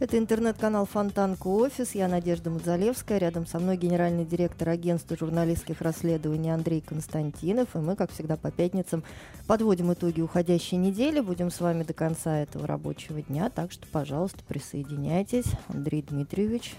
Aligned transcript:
Это 0.00 0.16
интернет-канал 0.16 0.86
Фонтанка 0.86 1.48
Офис. 1.48 1.96
Я 1.96 2.06
Надежда 2.06 2.50
Мадзалевская. 2.50 3.18
Рядом 3.18 3.46
со 3.46 3.58
мной 3.58 3.76
генеральный 3.76 4.24
директор 4.24 4.68
агентства 4.68 5.16
журналистских 5.16 5.80
расследований 5.80 6.50
Андрей 6.50 6.80
Константинов. 6.80 7.74
И 7.74 7.78
мы, 7.78 7.96
как 7.96 8.12
всегда, 8.12 8.36
по 8.36 8.52
пятницам 8.52 9.02
подводим 9.48 9.92
итоги 9.92 10.20
уходящей 10.20 10.76
недели. 10.76 11.18
Будем 11.18 11.50
с 11.50 11.60
вами 11.60 11.82
до 11.82 11.94
конца 11.94 12.38
этого 12.38 12.64
рабочего 12.64 13.22
дня. 13.22 13.50
Так 13.50 13.72
что, 13.72 13.88
пожалуйста, 13.88 14.38
присоединяйтесь. 14.46 15.46
Андрей 15.66 16.02
Дмитриевич. 16.02 16.76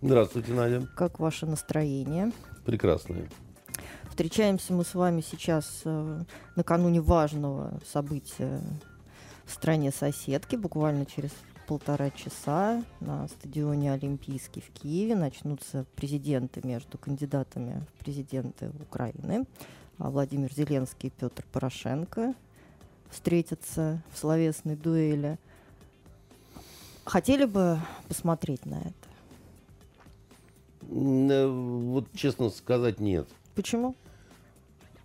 Здравствуйте, 0.00 0.52
Надя. 0.52 0.86
Как 0.94 1.18
ваше 1.18 1.46
настроение? 1.46 2.30
Прекрасное. 2.64 3.28
Встречаемся 4.10 4.74
мы 4.74 4.84
с 4.84 4.94
вами 4.94 5.24
сейчас 5.28 5.82
э, 5.84 6.20
накануне 6.54 7.00
важного 7.00 7.80
события 7.84 8.60
в 9.44 9.52
стране 9.52 9.90
соседки. 9.90 10.54
Буквально 10.54 11.04
через 11.04 11.32
полтора 11.70 12.10
часа 12.10 12.82
на 12.98 13.28
стадионе 13.28 13.92
Олимпийский 13.92 14.60
в 14.60 14.70
Киеве 14.70 15.14
начнутся 15.14 15.86
президенты 15.94 16.66
между 16.66 16.98
кандидатами 16.98 17.86
в 17.94 18.00
президенты 18.00 18.72
Украины. 18.80 19.46
А 19.98 20.10
Владимир 20.10 20.52
Зеленский 20.52 21.10
и 21.10 21.12
Петр 21.12 21.44
Порошенко 21.52 22.34
встретятся 23.08 24.02
в 24.12 24.18
словесной 24.18 24.74
дуэли. 24.74 25.38
Хотели 27.04 27.44
бы 27.44 27.78
посмотреть 28.08 28.66
на 28.66 28.80
это? 28.80 28.92
Э, 30.90 31.46
вот 31.46 32.08
честно 32.16 32.50
сказать, 32.50 32.98
нет. 32.98 33.28
Почему? 33.54 33.94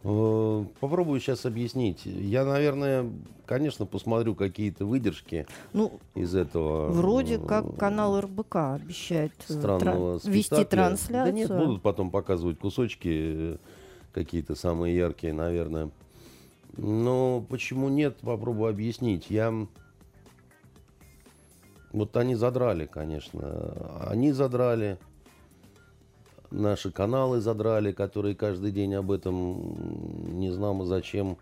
Э, 0.08 0.66
попробую 0.80 1.20
сейчас 1.20 1.48
объяснить. 1.48 2.06
Я, 2.06 2.45
наверное, 2.45 3.09
конечно, 3.48 3.88
посмотрю 3.88 4.36
какие-то 4.36 4.86
выдержки 4.86 5.48
ну, 5.73 6.00
из 6.14 6.36
этого. 6.36 6.92
Вроде 6.92 7.39
как 7.39 7.75
канал 7.75 8.22
РБК 8.22 8.56
обещает 8.76 9.31
э, 9.50 9.53
странного 9.53 10.20
тра- 10.20 10.30
вести 10.30 10.64
трансляцию. 10.64 11.26
Да 11.26 11.31
нет, 11.31 11.50
будут 11.50 11.81
потом 11.81 12.11
показывать 12.11 12.59
кусочки 12.59 13.09
э, 13.09 13.58
какие-то 14.14 14.53
самые 14.53 14.95
яркие, 14.95 15.33
наверное. 15.33 15.89
Но 16.78 17.44
почему 17.50 17.89
нет, 17.89 18.17
попробую 18.17 18.70
объяснить. 18.70 19.31
Я... 19.31 19.52
Вот 21.94 22.16
они 22.16 22.36
задрали, 22.36 22.86
конечно. 22.86 24.06
Они 24.08 24.31
задрали 24.33 25.00
наши 26.52 26.92
каналы 26.92 27.42
задрали, 27.42 27.92
которые 27.92 28.36
каждый 28.36 28.72
день 28.72 28.94
об 28.96 29.12
этом 29.12 30.40
не 30.40 30.52
знамо 30.52 30.86
зачем 30.86 31.38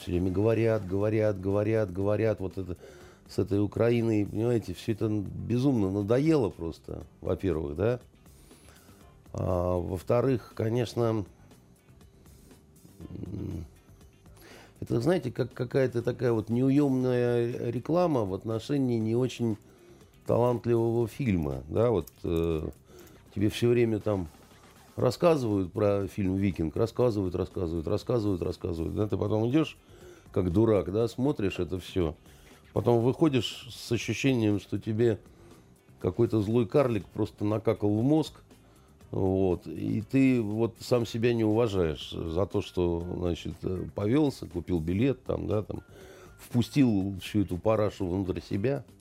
все 0.00 0.12
время 0.12 0.30
говорят, 0.30 0.86
говорят, 0.86 1.40
говорят, 1.40 1.92
говорят. 1.92 2.40
Вот 2.40 2.58
это 2.58 2.76
с 3.28 3.38
этой 3.38 3.62
Украиной, 3.62 4.26
понимаете, 4.26 4.74
все 4.74 4.92
это 4.92 5.08
безумно 5.08 5.90
надоело 5.90 6.50
просто, 6.50 7.04
во-первых, 7.20 7.76
да. 7.76 8.00
А, 9.32 9.78
во-вторых, 9.78 10.52
конечно, 10.54 11.24
это, 14.80 15.00
знаете, 15.00 15.30
как 15.30 15.52
какая-то 15.52 16.02
такая 16.02 16.32
вот 16.32 16.48
неуемная 16.48 17.70
реклама 17.70 18.24
в 18.24 18.34
отношении 18.34 18.98
не 18.98 19.14
очень 19.14 19.56
талантливого 20.26 21.06
фильма, 21.06 21.62
да, 21.68 21.90
вот 21.90 22.08
э, 22.24 22.68
тебе 23.34 23.48
все 23.48 23.68
время 23.68 24.00
там 24.00 24.28
рассказывают 24.96 25.72
про 25.72 26.06
фильм 26.06 26.36
«Викинг», 26.36 26.76
рассказывают, 26.76 27.34
рассказывают, 27.34 27.86
рассказывают, 27.86 28.42
рассказывают. 28.42 28.94
Да, 28.94 29.06
ты 29.08 29.16
потом 29.16 29.48
идешь, 29.48 29.76
как 30.32 30.52
дурак, 30.52 30.92
да, 30.92 31.08
смотришь 31.08 31.58
это 31.58 31.78
все. 31.78 32.14
Потом 32.72 33.02
выходишь 33.02 33.66
с 33.70 33.90
ощущением, 33.92 34.60
что 34.60 34.78
тебе 34.78 35.18
какой-то 36.00 36.40
злой 36.40 36.66
карлик 36.66 37.06
просто 37.06 37.44
накакал 37.44 37.90
в 37.90 38.02
мозг, 38.02 38.34
вот, 39.10 39.66
и 39.66 40.02
ты 40.02 40.40
вот 40.40 40.76
сам 40.78 41.04
себя 41.04 41.34
не 41.34 41.44
уважаешь 41.44 42.10
за 42.10 42.46
то, 42.46 42.62
что, 42.62 43.04
значит, 43.18 43.54
повелся, 43.94 44.46
купил 44.46 44.78
билет, 44.78 45.24
там, 45.24 45.48
да, 45.48 45.62
там, 45.62 45.82
впустил 46.38 47.16
всю 47.20 47.42
эту 47.42 47.58
парашу 47.58 48.06
внутрь 48.06 48.40
себя– 48.40 48.84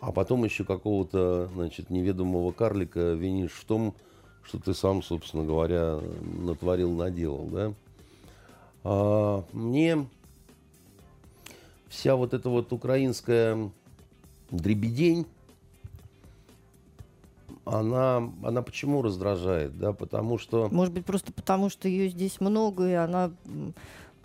а 0.00 0.12
потом 0.12 0.44
еще 0.44 0.64
какого-то, 0.64 1.48
значит, 1.54 1.90
неведомого 1.90 2.52
карлика 2.52 3.14
винишь 3.14 3.52
в 3.52 3.64
том, 3.64 3.94
что 4.42 4.58
ты 4.58 4.74
сам, 4.74 5.02
собственно 5.02 5.44
говоря, 5.44 5.98
натворил, 6.22 6.92
наделал, 6.92 7.46
да. 7.46 7.74
А, 8.84 9.44
мне 9.52 10.06
вся 11.88 12.16
вот 12.16 12.32
эта 12.34 12.48
вот 12.48 12.72
украинская 12.72 13.70
дребедень, 14.50 15.26
она, 17.64 18.32
она 18.42 18.62
почему 18.62 19.02
раздражает, 19.02 19.78
да, 19.78 19.92
потому 19.92 20.38
что... 20.38 20.68
Может 20.70 20.94
быть, 20.94 21.04
просто 21.04 21.32
потому, 21.32 21.68
что 21.68 21.88
ее 21.88 22.08
здесь 22.08 22.40
много, 22.40 22.88
и 22.88 22.94
она 22.94 23.30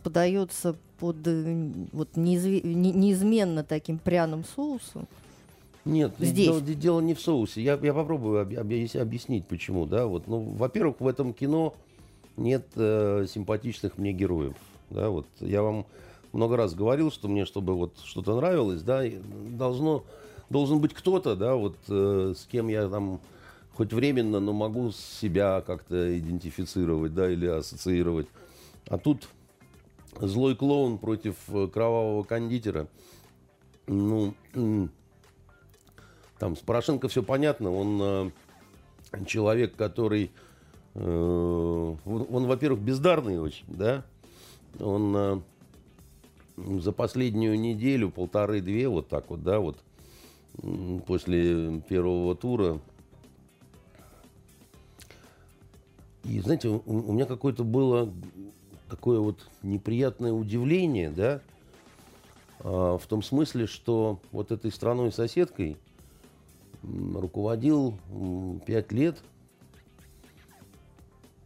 подается 0.02 0.78
под 1.00 1.18
э, 1.26 1.72
вот 1.92 2.16
неизменно 2.16 3.64
таким 3.64 3.98
пряным 3.98 4.46
соусом. 4.46 5.08
Нет, 5.86 6.14
здесь. 6.18 6.48
Дело, 6.48 6.62
дело 6.62 7.02
не 7.02 7.14
в 7.14 7.20
соусе. 7.20 7.62
Я, 7.62 7.78
я 7.82 7.94
попробую 7.94 8.42
объяснить, 8.42 9.46
почему. 9.48 9.86
Да? 9.86 10.08
Вот, 10.08 10.28
ну, 10.28 10.40
во-первых, 10.40 11.02
в 11.02 11.08
этом 11.08 11.34
кино 11.34 11.74
нет 12.38 12.66
э, 12.76 13.26
симпатичных 13.30 13.98
мне 13.98 14.14
героев. 14.14 14.56
Да? 14.90 15.10
Вот, 15.10 15.28
я 15.40 15.62
вам 15.62 15.86
много 16.32 16.58
раз 16.58 16.74
говорил, 16.74 17.12
что 17.12 17.28
мне, 17.28 17.46
чтобы 17.46 17.76
вот 17.76 17.94
что-то 18.04 18.36
нравилось, 18.36 18.82
да, 18.82 19.04
должно, 19.50 20.04
должен 20.50 20.80
быть 20.80 20.94
кто-то, 20.94 21.36
да, 21.36 21.56
вот, 21.56 21.78
э, 21.88 22.34
с 22.36 22.46
кем 22.46 22.70
я 22.70 22.88
там 22.90 23.22
хоть 23.76 23.94
временно, 23.94 24.40
но 24.40 24.52
могу 24.52 24.92
себя 24.92 25.62
как-то 25.62 26.18
идентифицировать, 26.18 27.14
да, 27.14 27.30
или 27.30 27.46
ассоциировать. 27.46 28.28
А 28.88 28.98
тут 28.98 29.28
злой 30.20 30.56
клоун 30.56 30.98
против 30.98 31.36
э, 31.50 31.68
кровавого 31.68 32.24
кондитера. 32.24 32.88
Ну, 33.88 34.34
там 36.44 36.58
с 36.58 36.60
Порошенко 36.60 37.08
все 37.08 37.24
понятно, 37.24 37.72
он 37.72 38.34
э, 39.14 39.26
человек, 39.26 39.78
который, 39.78 40.30
э, 40.94 41.96
он, 42.06 42.48
во-первых, 42.48 42.82
бездарный 42.82 43.40
очень, 43.40 43.64
да, 43.70 44.04
он 44.78 45.16
э, 45.16 45.40
за 46.82 46.92
последнюю 46.92 47.58
неделю, 47.58 48.10
полторы-две, 48.10 48.90
вот 48.90 49.08
так 49.08 49.30
вот, 49.30 49.42
да, 49.42 49.62
вот, 49.62 49.78
после 51.08 51.80
первого 51.88 52.36
тура, 52.36 52.82
и, 56.26 56.42
знаете, 56.42 56.68
у, 56.68 56.82
у 56.86 57.14
меня 57.14 57.26
какое-то 57.26 57.64
было 57.64 58.12
такое 58.90 59.22
вот 59.22 59.48
неприятное 59.62 60.34
удивление, 60.34 61.10
да, 61.10 61.40
э, 62.60 62.68
в 62.68 63.04
том 63.08 63.24
смысле, 63.24 63.66
что 63.66 64.20
вот 64.34 64.52
этой 64.52 64.74
страной-соседкой– 64.74 65.78
руководил 66.84 67.98
пять 68.66 68.92
лет 68.92 69.22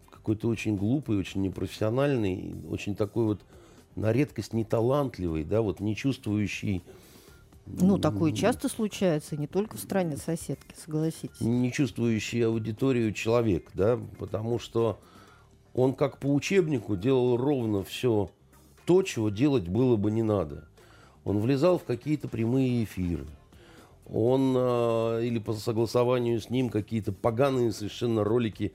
какой-то 0.10 0.50
очень 0.50 0.76
глупый, 0.76 1.18
очень 1.18 1.42
непрофессиональный, 1.42 2.56
очень 2.70 2.96
такой 2.96 3.26
вот 3.26 3.42
на 3.96 4.12
редкость 4.12 4.54
неталантливый, 4.54 5.44
да, 5.44 5.62
вот 5.62 5.80
не 5.80 5.96
чувствующий 5.96 6.84
ну, 7.66 7.98
такое 7.98 8.32
часто 8.32 8.70
случается, 8.70 9.36
не 9.36 9.48
только 9.48 9.78
в 9.78 9.80
стране 9.80 10.16
соседки, 10.16 10.74
согласитесь. 10.78 11.42
Не 11.42 11.72
чувствующий 11.72 12.46
аудиторию 12.46 13.12
человек, 13.14 13.70
да, 13.74 14.00
потому 14.20 14.58
что 14.58 15.00
он 15.74 15.94
как 15.94 16.18
по 16.20 16.34
учебнику 16.34 16.96
делал 16.96 17.36
ровно 17.36 17.84
все 17.84 18.32
то, 18.86 19.04
чего 19.04 19.30
делать 19.30 19.68
было 19.68 19.98
бы 19.98 20.12
не 20.12 20.24
надо. 20.24 20.68
Он 21.26 21.40
влезал 21.40 21.78
в 21.78 21.84
какие-то 21.84 22.30
прямые 22.30 22.86
эфиры 22.86 23.28
он 24.12 24.56
э, 24.58 25.22
или 25.26 25.40
по 25.40 25.54
согласованию 25.54 26.40
с 26.40 26.50
ним 26.50 26.70
какие-то 26.70 27.12
поганые 27.12 27.72
совершенно 27.72 28.24
ролики 28.24 28.74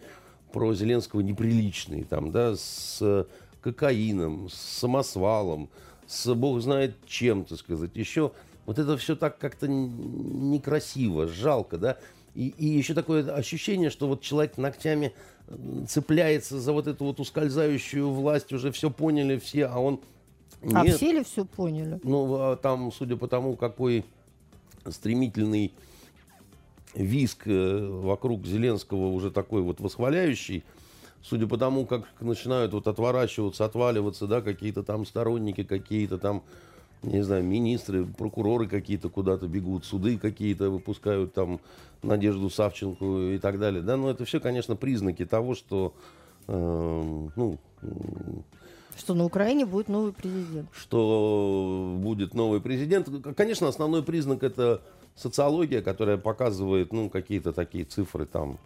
про 0.52 0.74
Зеленского 0.74 1.20
неприличные, 1.20 2.04
там, 2.04 2.30
да, 2.30 2.54
с 2.56 3.26
кокаином, 3.62 4.50
с 4.50 4.54
самосвалом, 4.54 5.70
с 6.06 6.34
бог 6.34 6.60
знает 6.60 6.96
чем, 7.06 7.44
так 7.44 7.58
сказать, 7.58 7.92
еще 7.94 8.32
вот 8.66 8.78
это 8.78 8.96
все 8.96 9.16
так 9.16 9.38
как-то 9.38 9.66
некрасиво, 9.68 11.26
жалко, 11.28 11.78
да. 11.78 11.98
И, 12.34 12.48
и 12.48 12.66
еще 12.66 12.94
такое 12.94 13.30
ощущение, 13.32 13.90
что 13.90 14.08
вот 14.08 14.22
человек 14.22 14.56
ногтями 14.56 15.12
цепляется 15.88 16.60
за 16.60 16.72
вот 16.72 16.86
эту 16.86 17.04
вот 17.04 17.20
ускользающую 17.20 18.08
власть, 18.10 18.52
уже 18.52 18.72
все 18.72 18.90
поняли 18.90 19.38
все, 19.38 19.66
а 19.66 19.78
он... 19.78 20.00
А 20.62 20.84
нет. 20.84 20.94
А 20.94 20.96
все 20.96 21.12
ли 21.12 21.24
все 21.24 21.44
поняли? 21.44 22.00
Ну, 22.04 22.34
а 22.36 22.56
там, 22.56 22.92
судя 22.92 23.16
по 23.16 23.26
тому, 23.26 23.56
какой 23.56 24.04
стремительный 24.90 25.72
виск 26.94 27.46
э, 27.46 27.86
вокруг 27.86 28.46
Зеленского 28.46 29.08
уже 29.08 29.30
такой 29.30 29.62
вот 29.62 29.80
восхваляющий, 29.80 30.64
судя 31.22 31.46
по 31.46 31.56
тому, 31.56 31.86
как 31.86 32.04
начинают 32.20 32.72
вот 32.72 32.86
отворачиваться, 32.86 33.64
отваливаться, 33.64 34.26
да, 34.26 34.40
какие-то 34.40 34.82
там 34.82 35.06
сторонники, 35.06 35.64
какие-то 35.64 36.18
там, 36.18 36.42
не 37.02 37.22
знаю, 37.22 37.44
министры, 37.44 38.04
прокуроры 38.04 38.66
какие-то 38.66 39.08
куда-то 39.08 39.48
бегут, 39.48 39.84
суды 39.84 40.18
какие-то 40.18 40.70
выпускают 40.70 41.32
там 41.32 41.60
Надежду 42.02 42.50
Савченко 42.50 43.34
и 43.34 43.38
так 43.38 43.58
далее, 43.58 43.82
да, 43.82 43.96
но 43.96 44.10
это 44.10 44.24
все, 44.24 44.40
конечно, 44.40 44.76
признаки 44.76 45.24
того, 45.24 45.54
что, 45.54 45.94
э, 46.48 47.28
ну, 47.36 47.58
что 48.98 49.14
на 49.14 49.24
Украине 49.24 49.66
будет 49.66 49.88
новый 49.88 50.12
президент. 50.12 50.68
Что 50.72 51.96
будет 51.98 52.34
новый 52.34 52.60
президент. 52.60 53.08
Конечно, 53.36 53.68
основной 53.68 54.02
признак 54.02 54.42
это 54.42 54.80
социология, 55.16 55.82
которая 55.82 56.16
показывает 56.16 56.92
ну, 56.92 57.10
какие-то 57.10 57.52
такие 57.52 57.84
цифры 57.84 58.26
там 58.26 58.58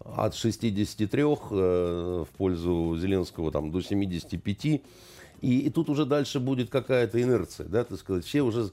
от 0.00 0.34
63 0.34 1.22
э, 1.22 1.24
в 1.24 2.28
пользу 2.36 2.96
Зеленского 2.98 3.50
там, 3.50 3.70
до 3.70 3.80
75. 3.80 4.64
И, 4.64 5.58
и 5.58 5.70
тут 5.70 5.90
уже 5.90 6.06
дальше 6.06 6.40
будет 6.40 6.70
какая-то 6.70 7.20
инерция, 7.20 7.66
да, 7.66 7.84
так 7.84 7.98
сказать. 7.98 8.24
Все 8.24 8.42
уже, 8.42 8.70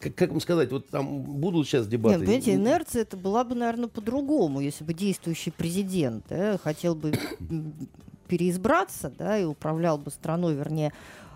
как, 0.00 0.14
как 0.14 0.30
вам 0.30 0.40
сказать, 0.40 0.72
вот 0.72 0.88
там 0.88 1.20
будут 1.22 1.68
сейчас 1.68 1.86
дебаты. 1.86 2.16
Нет, 2.16 2.26
понимаете, 2.26 2.54
инерция 2.54 3.02
это 3.02 3.16
была 3.16 3.44
бы, 3.44 3.54
наверное, 3.54 3.88
по-другому, 3.88 4.60
если 4.60 4.82
бы 4.84 4.92
действующий 4.92 5.50
президент 5.50 6.24
да, 6.28 6.58
хотел 6.58 6.94
бы 6.94 7.12
переизбраться, 8.30 9.12
да, 9.18 9.36
и 9.36 9.44
управлял 9.44 9.98
бы 9.98 10.10
страной, 10.10 10.54
вернее, 10.54 10.92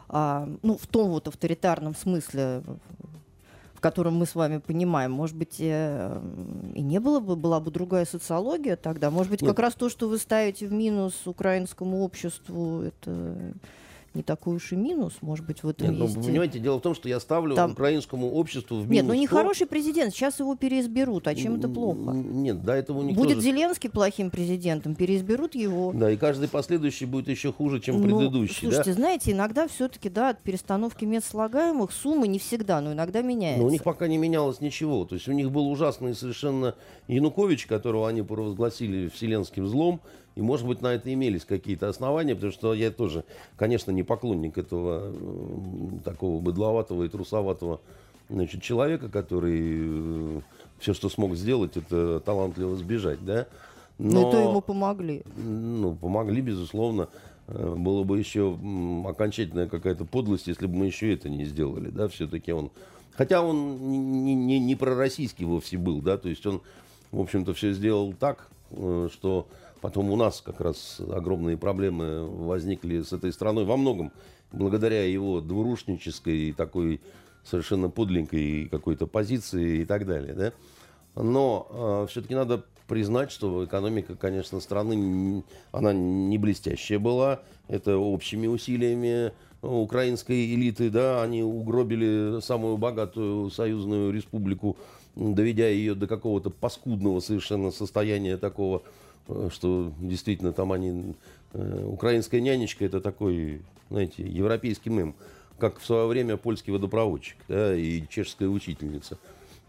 а, 0.08 0.48
ну, 0.62 0.78
в 0.78 0.86
том 0.86 1.10
вот 1.10 1.26
авторитарном 1.28 1.94
смысле, 1.96 2.62
котором 3.84 4.14
мы 4.14 4.24
с 4.24 4.34
вами 4.34 4.62
понимаем, 4.66 5.12
может 5.12 5.36
быть, 5.36 5.56
э, 5.58 6.20
и 6.74 6.80
не 6.80 7.00
было 7.00 7.20
бы, 7.20 7.36
была 7.36 7.60
бы 7.60 7.70
другая 7.70 8.06
социология 8.06 8.76
тогда. 8.76 9.10
Может 9.10 9.30
быть, 9.30 9.42
Нет. 9.42 9.50
как 9.50 9.58
раз 9.58 9.74
то, 9.74 9.90
что 9.90 10.08
вы 10.08 10.16
ставите 10.16 10.66
в 10.66 10.72
минус 10.72 11.26
украинскому 11.26 12.02
обществу, 12.02 12.80
это 12.80 13.52
не 14.14 14.22
такой 14.22 14.56
уж 14.56 14.72
и 14.72 14.76
минус, 14.76 15.14
может 15.20 15.44
быть, 15.44 15.62
в 15.62 15.68
этом 15.68 15.88
Нет, 15.88 15.98
ну, 15.98 16.04
есть... 16.04 16.16
Ну, 16.16 16.22
понимаете, 16.22 16.58
дело 16.58 16.78
в 16.78 16.82
том, 16.82 16.94
что 16.94 17.08
я 17.08 17.18
ставлю 17.18 17.54
Там... 17.56 17.72
украинскому 17.72 18.32
обществу 18.32 18.76
в 18.76 18.88
минус... 18.88 18.94
Нет, 18.94 19.04
ну 19.06 19.14
не 19.14 19.26
хороший 19.26 19.66
президент, 19.66 20.14
сейчас 20.14 20.38
его 20.38 20.54
переизберут, 20.56 21.26
а 21.26 21.34
чем 21.34 21.56
это 21.56 21.68
плохо? 21.68 22.12
Нет, 22.12 22.62
до 22.62 22.72
этого 22.74 23.02
никто... 23.02 23.20
Будет 23.20 23.36
же... 23.36 23.42
Зеленский 23.42 23.90
плохим 23.90 24.30
президентом, 24.30 24.94
переизберут 24.94 25.54
его. 25.54 25.92
Да, 25.92 26.10
и 26.10 26.16
каждый 26.16 26.48
последующий 26.48 27.06
будет 27.06 27.28
еще 27.28 27.52
хуже, 27.52 27.80
чем 27.80 28.00
ну, 28.00 28.04
предыдущий. 28.04 28.60
Слушайте, 28.60 28.90
да? 28.90 28.94
знаете, 28.94 29.32
иногда 29.32 29.66
все-таки, 29.66 30.08
да, 30.08 30.30
от 30.30 30.42
перестановки 30.42 31.04
медслагаемых 31.04 31.92
суммы 31.92 32.28
не 32.28 32.38
всегда, 32.38 32.80
но 32.80 32.92
иногда 32.92 33.22
меняется. 33.22 33.60
Но 33.62 33.66
у 33.66 33.70
них 33.70 33.82
пока 33.82 34.06
не 34.06 34.16
менялось 34.16 34.60
ничего. 34.60 35.04
То 35.04 35.16
есть 35.16 35.28
у 35.28 35.32
них 35.32 35.50
был 35.50 35.68
ужасный 35.68 36.14
совершенно 36.14 36.74
Янукович, 37.08 37.66
которого 37.66 38.08
они 38.08 38.22
провозгласили 38.22 39.08
вселенским 39.08 39.66
злом, 39.66 40.00
и, 40.34 40.42
может 40.42 40.66
быть, 40.66 40.82
на 40.82 40.94
это 40.94 41.12
имелись 41.12 41.44
какие-то 41.44 41.88
основания, 41.88 42.34
потому 42.34 42.52
что 42.52 42.74
я 42.74 42.90
тоже, 42.90 43.24
конечно, 43.56 43.90
не 43.92 44.02
поклонник 44.02 44.58
этого 44.58 45.12
такого 46.04 46.40
быдловатого 46.40 47.04
и 47.04 47.08
трусоватого 47.08 47.80
значит, 48.28 48.62
человека, 48.62 49.08
который 49.08 50.38
э, 50.38 50.40
все, 50.78 50.92
что 50.92 51.08
смог 51.08 51.36
сделать, 51.36 51.76
это 51.76 52.20
талантливо 52.20 52.74
сбежать, 52.76 53.24
да. 53.24 53.46
Но, 53.98 54.22
Но 54.22 54.30
то 54.32 54.40
ему 54.40 54.60
помогли. 54.60 55.22
Ну, 55.36 55.94
помогли, 55.94 56.40
безусловно. 56.40 57.08
Э, 57.46 57.74
было 57.76 58.02
бы 58.02 58.18
еще 58.18 58.58
окончательная 59.06 59.68
какая-то 59.68 60.04
подлость, 60.04 60.48
если 60.48 60.66
бы 60.66 60.74
мы 60.74 60.86
еще 60.86 61.12
это 61.12 61.28
не 61.28 61.44
сделали, 61.44 61.90
да, 61.90 62.08
все-таки 62.08 62.52
он... 62.52 62.70
Хотя 63.12 63.42
он 63.42 63.92
не, 64.24 64.34
не, 64.34 64.58
не 64.58 64.74
пророссийский 64.74 65.44
вовсе 65.44 65.78
был, 65.78 66.00
да, 66.00 66.18
то 66.18 66.28
есть 66.28 66.44
он, 66.46 66.62
в 67.12 67.20
общем-то, 67.20 67.54
все 67.54 67.72
сделал 67.72 68.12
так, 68.12 68.48
э, 68.72 69.08
что 69.12 69.46
Потом 69.84 70.10
у 70.10 70.16
нас 70.16 70.40
как 70.40 70.62
раз 70.62 70.98
огромные 71.10 71.58
проблемы 71.58 72.26
возникли 72.26 73.02
с 73.02 73.12
этой 73.12 73.30
страной 73.34 73.66
во 73.66 73.76
многом 73.76 74.12
благодаря 74.50 75.04
его 75.04 75.42
двурушнической 75.42 76.54
такой 76.54 77.02
совершенно 77.44 77.90
подленькой 77.90 78.66
какой-то 78.70 79.06
позиции 79.06 79.82
и 79.82 79.84
так 79.84 80.06
далее. 80.06 80.32
Да? 80.32 80.52
Но 81.22 81.68
э, 81.68 82.06
все-таки 82.08 82.34
надо 82.34 82.64
признать, 82.88 83.30
что 83.30 83.66
экономика, 83.66 84.16
конечно, 84.16 84.58
страны, 84.60 85.44
она 85.70 85.92
не 85.92 86.38
блестящая 86.38 86.98
была. 86.98 87.42
Это 87.68 87.98
общими 87.98 88.46
усилиями 88.46 89.32
украинской 89.60 90.54
элиты, 90.54 90.88
да, 90.88 91.22
они 91.22 91.42
угробили 91.42 92.40
самую 92.40 92.78
богатую 92.78 93.50
союзную 93.50 94.14
республику, 94.14 94.78
доведя 95.14 95.68
ее 95.68 95.94
до 95.94 96.06
какого-то 96.06 96.48
паскудного 96.48 97.20
совершенно 97.20 97.70
состояния 97.70 98.38
такого 98.38 98.78
Э, 98.78 99.03
что 99.50 99.92
действительно 99.98 100.52
там 100.52 100.72
они... 100.72 101.14
Э, 101.52 101.84
украинская 101.86 102.40
нянечка 102.40 102.84
это 102.84 103.00
такой, 103.00 103.62
знаете, 103.90 104.22
европейский 104.22 104.90
мем, 104.90 105.14
как 105.58 105.78
в 105.78 105.86
свое 105.86 106.06
время 106.06 106.36
польский 106.36 106.72
водопроводчик 106.72 107.36
да, 107.48 107.74
и 107.74 108.06
чешская 108.08 108.48
учительница. 108.48 109.18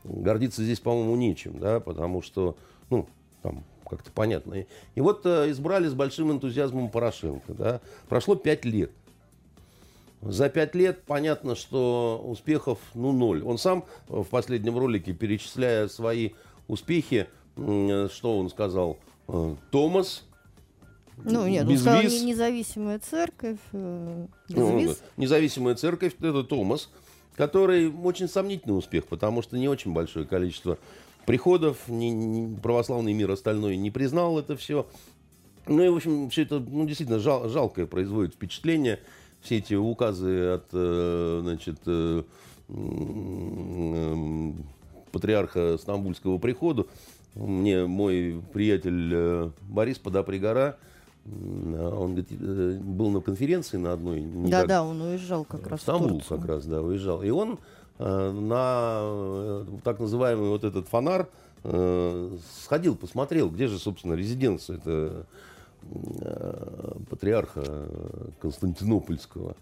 Гордиться 0.04 0.64
здесь, 0.64 0.80
по-моему, 0.80 1.16
нечем, 1.16 1.60
да, 1.60 1.80
потому 1.80 2.22
что, 2.22 2.56
ну, 2.90 3.08
там 3.42 3.64
как-то 3.88 4.12
понятно. 4.12 4.56
И, 4.56 4.66
и 4.96 5.02
вот 5.02 5.26
э, 5.26 5.52
избрали 5.52 5.88
с 5.88 5.94
большим 5.94 6.32
энтузиазмом 6.32 6.90
Порошенко, 6.90 7.54
да. 7.54 7.82
Прошло 8.10 8.36
пять 8.36 8.66
лет. 8.66 8.92
За 10.22 10.50
пять 10.50 10.74
лет 10.74 11.04
понятно, 11.04 11.56
что 11.56 12.24
успехов, 12.26 12.80
ну, 12.96 13.12
ноль. 13.12 13.44
Он 13.44 13.60
сам 13.60 13.86
в 14.08 14.26
последнем 14.26 14.78
ролике, 14.78 15.14
перечисляя 15.14 15.88
свои 15.88 16.32
успехи, 16.68 17.28
что 17.56 18.40
он 18.40 18.50
сказал– 18.50 18.98
Э, 19.08 19.15
Томас. 19.72 20.24
Ну, 21.18 21.48
нет, 21.48 21.68
он 21.68 21.78
сказал, 21.78 22.04
не, 22.04 22.26
независимая 22.26 23.00
церковь. 23.00 23.58
Э, 23.72 24.28
ну, 24.50 24.96
независимая 25.18 25.76
церковь, 25.76 26.14
это 26.20 26.44
Томас, 26.44 26.90
который 27.36 27.90
очень 27.90 28.28
сомнительный 28.28 28.78
успех, 28.78 29.06
потому 29.08 29.42
что 29.42 29.58
не 29.58 29.68
очень 29.70 29.94
большое 29.94 30.26
количество 30.26 30.78
приходов, 31.26 31.78
не, 31.88 32.12
не, 32.12 32.58
православный 32.58 33.14
мир 33.14 33.32
остальной 33.32 33.78
не 33.78 33.92
признал 33.92 34.38
это 34.40 34.56
все. 34.56 34.88
Ну 35.68 35.84
и, 35.84 35.90
в 35.90 35.96
общем, 35.96 36.30
все 36.30 36.44
это 36.44 36.60
ну, 36.60 36.86
действительно 36.86 37.20
жал, 37.20 37.50
жалкое 37.50 37.88
производит 37.88 38.36
впечатление. 38.36 39.00
Все 39.42 39.58
эти 39.58 39.74
указы 39.74 40.54
от 40.54 40.66
э, 40.72 41.40
значит, 41.44 41.80
э, 41.86 42.24
э, 42.70 44.52
патриарха 45.12 45.78
Стамбульского 45.78 46.38
прихода, 46.38 46.86
мне 47.36 47.86
мой 47.86 48.42
приятель 48.54 49.12
э, 49.14 49.50
Борис 49.70 50.00
Подопригора, 50.00 50.78
он 51.26 52.16
говорит, 52.16 52.28
э, 52.32 52.80
был 52.82 53.10
на 53.10 53.20
конференции 53.20 53.78
на 53.78 53.94
одной. 53.94 54.26
Да, 54.48 54.66
да, 54.66 54.84
он 54.84 55.02
уезжал 55.02 55.44
как 55.44 55.68
раз 55.68 55.82
в 55.82 55.84
Стамбул 55.84 56.22
как 56.28 56.46
раз, 56.46 56.66
да, 56.66 56.82
уезжал. 56.82 57.22
И 57.24 57.30
он 57.30 57.60
э, 58.00 58.32
на 58.32 59.66
так 59.84 60.00
называемый 60.00 60.50
вот 60.50 60.64
этот 60.64 60.88
фонар 60.88 61.28
сходил, 62.62 62.96
посмотрел, 62.96 63.50
где 63.50 63.66
же, 63.66 63.80
собственно, 63.80 64.14
резиденция 64.14 64.78
это 64.78 65.26
патриарха 67.10 67.64
Константинопольского. 68.40 69.56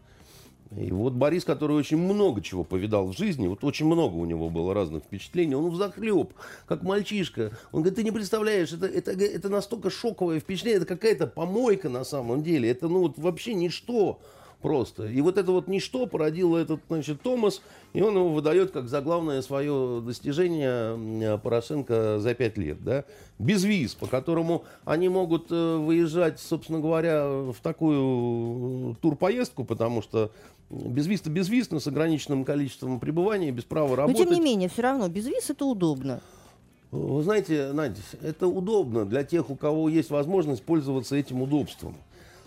И 0.76 0.92
вот 0.92 1.14
Борис, 1.14 1.44
который 1.44 1.76
очень 1.76 1.98
много 1.98 2.42
чего 2.42 2.64
повидал 2.64 3.08
в 3.08 3.18
жизни, 3.18 3.48
вот 3.48 3.64
очень 3.64 3.86
много 3.86 4.16
у 4.16 4.26
него 4.26 4.50
было 4.50 4.74
разных 4.74 5.04
впечатлений, 5.04 5.56
он 5.56 5.70
взахлеб, 5.70 6.34
как 6.66 6.84
мальчишка. 6.84 7.52
Он 7.72 7.82
говорит, 7.82 7.96
ты 7.96 8.04
не 8.04 8.12
представляешь, 8.12 8.74
это, 8.74 8.88
это, 8.88 9.12
это 9.12 9.50
настолько 9.50 9.90
шоковое 9.90 10.40
впечатление, 10.40 10.78
это 10.78 10.88
какая-то 10.88 11.28
помойка 11.28 11.90
на 11.90 12.04
самом 12.04 12.42
деле, 12.44 12.70
это 12.70 12.88
ну 12.88 13.02
вот 13.02 13.18
вообще 13.18 13.54
ничто 13.54 14.20
просто. 14.64 15.06
И 15.06 15.22
вот 15.22 15.38
это 15.38 15.52
вот 15.52 15.68
ничто 15.68 16.08
породило 16.08 16.58
этот, 16.58 16.80
значит, 16.88 17.22
Томас, 17.22 17.62
и 17.94 18.02
он 18.02 18.16
его 18.16 18.30
выдает 18.30 18.72
как 18.72 18.88
за 18.88 19.02
главное 19.02 19.44
свое 19.44 20.02
достижение 20.02 21.38
Порошенко 21.38 22.18
за 22.20 22.34
пять 22.34 22.58
лет, 22.58 22.84
да, 22.84 23.04
без 23.38 23.64
виз, 23.64 23.94
по 23.94 24.08
которому 24.08 24.64
они 24.86 25.10
могут 25.10 25.52
э, 25.52 25.78
выезжать, 25.78 26.40
собственно 26.40 26.80
говоря, 26.80 27.28
в 27.28 27.58
такую 27.62 28.96
турпоездку, 29.02 29.66
потому 29.66 30.02
что 30.02 30.32
без 30.72 31.06
виз-то 31.06 31.30
без 31.30 31.50
виз, 31.50 31.70
но 31.70 31.80
с 31.80 31.88
ограниченным 31.88 32.46
количеством 32.46 33.00
пребывания, 33.00 33.52
без 33.52 33.66
права 33.66 33.96
работать. 33.96 34.26
Но 34.26 34.34
тем 34.34 34.34
не 34.34 34.44
менее, 34.44 34.70
все 34.70 34.82
равно, 34.82 35.10
без 35.10 35.28
виз 35.28 35.50
это 35.50 35.66
удобно. 35.66 36.22
Вы 36.92 37.24
знаете, 37.24 37.72
Надя, 37.74 38.02
это 38.22 38.48
удобно 38.48 39.06
для 39.06 39.24
тех, 39.24 39.50
у 39.50 39.56
кого 39.56 39.90
есть 39.90 40.10
возможность 40.10 40.64
пользоваться 40.64 41.16
этим 41.16 41.42
удобством. 41.42 41.96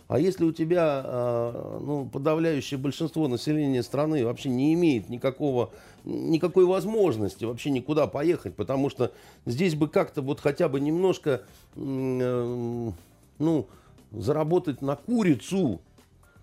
А 0.09 0.21
если 0.21 0.45
у 0.45 0.53
тебя 0.53 1.03
а, 1.05 1.81
ну, 1.81 2.07
подавляющее 2.07 2.79
большинство 2.79 3.27
населения 3.27 3.83
страны 3.83 4.25
вообще 4.25 4.49
не 4.49 4.73
имеет 4.75 5.09
никакого, 5.09 5.71
никакой 6.05 6.65
возможности 6.65 7.45
вообще 7.45 7.71
никуда 7.71 8.07
поехать, 8.07 8.55
потому 8.55 8.89
что 8.89 9.13
здесь 9.47 9.75
бы 9.75 9.89
как-то 9.89 10.23
вот 10.23 10.41
хотя 10.41 10.69
бы 10.69 10.79
немножко 10.79 11.43
э, 11.75 12.91
ну, 13.39 13.67
заработать 14.13 14.81
на 14.81 14.95
курицу, 14.95 15.81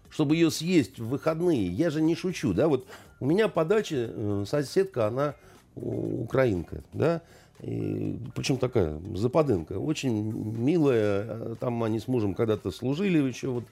чтобы 0.09 0.35
ее 0.35 0.51
съесть 0.51 0.99
в 0.99 1.07
выходные. 1.07 1.67
Я 1.67 1.89
же 1.89 2.01
не 2.01 2.15
шучу, 2.15 2.53
да, 2.53 2.67
вот 2.67 2.85
у 3.21 3.25
меня 3.25 3.47
по 3.47 3.63
даче 3.63 4.11
э, 4.11 4.43
соседка, 4.45 5.07
она 5.07 5.35
украинка, 5.75 6.83
да, 6.91 7.21
и, 7.63 8.19
причем 8.35 8.57
такая 8.57 8.99
западенка, 9.15 9.79
очень 9.79 10.31
милая. 10.57 11.55
Там 11.55 11.81
они 11.83 11.99
с 11.99 12.09
мужем 12.09 12.33
когда-то 12.33 12.71
служили 12.71 13.17
еще 13.19 13.49
вот 13.49 13.63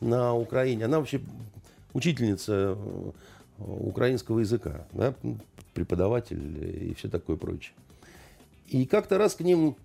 на 0.00 0.34
Украине. 0.34 0.84
Она 0.84 0.98
вообще 0.98 1.22
учительница 1.94 2.76
э, 2.76 3.10
украинского 3.58 4.40
языка, 4.40 4.86
да, 4.92 5.14
преподаватель 5.72 6.90
и 6.90 6.94
все 6.94 7.08
такое 7.08 7.36
прочее. 7.36 7.72
И 8.66 8.84
как-то 8.84 9.16
раз 9.16 9.34
к 9.34 9.40
ним 9.40 9.76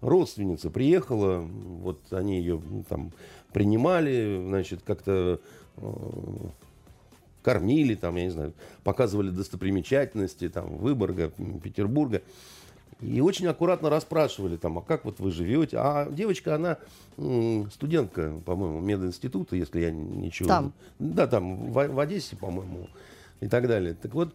родственница 0.00 0.70
приехала, 0.70 1.40
вот 1.40 2.00
они 2.12 2.38
ее 2.38 2.62
там 2.88 3.12
принимали, 3.52 4.42
значит, 4.46 4.80
как-то 4.82 5.40
э, 5.76 5.92
кормили, 7.42 7.94
там, 7.96 8.16
я 8.16 8.24
не 8.24 8.30
знаю, 8.30 8.54
показывали 8.82 9.28
достопримечательности, 9.28 10.48
там, 10.48 10.78
Выборга, 10.78 11.30
Петербурга. 11.62 12.22
И 13.00 13.20
очень 13.20 13.46
аккуратно 13.46 13.88
расспрашивали 13.88 14.56
там, 14.56 14.78
а 14.78 14.82
как 14.82 15.04
вот 15.04 15.20
вы 15.20 15.30
живете? 15.30 15.78
А 15.78 16.10
девочка, 16.10 16.54
она 16.54 16.76
студентка, 17.72 18.34
по-моему, 18.44 18.80
мединститута, 18.80 19.56
если 19.56 19.80
я 19.80 19.90
ничего... 19.90 20.48
Там? 20.48 20.72
Да, 20.98 21.26
там, 21.26 21.72
в, 21.72 21.88
в 21.88 21.98
Одессе, 21.98 22.36
по-моему, 22.36 22.88
и 23.40 23.48
так 23.48 23.68
далее. 23.68 23.94
Так 23.94 24.12
вот, 24.14 24.34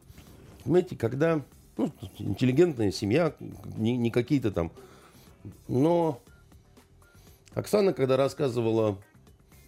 понимаете, 0.64 0.96
когда 0.96 1.42
ну, 1.78 1.92
интеллигентная 2.18 2.92
семья, 2.92 3.34
не, 3.78 3.98
не 3.98 4.12
какие-то 4.12 4.52
там... 4.52 4.72
Но 5.68 6.22
Оксана, 7.54 7.94
когда 7.94 8.18
рассказывала, 8.18 8.98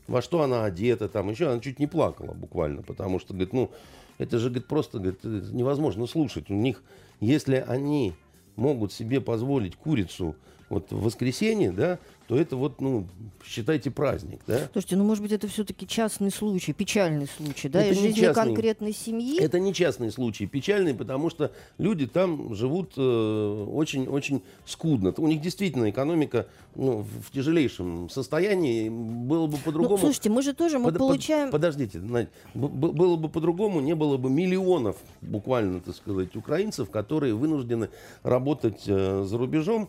во 0.08 0.22
что 0.22 0.42
она 0.42 0.64
одета, 0.64 1.08
там 1.08 1.30
еще, 1.30 1.52
она 1.52 1.60
чуть 1.60 1.80
не 1.80 1.86
плакала 1.88 2.34
буквально, 2.34 2.82
потому 2.82 3.20
что, 3.20 3.34
говорит, 3.34 3.54
ну, 3.54 3.72
это 4.18 4.40
же, 4.40 4.50
говорит, 4.50 4.68
просто 4.68 4.98
говорит, 4.98 5.24
невозможно 5.24 6.08
слушать. 6.08 6.50
У 6.50 6.56
них, 6.56 6.82
если 7.20 7.64
они 7.68 8.16
могут 8.58 8.92
себе 8.92 9.22
позволить 9.22 9.76
курицу 9.76 10.36
вот 10.70 10.92
в 10.92 11.02
воскресенье, 11.02 11.72
да, 11.72 12.00
то 12.28 12.38
это 12.38 12.58
вот, 12.58 12.82
ну, 12.82 13.08
считайте 13.46 13.90
праздник, 13.90 14.42
да? 14.46 14.68
Слушайте, 14.74 14.98
ну, 14.98 15.06
может 15.06 15.24
быть, 15.24 15.32
это 15.32 15.48
все-таки 15.48 15.88
частный 15.88 16.30
случай, 16.30 16.74
печальный 16.74 17.28
случай, 17.28 17.70
да, 17.70 17.82
это 17.82 17.94
из 17.94 18.02
жизни 18.02 18.20
частный, 18.20 18.44
конкретной 18.44 18.94
семьи? 18.94 19.42
Это 19.42 19.60
не 19.60 19.74
частный 19.74 20.12
случай, 20.12 20.46
печальный, 20.46 20.94
потому 20.94 21.30
что 21.30 21.52
люди 21.78 22.06
там 22.06 22.54
живут 22.54 22.98
очень-очень 22.98 24.38
э, 24.38 24.40
скудно. 24.66 25.14
У 25.18 25.28
них 25.28 25.40
действительно 25.40 25.90
экономика 25.90 26.48
ну, 26.76 27.06
в 27.26 27.32
тяжелейшем 27.32 28.10
состоянии. 28.10 28.90
Было 28.90 29.48
бы 29.48 29.56
по-другому... 29.58 29.96
Ну, 29.96 29.98
слушайте, 29.98 30.30
мы 30.30 30.42
же 30.42 30.54
тоже, 30.54 30.80
мы 30.80 30.92
под, 30.92 30.98
получаем... 30.98 31.50
Под, 31.50 31.62
подождите, 31.62 32.00
Надь, 32.00 32.28
было 32.54 33.16
бы 33.16 33.30
по-другому, 33.30 33.80
не 33.80 33.96
было 33.96 34.18
бы 34.18 34.30
миллионов, 34.30 34.98
буквально, 35.22 35.80
так 35.80 35.96
сказать, 35.96 36.36
украинцев, 36.36 36.90
которые 36.90 37.36
вынуждены 37.36 37.90
работать 38.24 38.84
э, 38.86 39.24
за 39.26 39.38
рубежом, 39.38 39.88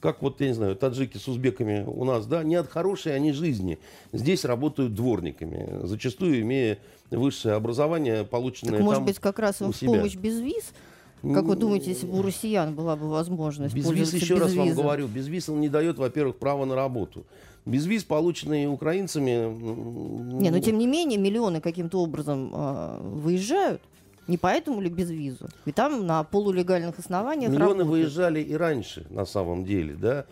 как 0.00 0.22
вот, 0.22 0.40
я 0.40 0.48
не 0.48 0.54
знаю, 0.54 0.76
таджики 0.76 1.16
с 1.16 1.26
узбеками 1.28 1.84
у 1.86 2.04
нас, 2.04 2.26
да, 2.26 2.42
не 2.42 2.54
от 2.56 2.68
хорошей 2.68 3.14
они 3.14 3.32
жизни. 3.32 3.78
Здесь 4.12 4.44
работают 4.44 4.94
дворниками, 4.94 5.86
зачастую 5.86 6.40
имея 6.42 6.78
высшее 7.10 7.54
образование, 7.54 8.24
полученное 8.24 8.78
так, 8.78 8.82
может 8.82 9.04
быть, 9.04 9.18
как 9.18 9.38
раз 9.38 9.60
в 9.60 9.72
себя. 9.72 9.92
помощь 9.92 10.16
без 10.16 10.40
виз? 10.40 10.72
Как 11.22 11.44
вы 11.44 11.56
думаете, 11.56 11.90
если 11.90 12.06
бы 12.06 12.18
у 12.18 12.22
россиян 12.22 12.74
была 12.74 12.94
бы 12.94 13.08
возможность 13.08 13.74
без 13.74 13.90
виз, 13.90 14.12
еще 14.12 14.34
без 14.34 14.42
раз 14.42 14.52
виза? 14.52 14.64
вам 14.66 14.76
говорю, 14.76 15.06
без 15.08 15.26
виз 15.26 15.48
он 15.48 15.60
не 15.60 15.68
дает, 15.68 15.98
во-первых, 15.98 16.36
право 16.36 16.64
на 16.66 16.74
работу. 16.74 17.24
Без 17.64 17.84
виз, 17.86 18.04
полученные 18.04 18.68
украинцами... 18.68 20.40
Не, 20.40 20.50
но 20.50 20.60
тем 20.60 20.78
не 20.78 20.86
менее 20.86 21.18
миллионы 21.18 21.60
каким-то 21.60 22.00
образом 22.00 22.52
э, 22.54 22.98
выезжают. 23.00 23.82
Не 24.26 24.38
поэтому 24.38 24.80
ли 24.80 24.90
без 24.90 25.10
визу? 25.10 25.48
И 25.64 25.72
там 25.72 26.06
на 26.06 26.24
полулегальных 26.24 26.98
основаниях 26.98 27.50
Миллионы 27.50 27.80
работают. 27.80 27.90
выезжали 27.90 28.40
и 28.40 28.54
раньше, 28.54 29.06
на 29.10 29.24
самом 29.24 29.64
деле, 29.64 29.94
да. 29.94 30.24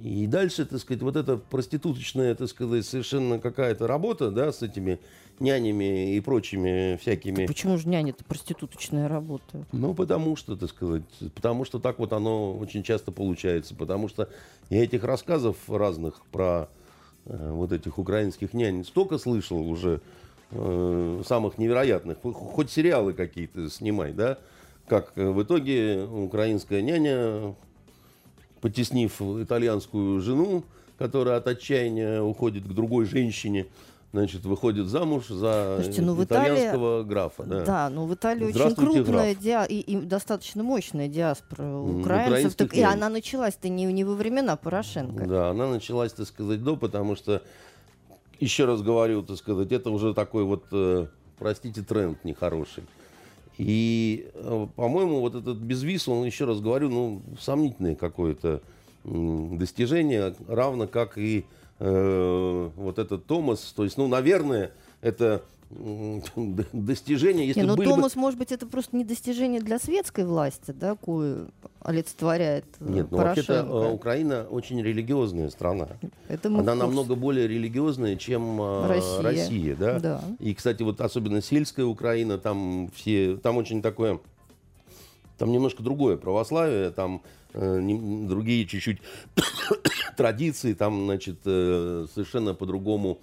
И 0.00 0.26
дальше, 0.26 0.66
так 0.66 0.80
сказать, 0.80 1.02
вот 1.02 1.16
эта 1.16 1.36
проституточная, 1.36 2.34
так 2.34 2.48
сказать, 2.48 2.84
совершенно 2.84 3.38
какая-то 3.38 3.86
работа, 3.86 4.30
да, 4.30 4.52
с 4.52 4.62
этими 4.62 4.98
нянями 5.40 6.14
и 6.14 6.20
прочими 6.20 6.98
всякими... 7.00 7.36
Так 7.36 7.46
почему 7.48 7.78
же 7.78 7.88
няня 7.88 8.10
это 8.10 8.24
проституточная 8.24 9.08
работа? 9.08 9.64
Ну, 9.72 9.94
потому 9.94 10.36
что, 10.36 10.56
так 10.56 10.68
сказать, 10.70 11.02
потому 11.34 11.64
что 11.64 11.78
так 11.78 11.98
вот 11.98 12.12
оно 12.12 12.56
очень 12.56 12.82
часто 12.82 13.12
получается. 13.12 13.74
Потому 13.74 14.08
что 14.08 14.28
я 14.70 14.82
этих 14.82 15.04
рассказов 15.04 15.56
разных 15.68 16.24
про 16.26 16.68
э, 17.26 17.50
вот 17.52 17.72
этих 17.72 17.98
украинских 17.98 18.52
нянь 18.52 18.84
столько 18.84 19.18
слышал 19.18 19.60
уже, 19.68 20.00
э, 20.50 21.22
самых 21.26 21.58
невероятных. 21.58 22.18
Хоть 22.22 22.70
сериалы 22.70 23.12
какие-то 23.12 23.68
снимай, 23.70 24.12
да? 24.12 24.38
Как 24.88 25.12
э, 25.16 25.28
в 25.28 25.42
итоге 25.42 26.04
украинская 26.04 26.82
няня, 26.82 27.54
потеснив 28.60 29.20
итальянскую 29.20 30.20
жену, 30.20 30.64
которая 30.98 31.38
от 31.38 31.46
отчаяния 31.46 32.22
уходит 32.22 32.64
к 32.64 32.72
другой 32.72 33.04
женщине, 33.04 33.66
значит, 34.12 34.44
выходит 34.44 34.86
замуж 34.86 35.28
за 35.28 35.74
Слушайте, 35.76 36.02
ну, 36.02 36.22
итальянского 36.22 37.02
Италии, 37.02 37.08
графа. 37.08 37.44
Да, 37.44 37.64
да 37.64 37.90
но 37.90 38.02
ну, 38.02 38.06
в 38.06 38.14
Италии 38.14 38.44
очень 38.46 38.74
крупная 38.74 39.34
диа 39.34 39.64
и, 39.64 39.80
и 39.80 39.96
достаточно 39.96 40.62
мощная 40.62 41.08
диаспора 41.08 41.78
украинцев. 41.78 42.54
Так, 42.54 42.74
и 42.74 42.82
она 42.82 43.08
началась-то 43.08 43.68
не, 43.68 43.84
не 43.86 44.04
во 44.04 44.14
времена 44.14 44.56
Порошенко. 44.56 45.26
Да, 45.26 45.50
она 45.50 45.68
началась, 45.68 46.12
так 46.12 46.26
сказать, 46.26 46.62
до, 46.62 46.76
потому 46.76 47.16
что 47.16 47.42
еще 48.40 48.64
раз 48.64 48.82
говорю, 48.82 49.22
так 49.22 49.36
сказать, 49.36 49.72
это 49.72 49.90
уже 49.90 50.14
такой 50.14 50.44
вот, 50.44 50.64
э, 50.72 51.06
простите, 51.38 51.82
тренд 51.82 52.24
нехороший. 52.24 52.84
И, 53.58 54.28
э, 54.34 54.66
по-моему, 54.76 55.20
вот 55.20 55.34
этот 55.34 55.58
безвиз, 55.58 56.08
он, 56.08 56.24
еще 56.26 56.44
раз 56.44 56.60
говорю, 56.60 56.90
ну, 56.90 57.22
сомнительное 57.40 57.94
какое-то 57.94 58.60
достижение, 59.04 60.34
равно 60.48 60.88
как 60.88 61.16
и 61.16 61.44
э, 61.78 62.70
вот 62.74 62.98
этот 62.98 63.26
Томас. 63.26 63.72
То 63.74 63.84
есть, 63.84 63.96
ну, 63.96 64.08
наверное, 64.08 64.72
это 65.00 65.42
достижение, 66.72 67.48
если 67.48 67.60
не, 67.60 67.66
ну, 67.66 67.76
были 67.76 67.88
Томас, 67.88 68.14
бы... 68.14 68.20
может 68.20 68.38
быть, 68.38 68.52
это 68.52 68.66
просто 68.66 68.96
не 68.96 69.04
достижение 69.04 69.60
для 69.60 69.78
светской 69.78 70.24
власти, 70.24 70.70
да, 70.70 70.94
кое 70.94 71.46
олицетворяет 71.80 72.64
э, 72.78 72.88
Нет, 72.88 73.08
ну 73.10 73.18
вообще-то 73.18 73.54
э, 73.54 73.92
Украина 73.92 74.46
очень 74.48 74.80
религиозная 74.80 75.50
страна. 75.50 75.88
Это 76.28 76.48
Она 76.48 76.74
намного 76.74 77.16
более 77.16 77.48
религиозная, 77.48 78.16
чем 78.16 78.60
э, 78.60 78.86
Россия, 78.86 79.22
Россия 79.22 79.76
да? 79.76 79.98
да? 79.98 80.24
И, 80.38 80.54
кстати, 80.54 80.82
вот 80.84 81.00
особенно 81.00 81.42
сельская 81.42 81.84
Украина, 81.84 82.38
там 82.38 82.88
все, 82.94 83.36
там 83.36 83.56
очень 83.56 83.82
такое, 83.82 84.20
там 85.36 85.50
немножко 85.50 85.82
другое 85.82 86.16
православие, 86.16 86.90
там 86.90 87.22
э, 87.54 87.80
не, 87.80 88.28
другие 88.28 88.66
чуть-чуть 88.66 88.98
традиции, 90.16 90.74
там, 90.74 91.06
значит, 91.06 91.38
совершенно 91.42 92.54
по-другому 92.54 93.18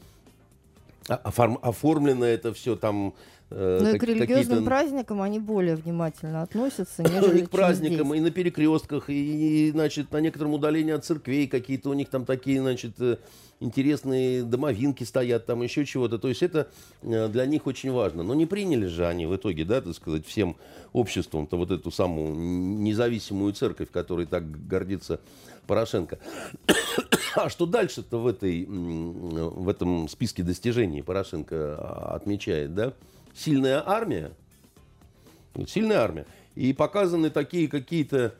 оформ, 1.08 1.60
оформлено 1.62 2.26
это 2.26 2.54
все 2.54 2.76
там 2.76 3.14
Э, 3.56 3.80
Но 3.82 3.90
ну, 3.90 3.96
и 3.96 4.00
к 4.00 4.04
религиозным 4.04 4.66
праздникам 4.66 5.22
они 5.22 5.40
более 5.40 5.76
внимательно 5.76 6.42
относятся, 6.42 7.04
нежели 7.04 7.42
И 7.42 7.46
к 7.46 7.50
праздникам, 7.50 8.08
здесь. 8.08 8.18
и 8.18 8.22
на 8.22 8.32
перекрестках, 8.32 9.10
и, 9.10 9.68
и, 9.68 9.72
значит, 9.72 10.12
на 10.12 10.22
некотором 10.22 10.54
удалении 10.54 10.92
от 10.92 11.06
церквей 11.06 11.48
какие-то 11.48 11.90
у 11.90 11.94
них 11.94 12.10
там 12.10 12.26
такие, 12.26 12.60
значит, 12.62 13.00
э, 13.00 13.18
интересные 13.60 14.44
домовинки 14.44 15.04
стоят, 15.04 15.46
там 15.46 15.62
еще 15.62 15.86
чего-то. 15.86 16.18
То 16.18 16.30
есть 16.30 16.42
это 16.42 16.70
э, 17.04 17.28
для 17.28 17.46
них 17.46 17.68
очень 17.68 17.92
важно. 17.92 18.24
Но 18.24 18.34
не 18.34 18.48
приняли 18.48 18.88
же 18.88 19.06
они 19.06 19.28
в 19.28 19.36
итоге, 19.36 19.66
да, 19.66 19.82
так 19.82 19.94
сказать, 19.94 20.26
всем 20.26 20.56
обществом-то 20.92 21.56
вот 21.56 21.70
эту 21.70 21.92
самую 21.92 22.34
независимую 22.36 23.54
церковь, 23.54 23.92
которой 23.92 24.26
так 24.26 24.68
гордится 24.68 25.20
Порошенко. 25.68 26.20
А 27.36 27.50
что 27.50 27.66
дальше-то 27.66 28.20
в, 28.20 28.28
этой, 28.28 28.64
в 28.68 29.68
этом 29.68 30.08
списке 30.08 30.44
достижений 30.44 31.02
Порошенко 31.02 31.56
а, 31.56 32.16
отмечает, 32.16 32.76
да? 32.76 32.94
сильная 33.34 33.84
армия, 33.86 34.32
сильная 35.68 36.00
армия, 36.00 36.26
и 36.56 36.74
показаны 36.74 37.30
такие 37.30 37.68
какие-то 37.68 38.36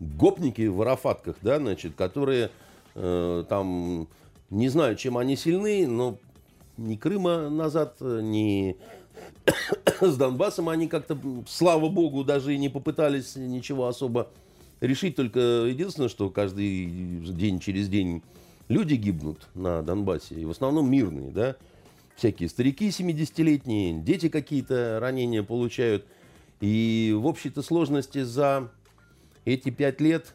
гопники 0.00 0.66
в 0.66 0.80
арафатках, 0.82 1.36
да, 1.42 1.58
значит, 1.58 1.94
которые 1.94 2.50
э, 2.94 3.44
там 3.48 4.08
не 4.50 4.68
знаю, 4.68 4.96
чем 4.96 5.18
они 5.18 5.36
сильны, 5.36 5.86
но 5.86 6.18
ни 6.76 6.96
Крыма 6.96 7.48
назад, 7.48 8.00
ни 8.00 8.76
с 10.00 10.16
Донбассом 10.16 10.68
они 10.68 10.88
как-то, 10.88 11.18
слава 11.46 11.88
богу, 11.88 12.24
даже 12.24 12.54
и 12.54 12.58
не 12.58 12.68
попытались 12.68 13.36
ничего 13.36 13.86
особо 13.86 14.30
решить. 14.82 15.16
Только 15.16 15.40
единственное, 15.40 16.08
что 16.08 16.28
каждый 16.28 16.86
день 16.86 17.60
через 17.60 17.88
день 17.88 18.22
люди 18.68 18.94
гибнут 18.94 19.48
на 19.54 19.82
Донбассе, 19.82 20.34
и 20.34 20.44
в 20.44 20.50
основном 20.50 20.90
мирные, 20.90 21.30
да, 21.30 21.56
всякие 22.16 22.48
старики 22.48 22.88
70-летние, 22.88 24.02
дети 24.02 24.28
какие-то 24.28 24.98
ранения 25.00 25.42
получают. 25.42 26.04
И 26.60 27.16
в 27.18 27.26
общей-то 27.26 27.62
сложности 27.62 28.22
за 28.22 28.70
эти 29.44 29.70
пять 29.70 30.00
лет 30.00 30.34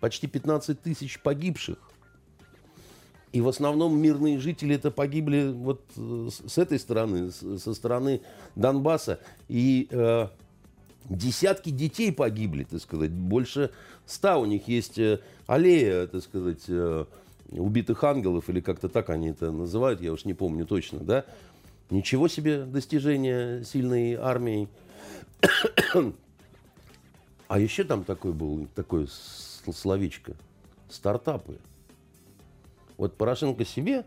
почти 0.00 0.26
15 0.26 0.80
тысяч 0.80 1.20
погибших. 1.20 1.78
И 3.32 3.40
в 3.40 3.48
основном 3.48 3.98
мирные 4.00 4.38
жители 4.38 4.76
это 4.76 4.90
погибли 4.90 5.52
вот 5.52 5.82
э, 5.96 6.28
с 6.46 6.56
этой 6.56 6.78
стороны, 6.78 7.30
со 7.32 7.74
стороны 7.74 8.22
Донбасса. 8.54 9.18
И 9.48 9.88
э, 9.90 10.28
десятки 11.08 11.70
детей 11.70 12.12
погибли, 12.12 12.64
так 12.64 12.80
сказать. 12.80 13.10
Больше 13.10 13.70
ста 14.06 14.38
у 14.38 14.44
них 14.44 14.68
есть 14.68 14.98
э, 14.98 15.20
аллея, 15.46 16.06
так 16.06 16.22
сказать, 16.22 16.64
э, 16.68 17.04
убитых 17.50 18.02
ангелов, 18.04 18.48
или 18.48 18.60
как-то 18.60 18.88
так 18.88 19.10
они 19.10 19.28
это 19.28 19.50
называют, 19.50 20.00
я 20.00 20.12
уж 20.12 20.24
не 20.24 20.34
помню 20.34 20.66
точно, 20.66 21.00
да. 21.00 21.24
Ничего 21.90 22.28
себе 22.28 22.64
достижение 22.64 23.64
сильной 23.64 24.14
армии. 24.14 24.68
а 27.48 27.58
еще 27.58 27.84
там 27.84 28.04
такой 28.04 28.32
был, 28.32 28.66
такое 28.74 29.06
словечко, 29.08 30.34
стартапы. 30.88 31.58
Вот 32.96 33.16
Порошенко 33.16 33.64
себе 33.64 34.04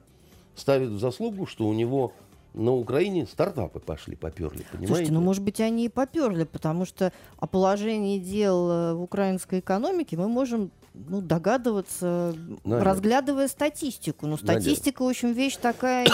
ставит 0.56 0.90
в 0.90 1.00
заслугу, 1.00 1.46
что 1.46 1.68
у 1.68 1.74
него 1.74 2.14
на 2.54 2.74
Украине 2.74 3.26
стартапы 3.26 3.80
пошли, 3.80 4.16
поперли, 4.16 4.66
понимаете? 4.72 4.88
Слушайте, 4.88 5.12
ну, 5.14 5.22
может 5.22 5.44
быть, 5.44 5.62
они 5.62 5.86
и 5.86 5.90
поперли, 5.90 6.44
потому 6.46 6.86
что 6.86 7.14
о 7.38 7.48
положении 7.48 8.20
дел 8.20 8.70
э, 8.70 8.94
в 8.96 9.04
украинской 9.04 9.60
экономике 9.60 10.18
мы 10.18 10.28
можем 10.28 10.72
ну, 10.94 11.22
догадываться, 11.22 12.36
Надя. 12.64 12.84
разглядывая 12.84 13.48
статистику. 13.48 14.26
Но 14.26 14.38
статистика, 14.38 15.04
Надя. 15.04 15.08
в 15.08 15.10
общем, 15.10 15.32
вещь 15.32 15.58
такая 15.58 16.08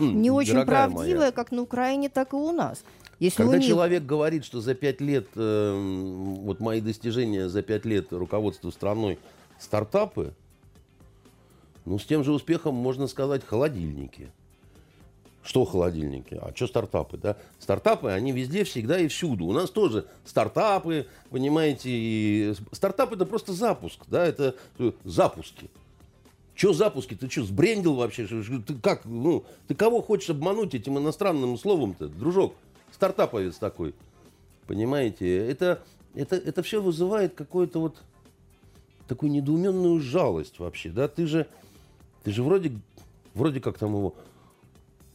не 0.00 0.30
очень 0.30 0.64
правдивая, 0.64 1.32
как 1.32 1.52
на 1.52 1.62
Украине, 1.62 2.08
так 2.08 2.32
и 2.32 2.36
у 2.36 2.52
нас. 2.52 2.82
Если 3.18 3.42
Когда 3.42 3.58
них... 3.58 3.68
человек 3.68 4.04
говорит, 4.04 4.44
что 4.44 4.60
за 4.60 4.74
пять 4.74 5.00
лет, 5.00 5.28
э, 5.36 6.36
вот 6.40 6.58
мои 6.58 6.80
достижения 6.80 7.48
за 7.48 7.62
пять 7.62 7.84
лет 7.84 8.12
руководства 8.12 8.70
страной 8.70 9.18
стартапы, 9.60 10.34
ну, 11.84 11.98
с 11.98 12.04
тем 12.04 12.24
же 12.24 12.32
успехом 12.32 12.74
можно 12.74 13.06
сказать 13.06 13.44
холодильники. 13.44 14.32
Что 15.42 15.64
холодильники? 15.64 16.38
А 16.40 16.52
что 16.54 16.68
стартапы? 16.68 17.16
Да? 17.16 17.36
Стартапы, 17.58 18.10
они 18.10 18.30
везде, 18.32 18.62
всегда 18.62 18.98
и 18.98 19.08
всюду. 19.08 19.46
У 19.46 19.52
нас 19.52 19.70
тоже 19.70 20.06
стартапы, 20.24 21.06
понимаете, 21.30 21.90
и 21.90 22.54
стартап 22.70 23.12
это 23.12 23.26
просто 23.26 23.52
запуск, 23.52 24.00
да, 24.06 24.24
это 24.24 24.54
э, 24.78 24.92
запуски. 25.04 25.68
Что 26.54 26.72
запуски? 26.72 27.14
Ты 27.14 27.28
что, 27.28 27.42
сбрендил 27.42 27.94
вообще? 27.94 28.26
Ты 28.26 28.74
как, 28.74 29.04
ну, 29.04 29.44
ты 29.66 29.74
кого 29.74 30.00
хочешь 30.00 30.30
обмануть 30.30 30.74
этим 30.74 30.98
иностранным 30.98 31.58
словом-то, 31.58 32.08
дружок? 32.08 32.54
Стартаповец 32.92 33.56
такой. 33.56 33.94
Понимаете? 34.66 35.48
Это, 35.48 35.82
это, 36.14 36.36
это 36.36 36.62
все 36.62 36.80
вызывает 36.80 37.34
какую-то 37.34 37.80
вот 37.80 37.96
такую 39.08 39.32
недоуменную 39.32 39.98
жалость 40.00 40.58
вообще, 40.58 40.90
да? 40.90 41.08
Ты 41.08 41.26
же, 41.26 41.48
ты 42.22 42.30
же 42.30 42.42
вроде, 42.42 42.78
вроде 43.34 43.60
как 43.60 43.78
там 43.78 43.96
его, 43.96 44.14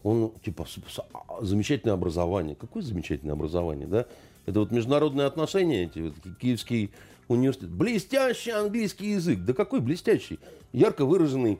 он 0.03 0.31
типа 0.43 0.65
а, 1.13 1.43
замечательное 1.43 1.93
образование. 1.93 2.55
Какое 2.55 2.83
замечательное 2.83 3.33
образование, 3.33 3.87
да? 3.87 4.05
Это 4.45 4.59
вот 4.61 4.71
международные 4.71 5.27
отношения, 5.27 5.83
эти 5.83 5.99
вот, 5.99 6.13
Киевский 6.39 6.91
университет. 7.27 7.69
Блестящий 7.69 8.51
английский 8.51 9.11
язык. 9.11 9.39
Да 9.39 9.53
какой 9.53 9.81
блестящий? 9.81 10.39
Ярко 10.71 11.05
выраженный 11.05 11.59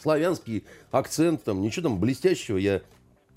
славянский 0.00 0.64
акцент, 0.90 1.44
там, 1.44 1.62
ничего 1.62 1.88
там 1.88 1.98
блестящего 1.98 2.56
я 2.56 2.82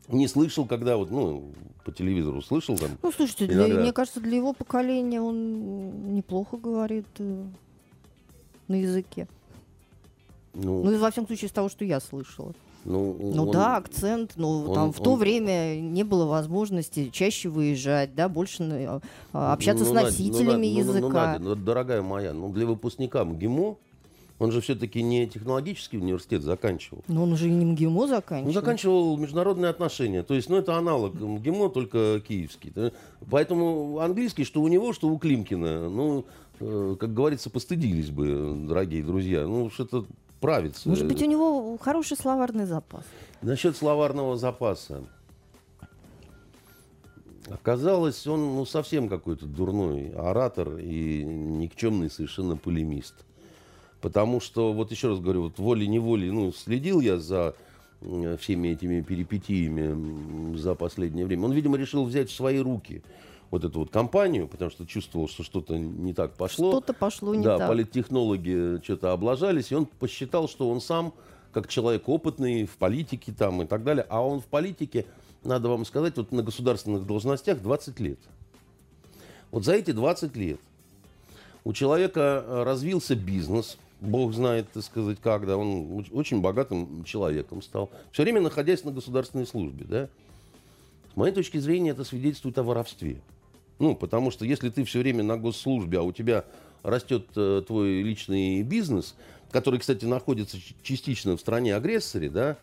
не 0.08 0.28
слышал, 0.28 0.66
когда 0.66 0.98
вот, 0.98 1.12
ну, 1.12 1.54
по 1.86 1.92
телевизору 1.92 2.42
слышал 2.42 2.78
там. 2.78 2.92
Ну, 3.02 3.12
слушайте, 3.12 3.48
для, 3.48 3.68
мне 3.68 3.94
кажется, 3.94 4.20
для 4.20 4.36
его 4.38 4.54
поколения 4.54 5.22
он 5.22 6.14
неплохо 6.14 6.58
говорит 6.58 7.08
э, 7.20 7.46
на 8.68 8.76
языке. 8.76 9.28
Ну, 10.54 10.84
ну, 10.84 11.00
во 11.00 11.12
всяком 11.12 11.28
случае, 11.28 11.48
из 11.48 11.54
того, 11.54 11.70
что 11.70 11.86
я 11.86 12.00
слышала. 12.00 12.54
Ну, 12.84 13.16
ну 13.20 13.44
он, 13.44 13.52
да, 13.52 13.78
акцент, 13.78 14.34
но 14.38 14.64
он, 14.64 14.74
там 14.74 14.94
в 14.94 15.02
то 15.02 15.14
он, 15.14 15.20
время 15.20 15.80
не 15.80 16.04
было 16.04 16.26
возможности 16.26 17.10
чаще 17.10 17.50
выезжать, 17.50 18.16
да, 18.16 18.28
больше 18.28 18.64
э, 18.64 19.00
общаться 19.34 19.86
ну, 19.86 19.92
с 19.92 19.94
носителями 19.94 20.68
ну, 20.68 20.80
языка. 20.80 21.00
Ну, 21.00 21.08
ну, 21.08 21.14
Надя, 21.14 21.44
ну, 21.44 21.56
дорогая 21.56 22.02
моя, 22.02 22.34
ну 22.34 22.52
для 22.52 22.66
выпускника 22.66 23.24
МГИМО 23.24 23.78
он 24.42 24.52
же 24.52 24.60
все-таки 24.60 25.04
не 25.04 25.28
технологический 25.28 26.00
университет 26.00 26.42
заканчивал. 26.42 27.04
Но 27.08 27.24
он 27.24 27.38
же 27.38 27.48
и 27.48 27.52
не 27.52 27.64
МГИМО 27.64 28.08
заканчивал. 28.08 28.48
Он 28.48 28.54
заканчивал 28.56 29.18
международные 29.18 29.70
отношения. 29.70 30.24
То 30.24 30.34
есть, 30.34 30.50
ну, 30.50 30.58
это 30.58 30.76
аналог 30.78 31.14
МГИМО, 31.14 31.70
только 31.70 32.20
киевский. 32.28 32.74
Поэтому 33.30 34.00
английский, 34.00 34.44
что 34.44 34.64
у 34.64 34.68
него, 34.68 34.94
что 34.94 35.10
у 35.10 35.20
Климкина, 35.20 35.90
ну, 35.90 36.26
э, 36.60 36.96
как 37.00 37.14
говорится, 37.14 37.52
постыдились 37.52 38.10
бы, 38.10 38.66
дорогие 38.68 39.04
друзья. 39.04 39.46
Ну, 39.46 39.70
что-то 39.70 40.08
правится. 40.42 40.90
Может 40.90 41.08
быть, 41.08 41.22
у 41.22 41.26
него 41.26 41.78
хороший 41.78 42.18
словарный 42.18 42.66
запас. 42.66 43.06
Насчет 43.42 43.78
словарного 43.78 44.36
запаса. 44.36 45.04
Оказалось, 47.50 48.28
он 48.28 48.56
ну, 48.56 48.66
совсем 48.66 49.08
какой-то 49.08 49.46
дурной 49.46 50.12
оратор 50.12 50.78
и 50.78 51.24
никчемный 51.24 52.10
совершенно 52.10 52.58
полемист. 52.58 53.16
Потому 54.02 54.40
что, 54.40 54.74
вот 54.74 54.92
еще 54.92 55.10
раз 55.10 55.20
говорю, 55.20 55.44
вот 55.44 55.60
волей-неволей, 55.60 56.32
ну, 56.32 56.52
следил 56.52 57.00
я 57.02 57.20
за 57.20 57.56
всеми 58.40 58.70
этими 58.70 59.02
перипетиями 59.02 60.58
за 60.58 60.74
последнее 60.76 61.26
время. 61.26 61.46
Он, 61.46 61.52
видимо, 61.52 61.78
решил 61.78 62.04
взять 62.06 62.30
в 62.30 62.36
свои 62.36 62.60
руки 62.60 63.04
вот 63.52 63.64
эту 63.64 63.80
вот 63.80 63.92
компанию, 63.92 64.48
потому 64.48 64.72
что 64.72 64.86
чувствовал, 64.86 65.28
что 65.28 65.44
что-то 65.44 65.78
не 65.78 66.14
так 66.14 66.34
пошло. 66.34 66.72
Что-то 66.72 66.94
пошло 66.94 67.36
не 67.36 67.44
да, 67.44 67.58
так. 67.58 67.60
Да, 67.60 67.68
политтехнологи 67.68 68.82
что-то 68.84 69.12
облажались, 69.12 69.72
и 69.72 69.76
он 69.76 69.86
посчитал, 69.86 70.48
что 70.50 70.70
он 70.70 70.82
сам, 70.82 71.14
как 71.52 71.68
человек 71.68 72.10
опытный 72.10 72.66
в 72.66 72.78
политике 72.78 73.34
там 73.38 73.62
и 73.62 73.66
так 73.66 73.84
далее, 73.84 74.06
а 74.10 74.26
он 74.26 74.40
в 74.40 74.46
политике, 74.46 75.06
надо 75.44 75.70
вам 75.70 75.86
сказать, 75.86 76.18
вот 76.18 76.32
на 76.32 76.42
государственных 76.42 77.06
должностях 77.06 77.62
20 77.62 78.00
лет. 78.00 78.20
Вот 79.52 79.66
за 79.66 79.74
эти 79.74 79.92
20 79.92 80.36
лет 80.38 80.60
у 81.64 81.74
человека 81.74 82.44
э, 82.44 82.64
развился 82.64 83.16
бизнес– 83.16 83.78
Бог 84.02 84.34
знает, 84.34 84.68
так 84.74 84.84
сказать, 84.84 85.20
когда 85.22 85.58
он 85.58 86.04
очень 86.12 86.42
богатым 86.42 87.04
человеком 87.04 87.62
стал, 87.62 87.92
все 88.12 88.24
время 88.24 88.42
находясь 88.42 88.84
на 88.84 88.92
государственной 88.92 89.46
службе, 89.46 89.86
да. 89.88 90.10
С 91.14 91.16
моей 91.16 91.34
точки 91.34 91.60
зрения, 91.60 91.92
это 91.92 92.04
свидетельствует 92.04 92.58
о 92.58 92.64
воровстве. 92.64 93.22
Ну, 93.82 93.96
потому 93.96 94.30
что 94.30 94.46
если 94.46 94.70
ты 94.70 94.84
все 94.84 95.00
время 95.00 95.24
на 95.24 95.38
госслужбе, 95.38 95.98
а 95.98 96.04
у 96.04 96.12
тебя 96.12 96.46
растет 96.84 97.26
э, 97.36 97.64
твой 97.66 98.04
личный 98.04 98.62
бизнес, 98.62 99.16
который, 99.50 99.80
кстати, 99.80 100.06
находится 100.06 100.58
частично 100.84 101.36
в 101.36 101.40
стране 101.40 101.76
агрессоре, 101.76 102.30
да, 102.30 102.58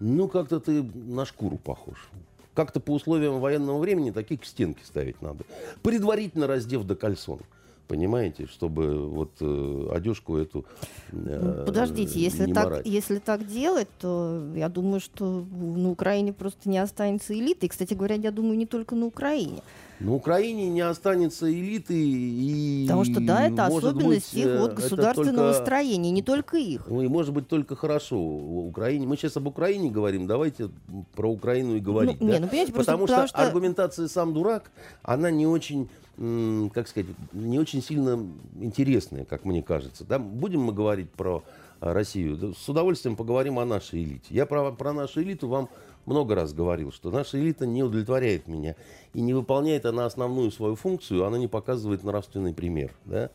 ну, 0.00 0.26
как-то 0.26 0.58
ты 0.58 0.82
на 0.82 1.24
шкуру 1.24 1.56
похож. 1.56 2.08
Как-то 2.54 2.80
по 2.80 2.90
условиям 2.90 3.38
военного 3.38 3.78
времени 3.78 4.10
такие 4.10 4.40
к 4.40 4.44
стенке 4.44 4.84
ставить 4.84 5.22
надо. 5.22 5.44
Предварительно 5.82 6.48
раздев 6.48 6.82
до 6.82 6.96
кальсон 6.96 7.38
понимаете, 7.86 8.48
чтобы 8.48 9.08
вот 9.08 9.30
э, 9.40 9.88
одежку 9.92 10.36
эту 10.36 10.64
э, 11.12 11.62
Подождите, 11.64 12.18
если 12.18 12.52
так, 12.52 12.84
если 12.84 13.20
так 13.20 13.46
делать, 13.46 13.86
то 14.00 14.42
я 14.56 14.68
думаю, 14.68 14.98
что 14.98 15.44
на 15.52 15.90
Украине 15.90 16.32
просто 16.32 16.68
не 16.68 16.78
останется 16.78 17.34
элиты. 17.34 17.66
И, 17.66 17.68
кстати 17.68 17.94
говоря, 17.94 18.16
я 18.16 18.32
думаю, 18.32 18.58
не 18.58 18.66
только 18.66 18.96
на 18.96 19.06
Украине. 19.06 19.62
На 20.00 20.12
Украине 20.12 20.68
не 20.68 20.82
останется 20.82 21.50
элиты 21.50 21.94
и... 21.94 22.84
Потому 22.86 23.04
что, 23.04 23.20
да, 23.20 23.46
это 23.46 23.66
особенность 23.66 24.34
быть, 24.34 24.44
их 24.44 24.60
вот, 24.60 24.74
государственного 24.74 25.52
только, 25.52 25.64
строения, 25.64 26.10
не 26.10 26.22
только 26.22 26.58
их. 26.58 26.86
Ну, 26.88 27.02
и 27.02 27.08
может 27.08 27.32
быть 27.32 27.48
только 27.48 27.76
хорошо. 27.76 28.18
Украине, 28.18 29.06
мы 29.06 29.16
сейчас 29.16 29.36
об 29.36 29.46
Украине 29.46 29.90
говорим, 29.90 30.26
давайте 30.26 30.70
про 31.14 31.30
Украину 31.30 31.76
и 31.76 31.80
говорить. 31.80 32.20
Ну, 32.20 32.26
да? 32.26 32.32
не, 32.34 32.40
ну, 32.40 32.48
понимаете, 32.48 32.72
потому, 32.72 33.06
потому 33.06 33.26
что, 33.26 33.28
что 33.28 33.46
аргументация 33.46 34.08
«сам 34.08 34.34
дурак», 34.34 34.70
она 35.02 35.30
не 35.30 35.46
очень 35.46 35.88
как 36.72 36.88
сказать, 36.88 37.10
не 37.32 37.58
очень 37.58 37.82
сильно 37.82 38.26
интересная, 38.58 39.26
как 39.26 39.44
мне 39.44 39.62
кажется. 39.62 40.04
Да? 40.04 40.18
Будем 40.18 40.62
мы 40.62 40.72
говорить 40.72 41.10
про 41.10 41.44
а, 41.78 41.92
Россию, 41.92 42.54
с 42.54 42.68
удовольствием 42.68 43.16
поговорим 43.16 43.58
о 43.58 43.66
нашей 43.66 44.02
элите. 44.02 44.26
Я 44.30 44.46
про, 44.46 44.72
про 44.72 44.94
нашу 44.94 45.22
элиту 45.22 45.48
вам 45.48 45.68
много 46.06 46.34
раз 46.34 46.52
говорил, 46.52 46.92
что 46.92 47.10
наша 47.10 47.38
элита 47.38 47.66
не 47.66 47.82
удовлетворяет 47.82 48.46
меня. 48.46 48.76
И 49.12 49.20
не 49.20 49.34
выполняет 49.34 49.84
она 49.86 50.06
основную 50.06 50.50
свою 50.50 50.76
функцию, 50.76 51.24
она 51.24 51.38
не 51.38 51.48
показывает 51.48 52.04
нравственный 52.04 52.54
пример. 52.54 52.92
Да? 53.04 53.30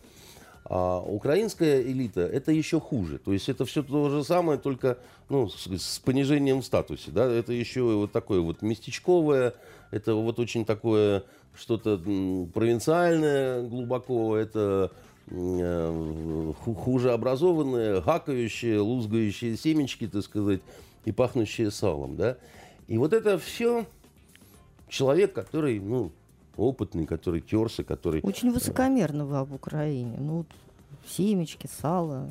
А 0.65 0.99
украинская 1.01 1.81
элита 1.81 2.21
это 2.21 2.51
еще 2.51 2.79
хуже. 2.79 3.17
То 3.17 3.34
есть 3.34 3.49
это 3.49 3.65
все 3.65 3.84
то 3.84 4.10
же 4.10 4.23
самое, 4.23 4.57
только 4.57 4.97
ну, 5.29 5.49
с, 5.49 5.67
с 5.67 5.99
понижением 5.99 6.62
в 6.62 6.65
статусе. 6.65 7.12
Да? 7.12 7.25
Это 7.25 7.51
еще 7.51 7.81
вот 7.81 8.12
такое 8.12 8.39
вот 8.39 8.62
местечковое, 8.62 9.53
это 9.91 10.15
вот 10.15 10.39
очень 10.39 10.65
такое 10.65 11.23
что-то 11.53 11.97
провинциальное 12.53 13.63
глубоко, 13.63 14.38
это 14.38 14.91
э, 15.27 16.53
хуже 16.63 17.12
образованные, 17.12 18.01
гакающие, 18.01 18.79
лузгающие 18.79 19.57
семечки, 19.57 20.07
так 20.07 20.23
сказать, 20.23 20.62
и 21.05 21.12
пахнущие 21.12 21.71
салом, 21.71 22.15
да. 22.15 22.38
И 22.91 22.97
вот 22.97 23.13
это 23.13 23.38
все 23.38 23.86
человек, 24.89 25.32
который, 25.32 25.80
ну, 25.80 26.12
опытный, 26.58 27.06
который 27.06 27.39
терся, 27.39 27.86
который... 27.86 28.19
Очень 28.21 28.51
высокомерно 28.51 29.25
вы 29.25 29.38
об 29.38 29.54
Украине. 29.54 30.17
Ну, 30.19 30.43
семечки, 31.08 31.69
сало. 31.82 32.27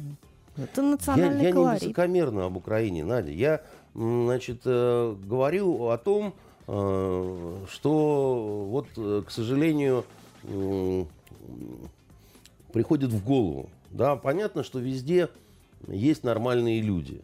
Это 0.58 0.82
национальный 0.82 1.44
я, 1.44 1.48
я 1.48 1.54
колорит. 1.54 1.80
не 1.80 1.88
высокомерно 1.88 2.44
об 2.44 2.58
Украине, 2.58 3.06
Надя. 3.06 3.30
Я, 3.30 3.62
значит, 3.94 4.60
э, 4.66 5.16
говорю 5.24 5.86
о 5.86 5.96
том, 5.96 6.34
э, 6.66 7.64
что 7.70 8.66
вот, 8.68 8.86
э, 8.98 9.22
к 9.26 9.30
сожалению, 9.30 10.04
приходит 12.70 13.12
в 13.12 13.24
голову. 13.24 13.70
Да, 13.88 14.14
понятно, 14.16 14.62
что 14.62 14.78
везде 14.78 15.30
есть 15.88 16.22
нормальные 16.22 16.82
люди. 16.82 17.22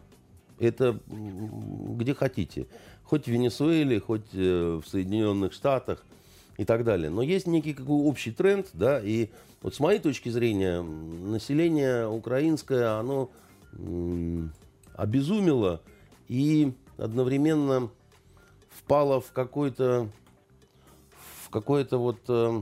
Это 0.57 0.99
где 1.07 2.15
хотите. 2.15 2.65
Хоть 3.07 3.25
в 3.25 3.27
Венесуэле, 3.27 3.99
хоть 3.99 4.33
в 4.33 4.83
Соединенных 4.85 5.53
Штатах 5.53 6.03
и 6.57 6.65
так 6.65 6.83
далее. 6.83 7.09
Но 7.09 7.21
есть 7.21 7.47
некий 7.47 7.73
какой 7.73 8.05
общий 8.05 8.31
тренд, 8.31 8.67
да, 8.73 8.99
и 8.99 9.29
вот 9.61 9.75
с 9.75 9.79
моей 9.79 9.99
точки 9.99 10.29
зрения, 10.29 10.81
население 10.81 12.07
украинское, 12.07 12.99
оно 12.99 13.29
обезумело 14.93 15.81
и 16.27 16.73
одновременно 16.97 17.89
впало 18.69 19.21
в 19.21 19.31
какой-то 19.31 20.09
в 21.43 21.49
какое-то 21.49 21.97
вот 21.97 22.19
э, 22.27 22.61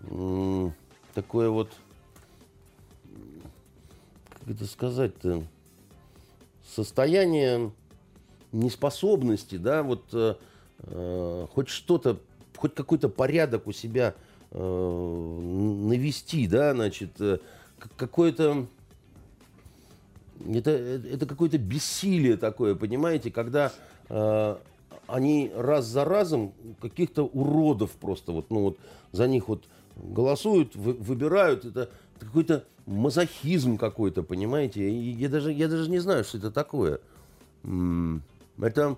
э, 0.00 0.70
такое 1.14 1.50
вот 1.50 1.70
как 4.38 4.48
это 4.48 4.66
сказать-то 4.66 5.42
состояние 6.66 7.72
неспособности, 8.56 9.56
да, 9.56 9.82
вот 9.82 10.04
э, 10.12 10.34
э 10.80 11.46
хоть 11.52 11.68
что-то, 11.68 12.18
хоть 12.56 12.74
какой-то 12.74 13.08
порядок 13.08 13.66
у 13.66 13.72
себя 13.72 14.14
э, 14.50 14.58
навести, 14.58 16.46
да, 16.46 16.74
значит, 16.74 17.20
э, 17.20 17.38
какое-то 17.96 18.66
это, 20.54 20.70
это 20.70 21.26
какое-то 21.26 21.58
бессилие 21.58 22.36
такое, 22.36 22.74
понимаете, 22.74 23.30
когда 23.30 23.72
э, 24.08 24.56
они 25.06 25.50
раз 25.54 25.86
за 25.86 26.04
разом 26.04 26.52
каких-то 26.80 27.24
уродов 27.24 27.92
просто 27.92 28.32
вот, 28.32 28.50
ну 28.50 28.60
вот 28.60 28.78
за 29.12 29.28
них 29.28 29.48
вот 29.48 29.64
голосуют, 29.96 30.76
вы, 30.76 30.92
выбирают, 30.92 31.64
это, 31.64 31.90
какой-то 32.18 32.64
мазохизм 32.86 33.78
какой-то, 33.78 34.22
понимаете, 34.22 34.88
и 34.88 35.10
я 35.12 35.28
даже, 35.28 35.52
я 35.52 35.68
даже 35.68 35.90
не 35.90 35.98
знаю, 35.98 36.24
что 36.24 36.38
это 36.38 36.50
такое. 36.50 37.00
Как 37.62 37.72
это 38.60 38.96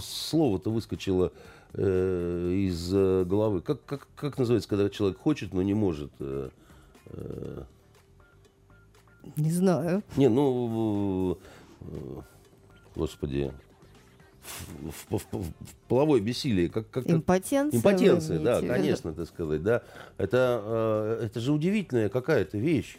слово-то 0.00 0.70
выскочило 0.70 1.32
э, 1.74 2.52
из 2.52 2.92
э, 2.92 3.24
головы. 3.24 3.60
Как, 3.60 3.84
как, 3.84 4.08
как 4.16 4.38
называется, 4.38 4.68
когда 4.68 4.88
человек 4.90 5.18
хочет, 5.18 5.54
но 5.54 5.62
не 5.62 5.74
может? 5.74 6.10
Э, 6.18 6.50
э... 7.06 7.62
Не 9.36 9.50
знаю. 9.50 10.02
Не, 10.16 10.28
ну, 10.28 11.38
э, 11.80 12.20
господи, 12.94 13.52
в, 14.40 15.16
в, 15.16 15.22
в, 15.30 15.42
в 15.42 15.52
половое 15.88 16.20
бессилие. 16.20 16.68
Как, 16.68 16.88
как, 16.90 17.08
импотенция. 17.08 17.78
Импотенция, 17.78 18.38
да, 18.40 18.60
конечно, 18.60 19.12
так 19.12 19.28
сказать. 19.28 19.62
Да. 19.62 19.82
Это, 20.16 21.18
э, 21.20 21.26
это 21.26 21.40
же 21.40 21.52
удивительная 21.52 22.08
какая-то 22.08 22.58
вещь. 22.58 22.98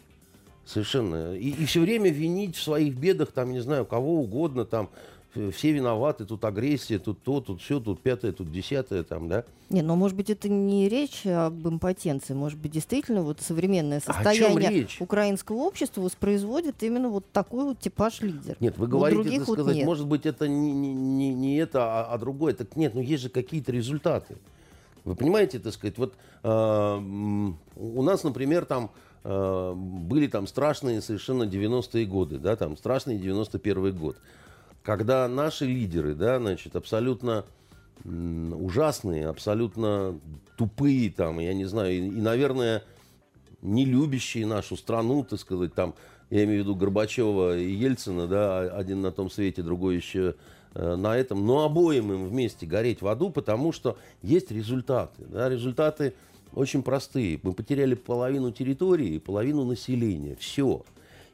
Совершенно. 0.64 1.34
И, 1.34 1.50
и 1.50 1.64
все 1.64 1.80
время 1.80 2.10
винить 2.10 2.56
в 2.56 2.62
своих 2.62 2.94
бедах, 2.94 3.32
там, 3.32 3.52
не 3.52 3.60
знаю, 3.60 3.84
кого 3.84 4.20
угодно, 4.20 4.64
там, 4.64 4.90
все 5.50 5.72
виноваты, 5.72 6.24
тут 6.24 6.44
агрессия, 6.44 6.98
тут 6.98 7.22
то, 7.22 7.40
тут 7.40 7.62
все, 7.62 7.80
тут 7.80 8.00
пятое, 8.00 8.32
тут 8.32 8.52
десятое, 8.52 9.02
там, 9.02 9.28
да? 9.28 9.44
Не, 9.70 9.80
но 9.80 9.96
может 9.96 10.16
быть 10.16 10.28
это 10.28 10.50
не 10.50 10.88
речь 10.90 11.26
об 11.26 11.66
импотенции, 11.66 12.34
может 12.34 12.58
быть 12.58 12.72
действительно 12.72 13.22
вот 13.22 13.40
современное 13.40 14.00
состояние 14.00 14.86
украинского 15.00 15.56
общества 15.56 16.02
воспроизводит 16.02 16.82
именно 16.82 17.08
вот 17.08 17.24
такой 17.32 17.64
вот 17.64 17.80
типаж 17.80 18.20
лидер. 18.20 18.56
Нет, 18.60 18.76
вы 18.76 18.86
говорите, 18.86 19.38
так 19.38 19.48
сказать, 19.48 19.76
нет. 19.76 19.86
может 19.86 20.06
быть 20.06 20.26
это 20.26 20.46
не, 20.48 20.72
не, 20.72 21.32
не 21.32 21.56
это, 21.56 21.84
а, 21.84 22.12
а 22.12 22.18
другое. 22.18 22.52
Так 22.52 22.76
нет, 22.76 22.94
ну 22.94 23.00
есть 23.00 23.22
же 23.22 23.28
какие-то 23.30 23.72
результаты. 23.72 24.36
Вы 25.04 25.16
понимаете, 25.16 25.58
так 25.58 25.72
сказать, 25.72 25.96
вот 25.96 26.14
э, 26.42 27.02
у 27.76 28.02
нас, 28.02 28.22
например, 28.22 28.66
там 28.66 28.90
э, 29.24 29.72
были 29.74 30.26
там 30.26 30.46
страшные 30.46 31.00
совершенно 31.00 31.44
90-е 31.44 32.06
годы, 32.06 32.38
да, 32.38 32.56
там 32.56 32.76
страшный 32.76 33.18
91 33.18 33.96
год. 33.96 34.16
Когда 34.82 35.28
наши 35.28 35.66
лидеры, 35.66 36.14
да, 36.14 36.38
значит, 36.38 36.74
абсолютно 36.76 37.44
ужасные, 38.04 39.28
абсолютно 39.28 40.18
тупые, 40.56 41.10
там, 41.10 41.38
я 41.38 41.54
не 41.54 41.64
знаю, 41.66 41.92
и, 41.92 41.98
и, 41.98 42.20
наверное, 42.20 42.82
не 43.60 43.84
любящие 43.84 44.46
нашу 44.46 44.76
страну, 44.76 45.24
так 45.24 45.38
сказать, 45.38 45.74
там, 45.74 45.94
я 46.30 46.44
имею 46.44 46.62
в 46.62 46.64
виду 46.64 46.74
Горбачева 46.74 47.58
и 47.58 47.70
Ельцина, 47.70 48.26
да, 48.26 48.60
один 48.60 49.02
на 49.02 49.12
том 49.12 49.30
свете, 49.30 49.62
другой 49.62 49.96
еще 49.96 50.34
э, 50.74 50.96
на 50.96 51.16
этом, 51.16 51.46
но 51.46 51.64
обоим 51.64 52.12
им 52.12 52.28
вместе 52.28 52.66
гореть 52.66 53.02
в 53.02 53.06
аду, 53.06 53.30
потому 53.30 53.72
что 53.72 53.96
есть 54.22 54.50
результаты, 54.50 55.24
да, 55.28 55.48
результаты 55.48 56.14
очень 56.54 56.82
простые. 56.82 57.40
Мы 57.42 57.52
потеряли 57.52 57.94
половину 57.94 58.52
территории 58.52 59.14
и 59.14 59.18
половину 59.18 59.64
населения, 59.64 60.36
все. 60.36 60.82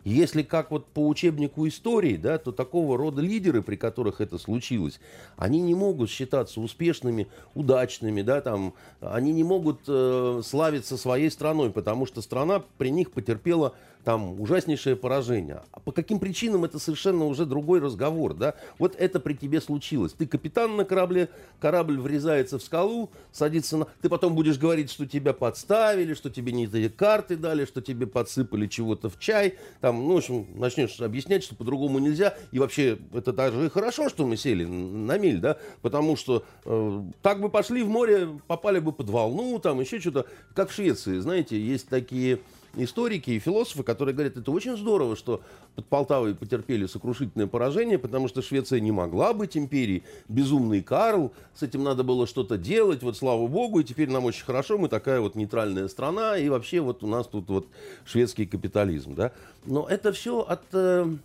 Если 0.04 0.42
как 0.42 0.70
вот 0.70 0.86
по 0.86 1.06
учебнику 1.06 1.66
истории, 1.66 2.16
да, 2.16 2.38
то 2.38 2.52
такого 2.52 2.96
рода 2.96 3.20
лидеры, 3.20 3.62
при 3.62 3.76
которых 3.76 4.20
это 4.20 4.38
случилось, 4.38 5.00
они 5.36 5.60
не 5.60 5.74
могут 5.74 6.08
считаться 6.08 6.60
успешными, 6.60 7.26
удачными, 7.54 8.22
да, 8.22 8.40
там, 8.40 8.74
они 9.00 9.32
не 9.32 9.44
могут 9.44 9.80
э, 9.86 10.40
славиться 10.44 10.96
своей 10.96 11.30
страной, 11.30 11.70
потому 11.70 12.06
что 12.06 12.22
страна 12.22 12.62
при 12.78 12.90
них 12.90 13.10
потерпела 13.10 13.74
там 14.08 14.40
ужаснейшее 14.40 14.96
поражение. 14.96 15.60
А 15.70 15.80
по 15.80 15.92
каким 15.92 16.18
причинам 16.18 16.64
это 16.64 16.78
совершенно 16.78 17.26
уже 17.26 17.44
другой 17.44 17.78
разговор, 17.78 18.32
да? 18.32 18.54
Вот 18.78 18.96
это 18.96 19.20
при 19.20 19.34
тебе 19.34 19.60
случилось. 19.60 20.14
Ты 20.14 20.26
капитан 20.26 20.76
на 20.76 20.86
корабле, 20.86 21.28
корабль 21.60 22.00
врезается 22.00 22.58
в 22.58 22.62
скалу, 22.62 23.10
садится 23.32 23.76
на... 23.76 23.86
Ты 24.00 24.08
потом 24.08 24.34
будешь 24.34 24.56
говорить, 24.56 24.90
что 24.90 25.04
тебя 25.04 25.34
подставили, 25.34 26.14
что 26.14 26.30
тебе 26.30 26.52
не 26.52 26.64
эти 26.64 26.88
карты 26.88 27.36
дали, 27.36 27.66
что 27.66 27.82
тебе 27.82 28.06
подсыпали 28.06 28.66
чего-то 28.66 29.10
в 29.10 29.18
чай. 29.18 29.58
Там, 29.82 29.96
ну, 29.96 30.14
в 30.14 30.16
общем, 30.16 30.46
начнешь 30.54 30.98
объяснять, 31.02 31.44
что 31.44 31.54
по-другому 31.54 31.98
нельзя. 31.98 32.34
И 32.50 32.58
вообще, 32.58 32.98
это 33.12 33.34
даже 33.34 33.66
и 33.66 33.68
хорошо, 33.68 34.08
что 34.08 34.26
мы 34.26 34.38
сели 34.38 34.64
на 34.64 35.18
миль, 35.18 35.38
да? 35.38 35.58
Потому 35.82 36.16
что 36.16 36.46
э, 36.64 37.02
так 37.20 37.42
бы 37.42 37.50
пошли 37.50 37.82
в 37.82 37.90
море, 37.90 38.26
попали 38.46 38.78
бы 38.78 38.92
под 38.92 39.10
волну, 39.10 39.58
там 39.58 39.78
еще 39.80 40.00
что-то. 40.00 40.24
Как 40.54 40.70
в 40.70 40.72
Швеции, 40.72 41.18
знаете, 41.18 41.60
есть 41.60 41.90
такие 41.90 42.38
историки 42.84 43.30
и 43.30 43.38
философы, 43.38 43.82
которые 43.82 44.14
говорят, 44.14 44.36
это 44.36 44.50
очень 44.50 44.76
здорово, 44.76 45.16
что 45.16 45.40
под 45.74 45.86
Полтавой 45.86 46.34
потерпели 46.34 46.86
сокрушительное 46.86 47.46
поражение, 47.46 47.98
потому 47.98 48.28
что 48.28 48.42
Швеция 48.42 48.80
не 48.80 48.92
могла 48.92 49.32
быть 49.32 49.56
империей. 49.56 50.02
Безумный 50.28 50.82
Карл, 50.82 51.32
с 51.54 51.62
этим 51.62 51.82
надо 51.84 52.04
было 52.04 52.26
что-то 52.26 52.56
делать, 52.56 53.02
вот 53.02 53.16
слава 53.16 53.46
богу, 53.46 53.80
и 53.80 53.84
теперь 53.84 54.10
нам 54.10 54.24
очень 54.24 54.44
хорошо, 54.44 54.78
мы 54.78 54.88
такая 54.88 55.20
вот 55.20 55.34
нейтральная 55.34 55.88
страна, 55.88 56.36
и 56.38 56.48
вообще 56.48 56.80
вот 56.80 57.02
у 57.02 57.06
нас 57.06 57.26
тут 57.26 57.48
вот 57.48 57.66
шведский 58.04 58.46
капитализм, 58.46 59.14
да. 59.14 59.32
Но 59.64 59.86
это 59.88 60.12
все 60.12 60.40
от, 60.40 60.62
э, 60.72 61.16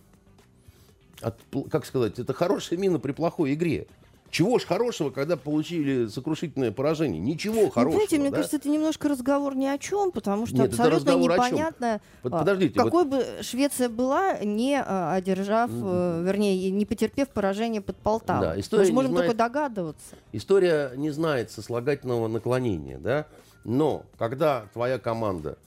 от 1.20 1.38
как 1.70 1.86
сказать, 1.86 2.18
это 2.18 2.32
хорошая 2.32 2.78
мина 2.78 2.98
при 2.98 3.12
плохой 3.12 3.54
игре. 3.54 3.86
Чего 4.34 4.58
ж 4.58 4.64
хорошего, 4.64 5.10
когда 5.10 5.36
получили 5.36 6.08
сокрушительное 6.08 6.72
поражение? 6.72 7.20
Ничего 7.20 7.62
ну, 7.62 7.70
хорошего. 7.70 8.00
Знаете, 8.00 8.18
мне 8.18 8.30
да? 8.30 8.36
кажется, 8.38 8.56
это 8.56 8.68
немножко 8.68 9.08
разговор 9.08 9.54
ни 9.54 9.66
о 9.66 9.78
чем, 9.78 10.10
потому 10.10 10.46
что 10.46 10.56
Нет, 10.56 10.70
абсолютно 10.70 11.12
непонятно, 11.12 12.00
Подождите, 12.20 12.74
какой 12.74 13.04
вот... 13.04 13.10
бы 13.10 13.42
Швеция 13.42 13.88
была, 13.88 14.38
не 14.40 14.82
а, 14.84 15.14
одержав, 15.14 15.70
mm-hmm. 15.70 16.24
вернее, 16.24 16.70
не 16.72 16.84
потерпев 16.84 17.28
поражение 17.28 17.80
под 17.80 17.94
Полтавой. 17.94 18.48
Да, 18.48 18.58
история 18.60 18.80
Мы 18.82 18.86
же 18.86 18.92
можем 18.92 19.12
знает... 19.12 19.26
только 19.28 19.38
догадываться. 19.38 20.16
История 20.32 20.90
не 20.96 21.10
знает 21.10 21.52
сослагательного 21.52 22.26
наклонения, 22.26 22.98
да? 22.98 23.28
Но 23.62 24.02
когда 24.18 24.64
твоя 24.72 24.98
команда 24.98 25.58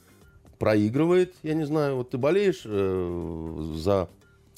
проигрывает, 0.59 1.33
я 1.41 1.53
не 1.53 1.65
знаю, 1.65 1.95
вот 1.95 2.09
ты 2.09 2.17
болеешь 2.17 2.63
э, 2.65 3.73
за 3.75 4.09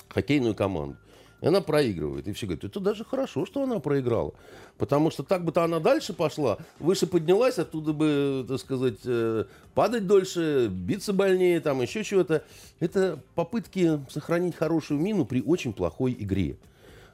хоккейную 0.07 0.55
команду, 0.55 0.97
и 1.41 1.47
она 1.47 1.61
проигрывает. 1.61 2.27
И 2.27 2.33
все 2.33 2.45
говорят, 2.45 2.63
это 2.63 2.79
даже 2.79 3.05
хорошо, 3.05 3.45
что 3.45 3.63
она 3.63 3.79
проиграла. 3.79 4.33
Потому 4.77 5.11
что 5.11 5.23
так 5.23 5.43
бы-то 5.43 5.63
она 5.63 5.79
дальше 5.79 6.13
пошла, 6.13 6.57
выше 6.79 7.07
поднялась, 7.07 7.59
оттуда 7.59 7.93
бы, 7.93 8.45
так 8.47 8.59
сказать, 8.59 8.99
э, 9.05 9.45
падать 9.73 10.07
дольше, 10.07 10.67
биться 10.69 11.13
больнее, 11.13 11.59
там 11.59 11.81
еще 11.81 12.03
чего-то. 12.03 12.43
Это 12.79 13.19
попытки 13.35 13.99
сохранить 14.09 14.55
хорошую 14.55 14.99
мину 14.99 15.25
при 15.25 15.41
очень 15.41 15.73
плохой 15.73 16.15
игре. 16.17 16.57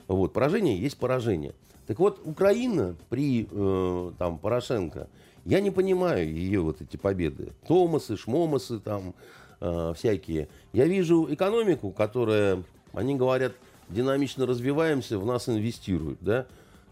Вот, 0.08 0.34
поражение 0.34 0.80
есть 0.80 0.98
поражение. 0.98 1.54
Так 1.88 2.00
вот, 2.00 2.20
Украина 2.26 2.96
при 3.10 3.48
э, 3.50 4.12
там, 4.18 4.40
Порошенко 4.40 5.08
Я 5.44 5.62
не 5.62 5.70
понимаю 5.70 6.32
ее 6.32 6.62
вот 6.62 6.82
эти 6.82 6.98
победы. 6.98 7.54
Томасы, 7.68 8.18
шмомасы 8.18 8.80
там 8.80 9.14
э, 9.62 9.94
всякие. 9.96 10.48
Я 10.74 10.86
вижу 10.86 11.28
экономику, 11.32 11.92
которая, 11.92 12.64
они 12.94 13.16
говорят, 13.16 13.54
динамично 13.90 14.46
развиваемся, 14.46 15.20
в 15.20 15.26
нас 15.26 15.50
инвестируют, 15.50 16.20
да. 16.22 16.46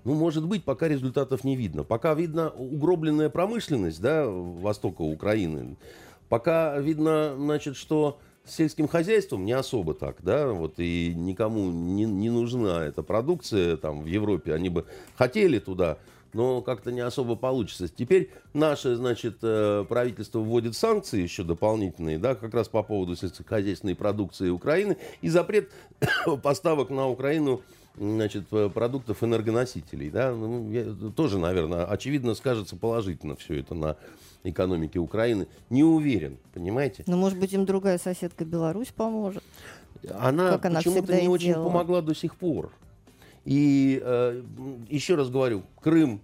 Ну, 0.04 0.16
может 0.16 0.46
быть, 0.46 0.66
пока 0.66 0.88
результатов 0.88 1.44
не 1.44 1.56
видно. 1.56 1.84
Пока 1.84 2.14
видно 2.14 2.50
угробленная 2.50 3.30
промышленность, 3.30 4.02
да, 4.02 4.26
востока 4.28 5.02
Украины. 5.02 5.78
Пока 6.28 6.78
видно, 6.80 7.36
значит, 7.38 7.78
что 7.78 8.20
с 8.46 8.56
сельским 8.56 8.88
хозяйством 8.88 9.46
не 9.46 9.54
особо 9.54 9.94
так, 9.94 10.18
да, 10.22 10.50
вот 10.50 10.74
и 10.78 11.14
никому 11.16 11.72
не, 11.72 12.04
не 12.04 12.30
нужна 12.30 12.84
эта 12.84 13.02
продукция 13.02 13.78
там 13.78 14.02
в 14.02 14.06
Европе, 14.06 14.54
они 14.54 14.68
бы 14.70 14.86
хотели 15.16 15.60
туда, 15.60 15.98
но 16.34 16.62
как-то 16.62 16.92
не 16.92 17.02
особо 17.02 17.36
получится. 17.36 17.88
Теперь 17.88 18.32
наше, 18.54 18.96
значит, 18.96 19.38
э, 19.42 19.86
правительство 19.88 20.40
вводит 20.40 20.76
санкции 20.76 21.22
еще 21.22 21.44
дополнительные, 21.44 22.18
да, 22.18 22.36
как 22.36 22.54
раз 22.54 22.68
по 22.68 22.84
поводу 22.84 23.16
сельскохозяйственной 23.16 23.96
продукции 23.96 24.50
Украины 24.50 24.98
и 25.22 25.30
запрет 25.30 25.72
поставок 26.44 26.90
на 26.90 27.08
Украину 27.08 27.62
значит, 27.98 28.48
продуктов 28.48 29.24
энергоносителей. 29.24 30.10
Да? 30.10 30.34
Ну, 30.34 30.72
я, 30.72 30.86
тоже, 31.16 31.38
наверное, 31.38 31.86
очевидно 31.86 32.34
скажется 32.34 32.76
положительно 32.76 33.36
все 33.36 33.60
это 33.60 33.76
на 33.76 33.98
экономике 34.44 35.00
Украины. 35.00 35.48
Не 35.70 35.84
уверен, 35.84 36.38
понимаете? 36.54 37.04
Ну, 37.08 37.18
может 37.18 37.40
быть, 37.40 37.54
им 37.54 37.66
другая 37.66 37.98
соседка 37.98 38.46
Беларусь 38.46 38.90
поможет. 38.90 39.44
Она, 40.12 40.60
она 40.62 40.80
почему-то 40.80 41.20
не 41.20 41.28
очень 41.28 41.48
делала. 41.48 41.70
помогла 41.70 42.02
до 42.02 42.14
сих 42.14 42.36
пор. 42.36 42.72
И 43.46 44.02
э, 44.02 44.42
еще 44.90 45.16
раз 45.16 45.30
говорю, 45.30 45.64
Крым 45.82 46.22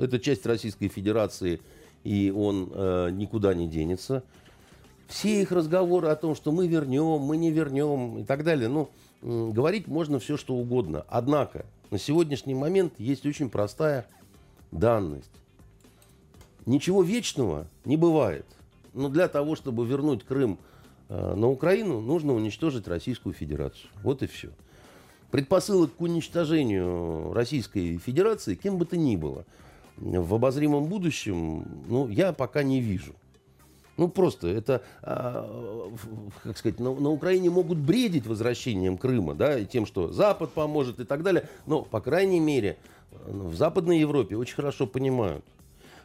это 0.00 0.18
часть 0.18 0.46
Российской 0.46 0.88
Федерации, 0.88 1.60
и 2.04 2.32
он 2.34 2.70
э, 2.72 3.10
никуда 3.12 3.54
не 3.54 3.68
денется. 3.68 4.22
Все 5.08 5.42
их 5.42 5.52
разговоры 5.52 6.08
о 6.08 6.16
том, 6.16 6.34
что 6.34 6.52
мы 6.52 6.68
вернем, 6.68 7.20
мы 7.20 7.36
не 7.36 7.50
вернем 7.50 8.18
и 8.18 8.24
так 8.24 8.44
далее, 8.44 8.68
ну, 8.68 8.90
э, 9.22 9.50
говорить 9.52 9.88
можно 9.88 10.18
все, 10.18 10.36
что 10.36 10.54
угодно. 10.54 11.04
Однако 11.08 11.66
на 11.90 11.98
сегодняшний 11.98 12.54
момент 12.54 12.94
есть 12.98 13.26
очень 13.26 13.50
простая 13.50 14.06
данность. 14.70 15.30
Ничего 16.66 17.02
вечного 17.02 17.66
не 17.84 17.96
бывает. 17.96 18.46
Но 18.92 19.08
для 19.08 19.28
того, 19.28 19.56
чтобы 19.56 19.86
вернуть 19.86 20.24
Крым 20.24 20.58
э, 21.08 21.34
на 21.34 21.48
Украину, 21.48 22.00
нужно 22.00 22.32
уничтожить 22.32 22.88
Российскую 22.88 23.34
Федерацию. 23.34 23.90
Вот 24.02 24.22
и 24.22 24.26
все. 24.26 24.50
Предпосылок 25.30 25.94
к 25.94 26.00
уничтожению 26.00 27.32
Российской 27.32 27.98
Федерации, 27.98 28.56
кем 28.56 28.78
бы 28.78 28.84
то 28.84 28.96
ни 28.96 29.14
было, 29.16 29.44
в 29.96 30.34
обозримом 30.34 30.86
будущем, 30.86 31.64
ну, 31.88 32.08
я 32.08 32.32
пока 32.32 32.62
не 32.62 32.80
вижу. 32.80 33.14
Ну, 33.96 34.08
просто 34.08 34.48
это, 34.48 34.82
а, 35.02 35.92
как 36.42 36.56
сказать, 36.56 36.80
на, 36.80 36.94
на 36.94 37.10
Украине 37.10 37.50
могут 37.50 37.78
бредить 37.78 38.26
возвращением 38.26 38.96
Крыма, 38.96 39.34
да, 39.34 39.58
и 39.58 39.66
тем, 39.66 39.84
что 39.84 40.10
Запад 40.10 40.52
поможет 40.52 41.00
и 41.00 41.04
так 41.04 41.22
далее. 41.22 41.48
Но, 41.66 41.82
по 41.82 42.00
крайней 42.00 42.40
мере, 42.40 42.78
в 43.26 43.54
Западной 43.54 44.00
Европе 44.00 44.36
очень 44.36 44.54
хорошо 44.54 44.86
понимают, 44.86 45.44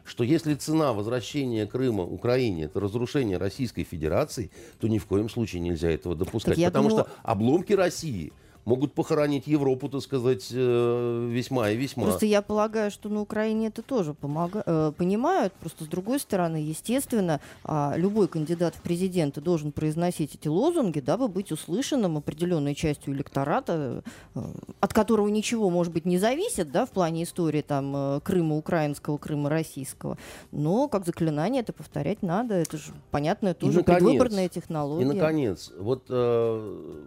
что 0.04 0.24
если 0.24 0.54
цена 0.54 0.92
возвращения 0.92 1.66
Крыма 1.66 2.04
Украине 2.04 2.64
это 2.64 2.80
разрушение 2.80 3.38
Российской 3.38 3.84
Федерации, 3.84 4.50
то 4.78 4.88
ни 4.88 4.98
в 4.98 5.06
коем 5.06 5.30
случае 5.30 5.62
нельзя 5.62 5.90
этого 5.90 6.14
допускать. 6.14 6.62
Потому 6.62 6.90
думала... 6.90 7.04
что 7.04 7.12
обломки 7.24 7.72
России– 7.72 8.32
могут 8.66 8.92
похоронить 8.92 9.46
Европу, 9.46 9.88
так 9.88 10.02
сказать, 10.02 10.48
э, 10.52 11.28
весьма 11.30 11.70
и 11.70 11.76
весьма. 11.76 12.02
Просто 12.02 12.26
я 12.26 12.42
полагаю, 12.42 12.90
что 12.90 13.08
на 13.08 13.20
Украине 13.22 13.68
это 13.68 13.80
тоже 13.80 14.12
помога... 14.12 14.62
э, 14.66 14.92
понимают. 14.96 15.52
Просто 15.54 15.84
с 15.84 15.86
другой 15.86 16.18
стороны, 16.18 16.56
естественно, 16.56 17.40
э, 17.64 17.92
любой 17.96 18.26
кандидат 18.26 18.74
в 18.74 18.82
президенты 18.82 19.40
должен 19.40 19.70
произносить 19.70 20.34
эти 20.34 20.48
лозунги, 20.48 20.98
дабы 20.98 21.28
быть 21.28 21.52
услышанным 21.52 22.16
определенной 22.16 22.74
частью 22.74 23.14
электората, 23.14 24.02
э, 24.34 24.42
от 24.80 24.92
которого 24.92 25.28
ничего, 25.28 25.70
может 25.70 25.92
быть, 25.92 26.04
не 26.04 26.18
зависит, 26.18 26.72
да, 26.72 26.86
в 26.86 26.90
плане 26.90 27.22
истории 27.22 27.62
там 27.62 28.20
Крыма 28.22 28.56
украинского, 28.56 29.16
Крыма 29.16 29.48
российского. 29.48 30.18
Но 30.50 30.88
как 30.88 31.06
заклинание 31.06 31.62
это 31.62 31.72
повторять 31.72 32.22
надо. 32.22 32.54
Это 32.54 32.78
же 32.78 32.92
понятная 33.12 33.54
тоже 33.54 33.78
наконец, 33.78 34.02
предвыборная 34.02 34.48
технология. 34.48 35.04
И, 35.04 35.06
наконец, 35.06 35.70
вот 35.78 36.06
э, 36.08 37.04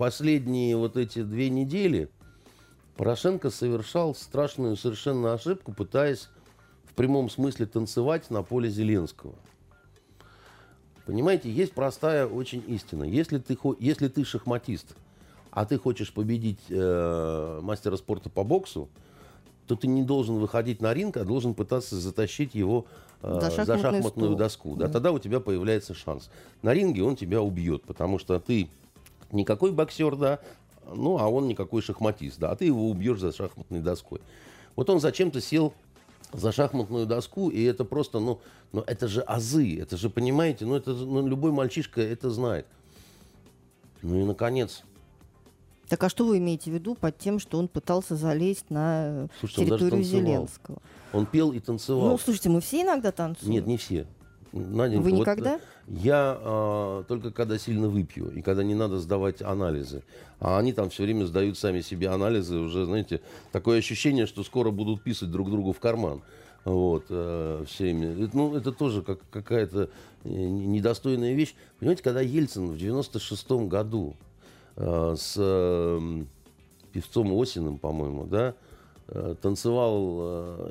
последние 0.00 0.78
вот 0.78 0.96
эти 0.96 1.22
две 1.22 1.50
недели 1.50 2.08
Порошенко 2.96 3.50
совершал 3.50 4.14
страшную 4.14 4.78
совершенно 4.78 5.34
ошибку, 5.34 5.74
пытаясь 5.74 6.30
в 6.86 6.94
прямом 6.94 7.28
смысле 7.28 7.66
танцевать 7.66 8.30
на 8.30 8.42
поле 8.42 8.70
Зеленского. 8.70 9.34
Понимаете, 11.04 11.52
есть 11.52 11.74
простая 11.74 12.26
очень 12.26 12.64
истина. 12.66 13.04
Если 13.04 13.36
ты, 13.36 13.58
если 13.78 14.08
ты 14.08 14.24
шахматист, 14.24 14.96
а 15.50 15.66
ты 15.66 15.76
хочешь 15.76 16.14
победить 16.14 16.60
э, 16.70 17.60
мастера 17.62 17.96
спорта 17.98 18.30
по 18.30 18.42
боксу, 18.42 18.88
то 19.66 19.76
ты 19.76 19.86
не 19.86 20.02
должен 20.02 20.36
выходить 20.36 20.80
на 20.80 20.94
ринг, 20.94 21.18
а 21.18 21.24
должен 21.24 21.52
пытаться 21.52 21.96
затащить 21.96 22.54
его 22.54 22.86
э, 23.20 23.38
за, 23.38 23.66
за 23.66 23.76
шахматную 23.76 24.34
доску. 24.34 24.76
Да? 24.76 24.88
Тогда 24.88 25.12
у 25.12 25.18
тебя 25.18 25.40
появляется 25.40 25.92
шанс. 25.92 26.30
На 26.62 26.72
ринге 26.72 27.02
он 27.02 27.16
тебя 27.16 27.42
убьет, 27.42 27.82
потому 27.82 28.18
что 28.18 28.40
ты 28.40 28.70
никакой 29.32 29.72
боксер, 29.72 30.16
да, 30.16 30.40
ну, 30.86 31.18
а 31.18 31.28
он 31.28 31.48
никакой 31.48 31.82
шахматист, 31.82 32.38
да, 32.38 32.50
а 32.50 32.56
ты 32.56 32.66
его 32.66 32.88
убьешь 32.88 33.20
за 33.20 33.32
шахматной 33.32 33.80
доской. 33.80 34.20
Вот 34.76 34.88
он 34.90 35.00
зачем-то 35.00 35.40
сел 35.40 35.72
за 36.32 36.52
шахматную 36.52 37.06
доску, 37.06 37.50
и 37.50 37.62
это 37.62 37.84
просто, 37.84 38.20
ну, 38.20 38.40
ну 38.72 38.82
это 38.86 39.08
же 39.08 39.20
азы, 39.22 39.80
это 39.80 39.96
же, 39.96 40.10
понимаете, 40.10 40.64
ну, 40.64 40.76
это, 40.76 40.92
ну, 40.92 41.26
любой 41.26 41.52
мальчишка 41.52 42.00
это 42.00 42.30
знает. 42.30 42.66
Ну 44.02 44.20
и, 44.20 44.24
наконец, 44.24 44.82
так 45.90 46.04
а 46.04 46.08
что 46.08 46.24
вы 46.24 46.38
имеете 46.38 46.70
в 46.70 46.74
виду 46.74 46.94
под 46.94 47.18
тем, 47.18 47.40
что 47.40 47.58
он 47.58 47.66
пытался 47.66 48.14
залезть 48.14 48.70
на 48.70 49.28
слушайте, 49.40 49.66
территорию 49.66 50.04
Зеленского? 50.04 50.78
Он 51.12 51.26
пел 51.26 51.50
и 51.50 51.58
танцевал. 51.58 52.10
Ну, 52.10 52.18
слушайте, 52.18 52.48
мы 52.48 52.60
все 52.60 52.82
иногда 52.82 53.10
танцуем. 53.10 53.50
Нет, 53.50 53.66
не 53.66 53.76
все. 53.76 54.06
Наденька, 54.52 55.02
Вы 55.02 55.12
никогда? 55.12 55.52
Вот 55.54 55.60
я 55.86 56.38
а, 56.40 57.04
только 57.04 57.30
когда 57.30 57.58
сильно 57.58 57.88
выпью 57.88 58.30
и 58.30 58.42
когда 58.42 58.62
не 58.62 58.74
надо 58.74 58.98
сдавать 58.98 59.42
анализы. 59.42 60.02
А 60.38 60.58
они 60.58 60.72
там 60.72 60.90
все 60.90 61.04
время 61.04 61.24
сдают 61.26 61.58
сами 61.58 61.80
себе 61.80 62.08
анализы. 62.08 62.58
Уже, 62.58 62.84
знаете, 62.84 63.20
такое 63.52 63.78
ощущение, 63.78 64.26
что 64.26 64.44
скоро 64.44 64.70
будут 64.70 65.02
писать 65.02 65.30
друг 65.30 65.50
другу 65.50 65.72
в 65.72 65.80
карман. 65.80 66.22
Вот, 66.64 67.06
э, 67.08 67.64
всеми. 67.66 68.28
Ну, 68.32 68.54
это 68.54 68.70
тоже 68.72 69.02
как, 69.02 69.18
какая-то 69.30 69.90
э, 70.24 70.28
недостойная 70.28 71.34
вещь. 71.34 71.54
Понимаете, 71.78 72.02
когда 72.02 72.20
Ельцин 72.20 72.70
в 72.70 72.76
96-м 72.76 73.68
году 73.68 74.14
э, 74.76 75.14
с 75.18 75.34
э, 75.38 76.24
певцом 76.92 77.40
Осиным, 77.40 77.78
по-моему, 77.78 78.26
да, 78.26 78.48
Э, 78.50 78.69
танцевал 79.42 80.18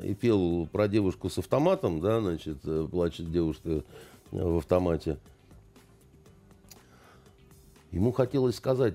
и 0.08 0.14
пел 0.14 0.66
про 0.72 0.88
девушку 0.88 1.28
с 1.28 1.38
автоматом, 1.38 2.00
да, 2.00 2.20
значит, 2.20 2.58
э, 2.64 2.86
плачет 2.90 3.30
девушка 3.30 3.84
в 4.30 4.58
автомате. 4.58 5.18
Ему 7.92 8.12
хотелось 8.12 8.56
сказать... 8.56 8.94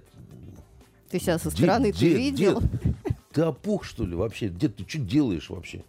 Ты 1.10 1.20
сейчас 1.20 1.44
со 1.44 1.52
стороны 1.52 1.92
дед, 1.92 2.00
ты 2.00 2.10
дед, 2.10 2.18
видел? 2.18 2.62
Дед, 2.62 2.72
ты 3.32 3.42
опух, 3.42 3.84
что 3.84 4.06
ли, 4.06 4.16
вообще? 4.16 4.50
Дед, 4.50 4.78
ты 4.78 4.86
что 4.88 5.00
делаешь 5.00 5.50
вообще? 5.50 5.84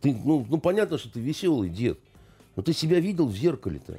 Ты, 0.00 0.16
ну, 0.24 0.46
ну, 0.48 0.58
понятно, 0.58 0.96
что 0.96 1.10
ты 1.10 1.20
веселый 1.20 1.68
дед. 1.68 1.98
Но 2.56 2.62
ты 2.62 2.72
себя 2.72 3.00
видел 3.00 3.26
в 3.26 3.36
зеркале-то? 3.36 3.98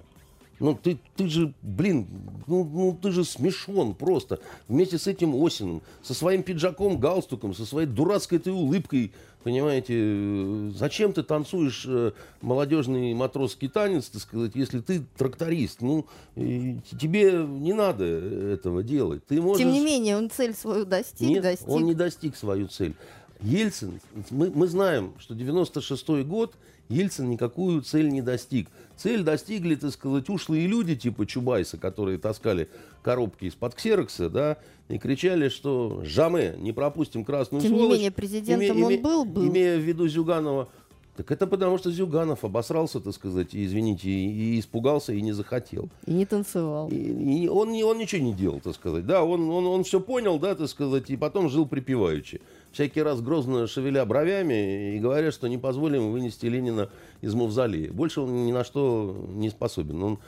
Ну, 0.60 0.78
ты, 0.82 0.98
ты 1.16 1.28
же, 1.28 1.54
блин, 1.62 2.08
ну, 2.48 2.64
ну 2.64 2.98
ты 3.02 3.12
же 3.12 3.26
смешон 3.26 3.94
просто. 3.94 4.40
Вместе 4.68 4.98
с 4.98 5.08
этим 5.08 5.36
Осиным, 5.44 5.82
со 6.02 6.14
своим 6.14 6.44
пиджаком, 6.44 7.00
галстуком, 7.00 7.54
со 7.54 7.66
своей 7.66 7.88
дурацкой 7.88 8.38
этой 8.38 8.54
улыбкой, 8.54 9.12
понимаете, 9.44 10.72
зачем 10.78 11.12
ты 11.12 11.24
танцуешь 11.24 11.86
э, 11.88 12.14
молодежный 12.42 13.14
матросский 13.14 13.68
танец, 13.68 14.08
так 14.10 14.22
сказать, 14.22 14.52
если 14.56 14.80
ты 14.80 15.06
тракторист? 15.18 15.82
Ну, 15.82 16.06
тебе 16.36 17.46
не 17.46 17.74
надо 17.74 18.06
этого 18.06 18.82
делать. 18.82 19.26
Ты 19.26 19.42
можешь... 19.42 19.62
Тем 19.62 19.74
не 19.74 19.82
менее, 19.82 20.18
он 20.18 20.30
цель 20.30 20.56
свою 20.56 20.86
достиг. 20.86 21.28
Нет, 21.28 21.44
достиг. 21.44 21.68
он 21.68 21.84
не 21.84 21.94
достиг 21.94 22.36
свою 22.36 22.68
цель. 22.68 22.96
Ельцин, 23.42 24.00
мы, 24.30 24.50
мы 24.50 24.68
знаем, 24.68 25.14
что 25.20 25.34
96-й 25.36 26.24
год 26.24 26.56
Ельцин 26.90 27.30
никакую 27.30 27.82
цель 27.82 28.10
не 28.10 28.22
достиг. 28.22 28.70
Цель 28.96 29.24
достигли, 29.24 29.76
так 29.76 29.92
сказать, 29.92 30.30
ушлые 30.30 30.68
люди 30.68 30.96
типа 30.96 31.26
Чубайса, 31.26 31.78
которые 31.78 32.18
таскали 32.18 32.70
коробки 33.02 33.46
из-под 33.46 33.76
ксерокса, 33.76 34.30
да, 34.30 34.58
и 34.88 34.98
кричали, 34.98 35.50
что 35.50 36.02
«Жаме, 36.04 36.56
не 36.58 36.72
пропустим 36.72 37.26
красную 37.26 37.62
Тем 37.62 37.72
сволочь». 37.72 37.84
Тем 37.84 37.92
не 37.92 37.98
менее, 37.98 38.12
президентом 38.12 38.78
име, 38.78 38.98
он 38.98 39.02
был, 39.02 39.26
был. 39.26 39.48
Имея 39.48 39.78
в 39.78 39.82
виду 39.82 40.08
Зюганова. 40.08 40.70
Так 41.16 41.32
это 41.32 41.48
потому, 41.48 41.78
что 41.78 41.92
Зюганов 41.92 42.44
обосрался, 42.44 43.00
так 43.00 43.14
сказать, 43.14 43.54
и, 43.54 43.66
извините, 43.66 44.10
и, 44.10 44.56
и 44.56 44.60
испугался, 44.60 45.14
и 45.14 45.22
не 45.22 45.32
захотел. 45.32 45.90
И 46.06 46.12
не 46.12 46.26
танцевал. 46.26 46.90
И, 46.90 46.96
и 46.96 47.48
он, 47.48 47.70
он 47.70 47.98
ничего 47.98 48.22
не 48.22 48.34
делал, 48.34 48.60
так 48.60 48.76
сказать. 48.76 49.06
Да, 49.06 49.24
он, 49.24 49.50
он, 49.50 49.66
он 49.66 49.84
все 49.86 50.02
понял, 50.02 50.40
да, 50.40 50.56
так 50.56 50.68
сказать, 50.68 51.10
и 51.10 51.16
потом 51.16 51.50
жил 51.50 51.66
припеваючи. 51.66 52.42
Всякий 52.76 53.02
раз 53.02 53.22
грозно 53.22 53.68
шевеля 53.68 54.06
бровями 54.06 54.96
и 54.96 55.00
говорят, 55.00 55.34
что 55.34 55.48
не 55.48 55.58
позволим 55.58 56.12
вынести 56.12 56.46
Ленина 56.46 56.90
из 57.22 57.34
мавзолея. 57.34 57.92
Больше 57.92 58.22
он 58.22 58.46
ни 58.46 58.52
на 58.52 58.66
что 58.66 59.26
не 59.30 59.50
способен. 59.50 60.04
Он 60.04 60.20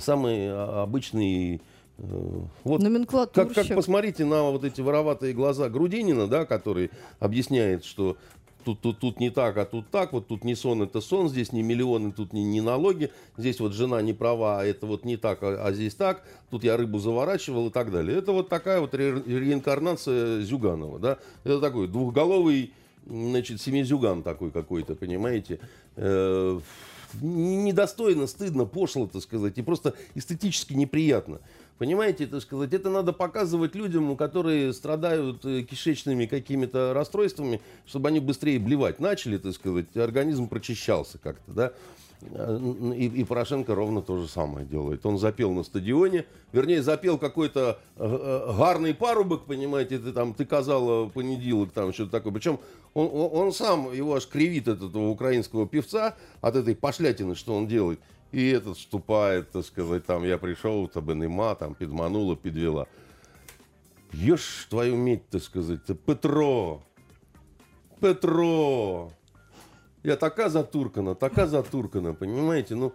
самый 0.00 0.52
обычный 0.82 1.62
э, 1.98 2.40
вот 2.64 2.82
как, 3.32 3.54
как 3.54 3.68
посмотрите 3.76 4.24
на 4.24 4.50
вот 4.50 4.64
эти 4.64 4.80
вороватые 4.80 5.34
глаза 5.34 5.68
Грудинина, 5.68 6.26
да, 6.26 6.44
который 6.44 6.90
объясняет, 7.20 7.84
что 7.84 8.16
тут, 8.64 8.80
тут, 8.80 8.98
тут 8.98 9.20
не 9.20 9.30
так, 9.30 9.56
а 9.56 9.64
тут 9.64 9.90
так, 9.90 10.12
вот 10.12 10.26
тут 10.26 10.44
не 10.44 10.54
сон, 10.54 10.82
это 10.82 11.00
сон, 11.00 11.28
здесь 11.28 11.52
не 11.52 11.62
миллионы, 11.62 12.12
тут 12.12 12.32
не, 12.32 12.44
не 12.44 12.60
налоги, 12.60 13.10
здесь 13.36 13.60
вот 13.60 13.72
жена 13.72 14.02
не 14.02 14.12
права, 14.12 14.60
а 14.60 14.64
это 14.64 14.86
вот 14.86 15.04
не 15.04 15.16
так, 15.16 15.42
а, 15.42 15.66
а 15.66 15.72
здесь 15.72 15.94
так, 15.94 16.24
тут 16.50 16.64
я 16.64 16.76
рыбу 16.76 16.98
заворачивал 16.98 17.68
и 17.68 17.70
так 17.70 17.92
далее. 17.92 18.18
Это 18.18 18.32
вот 18.32 18.48
такая 18.48 18.80
вот 18.80 18.94
ре, 18.94 19.22
реинкарнация 19.26 20.40
Зюганова, 20.42 20.98
да, 20.98 21.18
это 21.44 21.60
такой 21.60 21.88
двухголовый, 21.88 22.72
значит, 23.06 23.60
семизюган 23.60 24.22
такой 24.22 24.50
какой-то, 24.50 24.94
понимаете, 24.94 25.60
э, 25.96 26.60
недостойно, 27.20 28.26
стыдно, 28.26 28.64
пошло, 28.64 29.06
так 29.06 29.22
сказать, 29.22 29.58
и 29.58 29.62
просто 29.62 29.94
эстетически 30.14 30.74
неприятно. 30.74 31.40
Понимаете, 31.78 32.26
так 32.26 32.40
сказать, 32.40 32.72
это 32.72 32.88
надо 32.88 33.12
показывать 33.12 33.74
людям, 33.74 34.16
которые 34.16 34.72
страдают 34.72 35.44
э, 35.44 35.62
кишечными 35.62 36.26
какими-то 36.26 36.94
расстройствами, 36.94 37.60
чтобы 37.84 38.08
они 38.08 38.20
быстрее 38.20 38.60
блевать 38.60 39.00
начали, 39.00 39.38
так 39.38 39.54
сказать, 39.54 39.96
организм 39.96 40.48
прочищался 40.48 41.18
как-то, 41.18 41.52
да. 41.52 41.72
Э, 42.30 42.58
и, 42.96 43.06
и 43.06 43.24
Порошенко 43.24 43.74
ровно 43.74 44.02
то 44.02 44.18
же 44.18 44.28
самое 44.28 44.64
делает. 44.64 45.04
Он 45.04 45.18
запел 45.18 45.52
на 45.52 45.64
стадионе, 45.64 46.26
вернее, 46.52 46.82
запел 46.82 47.18
какой-то 47.18 47.80
э, 47.96 48.54
гарный 48.56 48.94
парубок, 48.94 49.44
понимаете, 49.44 49.98
ты 49.98 50.12
там, 50.12 50.32
ты 50.32 50.44
казала 50.44 51.08
понедельник, 51.08 51.72
там 51.72 51.92
что-то 51.92 52.12
такое. 52.12 52.32
Причем 52.32 52.60
он, 52.94 53.08
он, 53.12 53.52
сам, 53.52 53.92
его 53.92 54.14
аж 54.14 54.26
кривит 54.28 54.68
от 54.68 54.78
этого 54.78 55.08
украинского 55.08 55.66
певца, 55.66 56.14
от 56.40 56.56
этой 56.56 56.76
пошлятины, 56.76 57.34
что 57.34 57.54
он 57.54 57.66
делает. 57.66 57.98
И 58.34 58.48
этот 58.48 58.76
вступает, 58.76 59.52
так 59.52 59.64
сказать, 59.64 60.04
там, 60.06 60.24
я 60.24 60.38
пришел, 60.38 60.88
тебе 60.88 61.14
нема, 61.14 61.54
там, 61.54 61.74
підманула, 61.74 62.34
підвела. 62.34 62.86
Ешь 64.12 64.66
твою 64.68 64.96
медь, 64.96 65.28
так 65.30 65.42
сказать, 65.42 65.80
Петро, 66.04 66.82
Петро. 68.00 69.12
Я 70.02 70.16
така 70.16 70.48
затуркана, 70.48 71.14
така 71.14 71.46
затуркана, 71.46 72.12
понимаете? 72.12 72.74
Ну, 72.74 72.92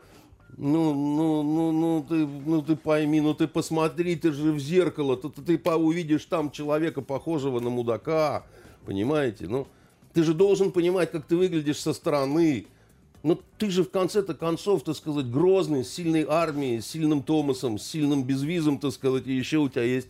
ну, 0.58 0.94
ну, 0.94 1.44
ну, 1.44 1.72
ну, 1.72 2.06
ты, 2.10 2.28
ну, 2.46 2.62
ты 2.62 2.76
пойми, 2.76 3.22
ну, 3.22 3.34
ты 3.34 3.48
посмотри, 3.48 4.18
ты 4.18 4.34
же 4.34 4.52
в 4.52 4.60
зеркало, 4.60 5.16
ты, 5.16 5.30
ты, 5.30 5.58
ты 5.58 5.72
увидишь 5.72 6.26
там 6.26 6.52
человека, 6.52 7.02
похожего 7.02 7.62
на 7.62 7.70
мудака, 7.70 8.44
понимаете? 8.86 9.48
Ну, 9.48 9.68
ты 10.14 10.24
же 10.24 10.34
должен 10.34 10.74
понимать, 10.74 11.12
как 11.12 11.26
ты 11.26 11.38
выглядишь 11.38 11.80
со 11.80 11.94
стороны. 11.94 12.66
Ну, 13.22 13.40
ты 13.58 13.70
же 13.70 13.84
в 13.84 13.92
конце-то 13.92 14.34
концов, 14.34 14.84
так 14.84 14.96
сказать, 14.96 15.30
грозный, 15.30 15.84
с 15.84 15.94
сильной 15.94 16.26
армией, 16.28 16.80
с 16.80 16.88
сильным 16.88 17.22
Томасом, 17.22 17.78
с 17.78 17.84
сильным 17.84 18.24
безвизом, 18.24 18.80
так 18.80 18.94
сказать, 18.94 19.28
и 19.28 19.34
еще 19.34 19.58
у 19.58 19.68
тебя 19.68 19.84
есть 19.84 20.08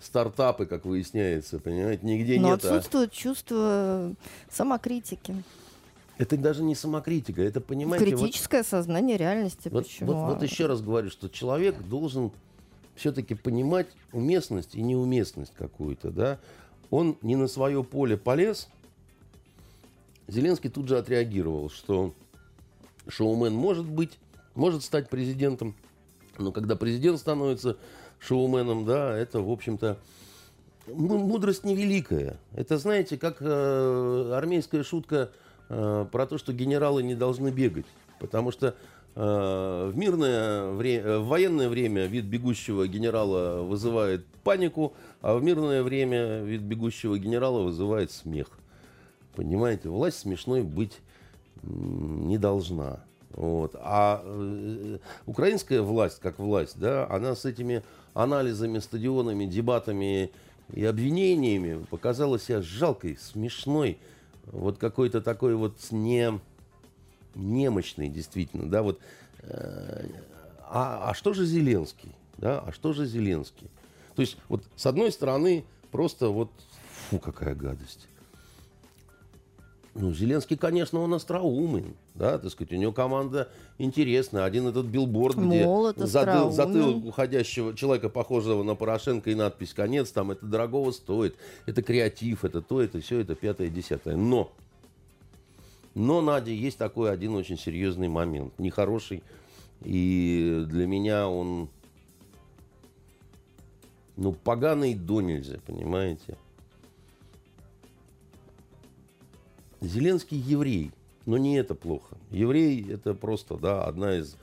стартапы, 0.00 0.66
как 0.66 0.84
выясняется, 0.84 1.58
понимаете, 1.58 2.06
нигде 2.06 2.38
Но 2.38 2.50
нет. 2.50 2.62
Но 2.62 2.70
а 2.70 2.76
отсутствует 2.76 3.10
а... 3.10 3.14
чувство 3.14 4.14
самокритики. 4.50 5.42
Это 6.18 6.36
даже 6.36 6.62
не 6.62 6.74
самокритика, 6.74 7.42
это, 7.42 7.60
понимаете... 7.60 8.04
Критическое 8.04 8.58
вот, 8.58 8.66
сознание 8.66 9.16
реальности. 9.16 9.68
Вот, 9.68 9.86
вот, 10.00 10.34
вот 10.34 10.42
еще 10.42 10.66
раз 10.66 10.80
говорю, 10.80 11.10
что 11.10 11.28
человек 11.28 11.80
должен 11.82 12.32
все-таки 12.94 13.34
понимать 13.34 13.88
уместность 14.12 14.74
и 14.74 14.82
неуместность 14.82 15.52
какую-то, 15.54 16.10
да. 16.10 16.38
Он 16.90 17.16
не 17.22 17.36
на 17.36 17.46
свое 17.46 17.84
поле 17.84 18.16
полез. 18.16 18.68
Зеленский 20.26 20.70
тут 20.70 20.88
же 20.88 20.98
отреагировал, 20.98 21.70
что 21.70 22.14
шоумен 23.08 23.54
может 23.54 23.86
быть, 23.86 24.18
может 24.54 24.82
стать 24.84 25.08
президентом, 25.08 25.74
но 26.38 26.52
когда 26.52 26.76
президент 26.76 27.18
становится 27.18 27.76
шоуменом, 28.20 28.84
да, 28.84 29.16
это, 29.16 29.40
в 29.40 29.50
общем-то, 29.50 29.98
мудрость 30.86 31.64
невеликая. 31.64 32.38
Это, 32.54 32.78
знаете, 32.78 33.18
как 33.18 33.38
э, 33.40 34.32
армейская 34.34 34.82
шутка 34.82 35.30
э, 35.68 36.06
про 36.10 36.26
то, 36.26 36.38
что 36.38 36.52
генералы 36.52 37.02
не 37.02 37.14
должны 37.14 37.50
бегать. 37.50 37.86
Потому 38.18 38.50
что 38.50 38.74
э, 39.14 39.90
в 39.92 39.96
мирное 39.96 40.70
время, 40.72 41.18
в 41.18 41.26
военное 41.26 41.68
время 41.68 42.06
вид 42.06 42.24
бегущего 42.24 42.86
генерала 42.88 43.62
вызывает 43.62 44.26
панику, 44.44 44.94
а 45.20 45.36
в 45.36 45.42
мирное 45.42 45.82
время 45.82 46.42
вид 46.42 46.62
бегущего 46.62 47.18
генерала 47.18 47.62
вызывает 47.62 48.10
смех. 48.10 48.48
Понимаете, 49.34 49.88
власть 49.88 50.18
смешной 50.18 50.62
быть 50.62 50.98
не 51.62 52.38
должна. 52.38 53.00
Вот. 53.30 53.76
А 53.78 54.22
э, 54.24 54.98
украинская 55.26 55.82
власть, 55.82 56.18
как 56.20 56.38
власть, 56.38 56.78
да, 56.78 57.06
она 57.08 57.34
с 57.36 57.44
этими 57.44 57.82
анализами, 58.14 58.78
стадионами, 58.78 59.44
дебатами 59.44 60.32
и 60.72 60.84
обвинениями 60.84 61.84
показала 61.84 62.38
себя 62.38 62.62
жалкой, 62.62 63.16
смешной, 63.16 63.98
вот 64.46 64.78
какой-то 64.78 65.20
такой 65.20 65.54
вот 65.54 65.76
не, 65.90 66.40
немощный, 67.34 68.08
действительно, 68.08 68.68
да, 68.68 68.82
вот. 68.82 68.98
Э, 69.42 70.06
а, 70.70 71.10
а 71.10 71.14
что 71.14 71.32
же 71.32 71.46
Зеленский, 71.46 72.14
да, 72.36 72.60
а 72.60 72.72
что 72.72 72.92
же 72.92 73.06
Зеленский? 73.06 73.70
То 74.16 74.22
есть, 74.22 74.36
вот 74.48 74.64
с 74.74 74.84
одной 74.84 75.12
стороны, 75.12 75.64
просто 75.92 76.28
вот, 76.28 76.50
фу, 77.08 77.18
какая 77.20 77.54
гадость. 77.54 78.07
Ну, 80.00 80.12
Зеленский, 80.12 80.56
конечно, 80.56 81.00
он 81.00 81.12
остроумен, 81.12 81.96
да, 82.14 82.38
так 82.38 82.52
сказать, 82.52 82.72
у 82.72 82.76
него 82.76 82.92
команда 82.92 83.48
интересная. 83.78 84.44
Один 84.44 84.68
этот 84.68 84.86
билборд, 84.86 85.36
где 85.36 85.66
затыл, 85.96 86.52
затыл 86.52 87.08
уходящего 87.08 87.74
человека, 87.74 88.08
похожего 88.08 88.62
на 88.62 88.76
Порошенко, 88.76 89.28
и 89.28 89.34
надпись 89.34 89.74
«Конец», 89.74 90.12
там 90.12 90.30
это 90.30 90.46
дорогого 90.46 90.92
стоит, 90.92 91.34
это 91.66 91.82
креатив, 91.82 92.44
это 92.44 92.62
то, 92.62 92.80
это 92.80 93.00
все, 93.00 93.18
это 93.18 93.34
пятое, 93.34 93.70
десятое. 93.70 94.14
Но, 94.14 94.52
но, 95.94 96.20
Надя, 96.20 96.52
есть 96.52 96.78
такой 96.78 97.10
один 97.10 97.34
очень 97.34 97.58
серьезный 97.58 98.08
момент, 98.08 98.56
нехороший, 98.56 99.24
и 99.82 100.64
для 100.68 100.86
меня 100.86 101.28
он, 101.28 101.68
ну, 104.16 104.32
поганый 104.32 104.94
до 104.94 105.20
нельзя, 105.20 105.58
понимаете? 105.66 106.36
Зеленский 109.80 110.38
еврей, 110.38 110.90
но 111.26 111.38
не 111.38 111.56
это 111.56 111.74
плохо. 111.74 112.16
Еврей 112.30 112.86
это 112.90 113.14
просто, 113.14 113.56
да, 113.56 113.84
одна 113.84 114.16
из... 114.16 114.36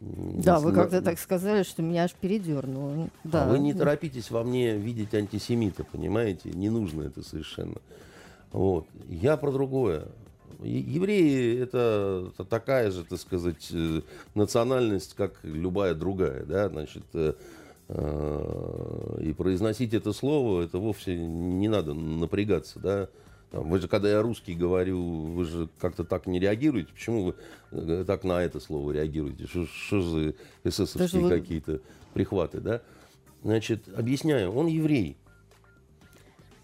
Да, 0.00 0.58
вы 0.58 0.72
как-то 0.72 1.00
так 1.00 1.18
сказали, 1.18 1.62
что 1.62 1.80
меня 1.80 2.04
аж 2.04 2.12
передернуло. 2.12 3.08
Да. 3.22 3.44
А 3.44 3.48
вы 3.48 3.58
не 3.58 3.72
торопитесь 3.72 4.30
во 4.30 4.42
мне 4.42 4.76
видеть 4.76 5.14
антисемита, 5.14 5.84
понимаете? 5.84 6.50
Не 6.50 6.68
нужно 6.68 7.02
это 7.02 7.22
совершенно. 7.22 7.76
Вот. 8.52 8.86
Я 9.08 9.36
про 9.36 9.50
другое. 9.50 10.08
Евреи 10.62 11.60
это, 11.60 12.30
это 12.32 12.44
такая 12.44 12.90
же, 12.90 13.04
так 13.04 13.18
сказать, 13.18 13.68
э, 13.72 14.02
национальность, 14.34 15.14
как 15.14 15.32
любая 15.42 15.94
другая, 15.94 16.44
да, 16.44 16.68
значит, 16.68 17.02
э, 17.12 17.34
э, 17.88 19.18
и 19.20 19.32
произносить 19.32 19.94
это 19.94 20.12
слово, 20.12 20.62
это 20.62 20.78
вовсе 20.78 21.16
не 21.16 21.68
надо 21.68 21.92
напрягаться, 21.94 22.78
да, 22.78 23.08
вы 23.60 23.80
же, 23.80 23.88
когда 23.88 24.10
я 24.10 24.20
русский 24.20 24.54
говорю, 24.54 25.00
вы 25.00 25.44
же 25.44 25.68
как-то 25.78 26.04
так 26.04 26.26
не 26.26 26.40
реагируете. 26.40 26.92
Почему 26.92 27.24
вы 27.24 27.34
э, 27.70 28.04
так 28.06 28.24
на 28.24 28.42
это 28.42 28.58
слово 28.58 28.92
реагируете? 28.92 29.46
Что, 29.46 29.66
что 29.66 30.02
за 30.02 30.34
эсэсовские 30.64 31.22
вы... 31.22 31.28
какие-то 31.28 31.80
прихваты, 32.14 32.60
да? 32.60 32.82
Значит, 33.42 33.88
объясняю, 33.96 34.50
он 34.52 34.66
еврей. 34.66 35.16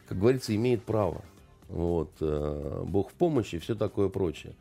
Как 0.09 0.19
говорится, 0.19 0.55
имеет 0.57 0.83
право. 0.83 1.23
Вот, 1.69 2.11
э, 2.21 2.85
Бог 2.87 3.11
в 3.11 3.15
помощи 3.15 3.57
и 3.57 3.59
все 3.61 3.77
такое 3.77 4.09
прочее. 4.09 4.55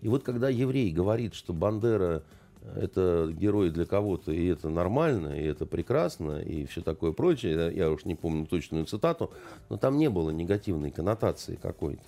И 0.00 0.08
вот 0.08 0.22
когда 0.22 0.48
еврей 0.48 0.90
говорит, 0.90 1.34
что 1.34 1.52
Бандера 1.52 2.22
это 2.74 3.30
герой 3.30 3.70
для 3.70 3.84
кого-то, 3.84 4.32
и 4.32 4.46
это 4.46 4.68
нормально, 4.68 5.38
и 5.38 5.44
это 5.44 5.66
прекрасно, 5.66 6.40
и 6.40 6.64
все 6.66 6.80
такое 6.80 7.12
прочее. 7.12 7.72
Я 7.74 7.90
уж 7.90 8.04
не 8.04 8.14
помню 8.14 8.46
точную 8.46 8.86
цитату, 8.86 9.30
но 9.68 9.76
там 9.76 9.98
не 9.98 10.08
было 10.08 10.30
негативной 10.30 10.90
коннотации 10.90 11.56
какой-то. 11.60 12.02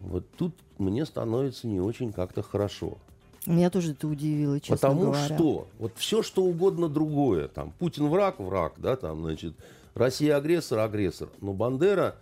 Вот 0.00 0.26
тут 0.36 0.54
мне 0.78 1.06
становится 1.06 1.66
не 1.66 1.80
очень 1.80 2.12
как-то 2.12 2.42
хорошо. 2.42 2.98
Меня 3.46 3.70
тоже 3.70 3.92
это 3.92 4.08
удивило, 4.08 4.60
честно 4.60 4.76
Потому 4.76 5.02
говоря. 5.02 5.24
что 5.24 5.68
вот 5.78 5.92
все, 5.96 6.22
что 6.22 6.42
угодно 6.42 6.88
другое, 6.88 7.48
там 7.48 7.72
Путин 7.78 8.08
враг, 8.08 8.38
враг, 8.40 8.74
да, 8.76 8.96
там, 8.96 9.22
значит, 9.22 9.54
Россия 9.94 10.36
агрессор, 10.36 10.80
агрессор. 10.80 11.28
Но 11.40 11.54
Бандера 11.54 12.16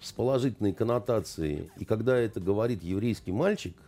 с 0.00 0.12
положительной 0.12 0.72
коннотацией, 0.72 1.70
и 1.78 1.84
когда 1.84 2.16
это 2.16 2.40
говорит 2.40 2.82
еврейский 2.82 3.32
мальчик– 3.32 3.76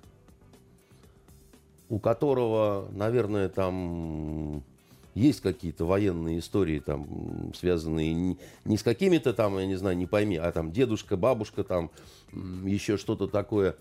у 1.88 1.98
которого, 1.98 2.88
наверное, 2.92 3.48
там 3.48 4.62
есть 5.14 5.40
какие-то 5.40 5.86
военные 5.86 6.40
истории, 6.40 6.78
там, 6.78 7.52
связанные 7.54 8.12
не, 8.12 8.38
не 8.64 8.76
с 8.76 8.82
какими-то 8.82 9.32
там, 9.32 9.58
я 9.58 9.66
не 9.66 9.76
знаю, 9.76 9.96
не 9.96 10.06
пойми, 10.06 10.36
а 10.36 10.52
там 10.52 10.72
дедушка, 10.72 11.16
бабушка, 11.16 11.64
там, 11.64 11.90
еще 12.64 12.96
что-то 12.98 13.26
такое. 13.26 13.76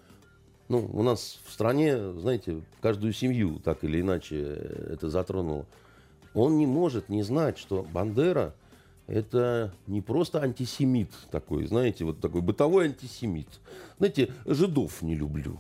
Ну, 0.70 0.90
у 0.94 1.04
нас 1.04 1.40
в 1.46 1.52
стране, 1.52 2.14
знаете, 2.14 2.62
каждую 2.82 3.14
семью 3.14 3.60
так 3.64 3.84
или 3.84 4.02
иначе 4.02 4.42
это 4.90 5.10
затронуло. 5.10 5.66
Он 6.34 6.58
не 6.58 6.66
может 6.66 7.10
не 7.10 7.24
знать, 7.24 7.58
что 7.58 7.86
Бандера– 7.92 8.54
это 9.08 9.74
не 9.88 10.02
просто 10.02 10.42
антисемит 10.42 11.10
такой, 11.32 11.68
знаете, 11.68 12.06
вот 12.06 12.20
такой 12.20 12.42
бытовой 12.42 12.86
антисемит. 12.86 13.48
Знаете, 13.98 14.32
жидов 14.46 15.02
не 15.02 15.16
люблю. 15.16 15.60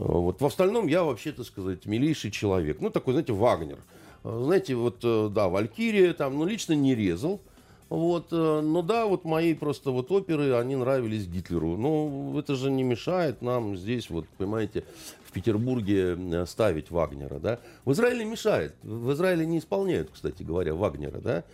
Вот 0.00 0.40
в 0.40 0.46
остальном 0.46 0.86
я 0.86 1.04
вообще, 1.04 1.30
так 1.30 1.44
сказать, 1.44 1.84
милейший 1.84 2.30
человек. 2.30 2.80
Ну, 2.80 2.88
такой, 2.88 3.12
знаете, 3.12 3.34
Вагнер. 3.34 3.78
Знаете, 4.24 4.74
вот, 4.74 5.00
э, 5.02 5.28
да, 5.30 5.48
Валькирия 5.50 6.14
там, 6.14 6.38
ну, 6.38 6.46
лично 6.46 6.72
не 6.72 6.94
резал. 6.94 7.42
Вот, 7.90 8.28
э, 8.32 8.60
ну 8.62 8.82
да, 8.82 9.04
вот 9.04 9.24
мои 9.26 9.52
просто 9.52 9.90
вот 9.90 10.10
оперы, 10.10 10.54
они 10.54 10.74
нравились 10.76 11.26
Гитлеру. 11.26 11.76
Но 11.76 12.38
это 12.38 12.54
же 12.54 12.70
не 12.70 12.82
мешает 12.82 13.42
нам 13.42 13.76
здесь, 13.76 14.08
вот, 14.08 14.26
понимаете, 14.38 14.84
в 15.26 15.32
Петербурге 15.32 16.16
э, 16.16 16.46
ставить 16.46 16.90
Вагнера, 16.90 17.38
да. 17.38 17.58
В 17.84 17.92
Израиле 17.92 18.24
мешает. 18.24 18.74
В 18.82 19.12
Израиле 19.12 19.44
не 19.44 19.58
исполняют, 19.58 20.08
кстати 20.10 20.42
говоря, 20.42 20.74
Вагнера, 20.74 21.20
да. 21.20 21.44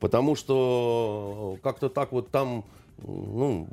Потому 0.00 0.34
что 0.34 1.58
как-то 1.62 1.88
так 1.88 2.10
вот 2.10 2.30
там, 2.30 2.64
ну, 2.98 3.68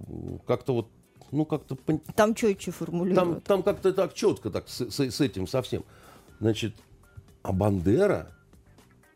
как-то 0.45 0.73
вот 0.75 0.87
ну 1.31 1.45
как-то... 1.45 1.77
Там 2.15 2.35
четче 2.35 2.71
формулируют. 2.71 3.15
Там, 3.15 3.41
там 3.41 3.63
как-то 3.63 3.93
так 3.93 4.13
четко 4.13 4.49
так 4.49 4.67
с, 4.67 4.89
с, 4.89 4.99
с 4.99 5.21
этим 5.21 5.47
совсем. 5.47 5.83
Значит, 6.39 6.73
а 7.43 7.51
Бандера, 7.51 8.27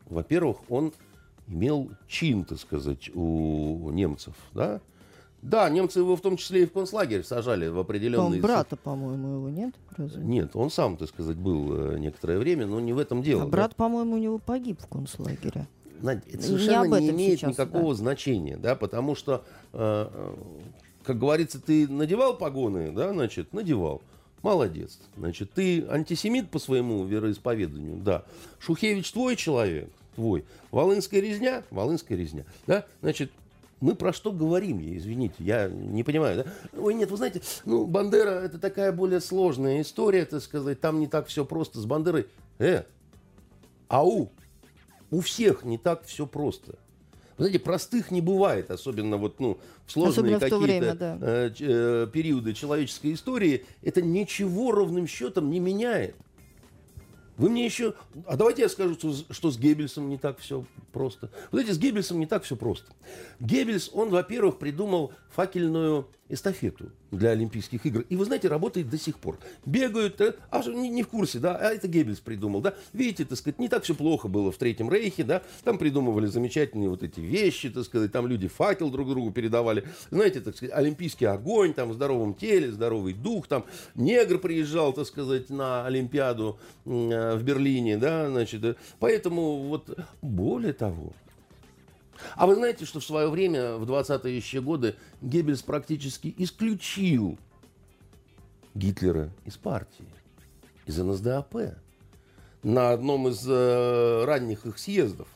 во-первых, 0.08 0.58
он 0.68 0.92
имел 1.48 1.90
чин, 2.08 2.44
так 2.44 2.58
сказать, 2.58 3.10
у 3.14 3.90
немцев, 3.90 4.34
да? 4.52 4.80
Да, 5.42 5.68
немцы 5.68 6.00
его 6.00 6.16
в 6.16 6.20
том 6.20 6.36
числе 6.36 6.62
и 6.62 6.66
в 6.66 6.72
концлагерь 6.72 7.22
сажали 7.22 7.68
в 7.68 7.78
определенные... 7.78 8.40
Там 8.40 8.50
брата, 8.50 8.76
по-моему, 8.76 9.36
его 9.36 9.48
нет? 9.48 9.74
Разве? 9.96 10.24
Нет, 10.24 10.56
он 10.56 10.70
сам, 10.70 10.96
так 10.96 11.08
сказать, 11.08 11.36
был 11.36 11.92
э, 11.92 11.98
некоторое 11.98 12.38
время, 12.38 12.66
но 12.66 12.80
не 12.80 12.92
в 12.92 12.98
этом 12.98 13.22
дело. 13.22 13.42
А 13.42 13.44
да? 13.44 13.50
брат, 13.50 13.76
по-моему, 13.76 14.14
у 14.14 14.18
него 14.18 14.38
погиб 14.38 14.80
в 14.80 14.88
концлагере. 14.88 15.68
Надь, 16.00 16.26
это 16.26 16.42
совершенно 16.42 16.96
не, 16.96 17.06
не 17.06 17.10
имеет 17.10 17.38
сейчас, 17.38 17.50
никакого 17.50 17.90
да. 17.90 17.94
значения, 17.94 18.56
да, 18.56 18.74
потому 18.74 19.14
что, 19.14 19.44
э, 19.72 20.08
э, 20.12 20.34
как 21.06 21.18
говорится, 21.18 21.60
ты 21.60 21.86
надевал 21.88 22.36
погоны, 22.36 22.90
да, 22.90 23.12
значит, 23.12 23.52
надевал. 23.52 24.02
Молодец. 24.42 24.98
Значит, 25.16 25.52
ты 25.52 25.86
антисемит 25.86 26.50
по 26.50 26.58
своему 26.58 27.04
вероисповеданию? 27.04 27.96
Да. 27.96 28.24
Шухевич 28.58 29.12
твой 29.12 29.36
человек? 29.36 29.88
Твой. 30.16 30.44
Волынская 30.72 31.20
резня? 31.20 31.62
Волынская 31.70 32.18
резня. 32.18 32.44
Да? 32.66 32.84
Значит, 33.02 33.30
мы 33.80 33.94
про 33.94 34.12
что 34.12 34.32
говорим, 34.32 34.80
извините, 34.80 35.36
я 35.38 35.68
не 35.68 36.02
понимаю, 36.02 36.44
да? 36.44 36.80
Ой, 36.80 36.94
нет, 36.94 37.10
вы 37.10 37.16
знаете, 37.18 37.40
ну, 37.64 37.86
Бандера 37.86 38.30
это 38.30 38.58
такая 38.58 38.90
более 38.90 39.20
сложная 39.20 39.82
история, 39.82 40.24
так 40.24 40.42
сказать, 40.42 40.80
там 40.80 40.98
не 40.98 41.06
так 41.06 41.28
все 41.28 41.44
просто 41.44 41.80
с 41.80 41.84
Бандерой. 41.84 42.26
Э, 42.58 42.82
ау, 43.88 44.32
у 45.10 45.20
всех 45.20 45.64
не 45.64 45.78
так 45.78 46.04
все 46.04 46.26
просто. 46.26 46.78
Вы 47.36 47.44
знаете, 47.44 47.58
простых 47.58 48.10
не 48.10 48.22
бывает, 48.22 48.70
особенно 48.70 49.18
вот, 49.18 49.40
ну, 49.40 49.58
в 49.86 49.92
сложные 49.92 50.38
какие-то 50.38 50.94
да. 50.94 51.18
э, 51.20 51.50
э, 51.60 52.06
периоды 52.10 52.54
человеческой 52.54 53.12
истории. 53.12 53.66
Это 53.82 54.00
ничего 54.00 54.72
ровным 54.72 55.06
счетом 55.06 55.50
не 55.50 55.60
меняет. 55.60 56.16
Вы 57.36 57.50
мне 57.50 57.66
еще... 57.66 57.94
А 58.26 58.36
давайте 58.36 58.62
я 58.62 58.68
скажу, 58.70 58.94
что, 58.94 59.50
с 59.50 59.58
Геббельсом 59.58 60.08
не 60.08 60.16
так 60.16 60.38
все 60.38 60.64
просто. 60.92 61.30
Вы 61.52 61.58
знаете, 61.58 61.74
с 61.74 61.78
Геббельсом 61.78 62.18
не 62.18 62.26
так 62.26 62.44
все 62.44 62.56
просто. 62.56 62.90
Геббельс, 63.40 63.90
он, 63.92 64.08
во-первых, 64.08 64.58
придумал 64.58 65.12
факельную 65.30 66.08
эстафету 66.30 66.90
для 67.10 67.30
Олимпийских 67.30 67.84
игр. 67.86 68.04
И 68.08 68.16
вы 68.16 68.24
знаете, 68.24 68.48
работает 68.48 68.88
до 68.90 68.98
сих 68.98 69.18
пор. 69.18 69.38
Бегают, 69.64 70.20
а 70.50 70.62
не, 70.66 70.88
не 70.88 71.02
в 71.02 71.08
курсе, 71.08 71.38
да, 71.38 71.56
а 71.56 71.70
это 71.70 71.88
Геббельс 71.88 72.20
придумал, 72.20 72.60
да. 72.60 72.74
Видите, 72.92 73.24
так 73.24 73.38
сказать, 73.38 73.58
не 73.58 73.68
так 73.68 73.84
все 73.84 73.94
плохо 73.94 74.28
было 74.28 74.52
в 74.52 74.56
Третьем 74.56 74.90
Рейхе, 74.90 75.24
да. 75.24 75.42
Там 75.64 75.78
придумывали 75.78 76.26
замечательные 76.26 76.88
вот 76.88 77.02
эти 77.02 77.20
вещи, 77.20 77.70
так 77.70 77.84
сказать, 77.84 78.12
там 78.12 78.26
люди 78.26 78.48
факел 78.48 78.90
друг 78.90 79.08
другу 79.08 79.30
передавали. 79.30 79.84
Знаете, 80.10 80.40
так 80.40 80.56
сказать, 80.56 80.74
олимпийский 80.74 81.26
огонь, 81.26 81.74
там 81.74 81.90
в 81.90 81.94
здоровом 81.94 82.34
теле, 82.34 82.70
здоровый 82.72 83.12
дух, 83.12 83.46
там 83.46 83.64
негр 83.94 84.38
приезжал, 84.38 84.92
так 84.92 85.06
сказать, 85.06 85.50
на 85.50 85.86
Олимпиаду 85.86 86.58
э, 86.84 87.36
в 87.36 87.42
Берлине, 87.42 87.96
да, 87.96 88.28
значит. 88.28 88.64
Э, 88.64 88.76
поэтому 88.98 89.68
вот 89.68 89.98
более 90.22 90.72
того, 90.72 91.12
а 92.34 92.46
вы 92.46 92.54
знаете, 92.54 92.84
что 92.84 93.00
в 93.00 93.04
свое 93.04 93.28
время, 93.28 93.76
в 93.76 93.90
20-е 93.90 94.36
еще 94.36 94.60
годы, 94.60 94.94
Геббельс 95.22 95.62
практически 95.62 96.34
исключил 96.38 97.38
Гитлера 98.74 99.30
из 99.44 99.56
партии, 99.56 100.06
из 100.86 100.98
НСДАП, 100.98 101.54
на 102.62 102.90
одном 102.90 103.28
из 103.28 103.44
э, 103.46 104.24
ранних 104.24 104.66
их 104.66 104.78
съездов. 104.78 105.28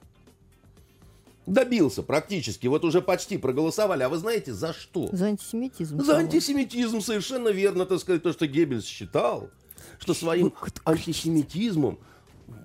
Добился 1.47 2.03
практически, 2.03 2.67
вот 2.67 2.85
уже 2.85 3.01
почти 3.01 3.39
проголосовали. 3.39 4.03
А 4.03 4.09
вы 4.09 4.19
знаете, 4.19 4.53
за 4.53 4.73
что? 4.73 5.09
За 5.13 5.27
антисемитизм. 5.27 6.01
За 6.01 6.19
антисемитизм, 6.19 7.01
совершенно 7.01 7.49
верно, 7.49 7.87
так 7.87 7.99
сказать, 7.99 8.23
то, 8.23 8.33
что 8.33 8.47
Геббельс 8.47 8.85
считал, 8.85 9.51
что 9.99 10.15
своим 10.15 10.53
антисемитизмом 10.85 11.99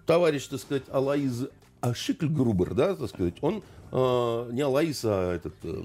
товарищ, 0.06 0.48
так 0.48 0.60
сказать, 0.60 0.84
Алаиз 0.90 1.48
Ашикльгрубер, 1.82 2.74
да, 2.74 2.96
так 2.96 3.10
сказать, 3.10 3.36
он 3.42 3.64
э, 3.96 4.50
не 4.52 4.62
Алаис, 4.62 5.04
а 5.06 5.34
этот 5.34 5.54
э, 5.64 5.84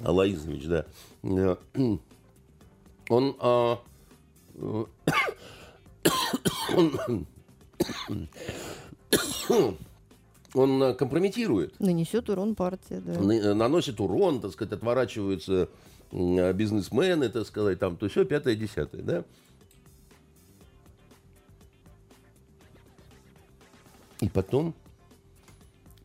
Алаизович, 0.00 0.66
да, 0.66 0.86
э, 1.22 1.56
он, 3.08 3.36
э, 3.40 3.76
он, 9.48 9.78
он 10.54 10.94
компрометирует. 10.96 11.78
Нанесет 11.80 12.30
урон 12.30 12.54
партии, 12.54 13.02
да. 13.04 13.54
Наносит 13.54 14.00
урон, 14.00 14.40
так 14.40 14.52
сказать, 14.52 14.72
отворачиваются 14.72 15.68
бизнесмены, 16.10 17.28
так 17.28 17.46
сказать, 17.46 17.78
там, 17.78 17.96
то 17.96 18.08
все, 18.08 18.24
пятое, 18.24 18.54
десятое, 18.54 19.02
да. 19.02 19.24
И 24.20 24.28
потом 24.28 24.74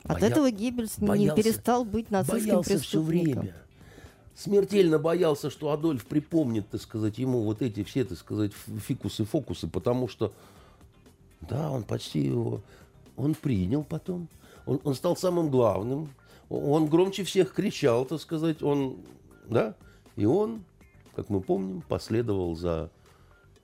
от 0.04 0.20
боя... 0.20 0.30
этого 0.30 0.52
Геббельс 0.52 0.98
боялся, 1.00 1.36
не 1.36 1.44
перестал 1.44 1.86
быть 1.86 2.12
нацистским 2.12 2.46
боялся 2.46 2.70
преступником. 2.70 2.84
все 2.84 3.02
время. 3.02 3.56
Смертельно 4.36 5.00
боялся, 5.00 5.50
что 5.50 5.72
Адольф 5.72 6.06
припомнит, 6.06 6.70
так 6.70 6.82
сказать, 6.82 7.18
ему 7.18 7.44
вот 7.44 7.62
эти 7.62 7.84
все, 7.84 8.06
так 8.06 8.18
сказать, 8.18 8.54
фикусы-фокусы, 8.88 9.68
потому 9.68 10.08
что, 10.08 10.32
да, 11.42 11.70
он 11.70 11.84
почти 11.84 12.22
его, 12.22 12.62
он 13.18 13.36
принял 13.36 13.84
потом, 13.84 14.30
он, 14.66 14.80
он 14.86 14.96
стал 14.96 15.18
самым 15.18 15.50
главным, 15.50 16.10
он 16.50 16.88
громче 16.88 17.26
всех 17.26 17.54
кричал, 17.54 18.06
так 18.06 18.22
сказать, 18.22 18.64
он, 18.64 18.98
да, 19.50 19.76
и 20.16 20.24
он, 20.26 20.64
как 21.16 21.30
мы 21.30 21.42
помним, 21.42 21.82
последовал 21.82 22.56
за 22.56 22.90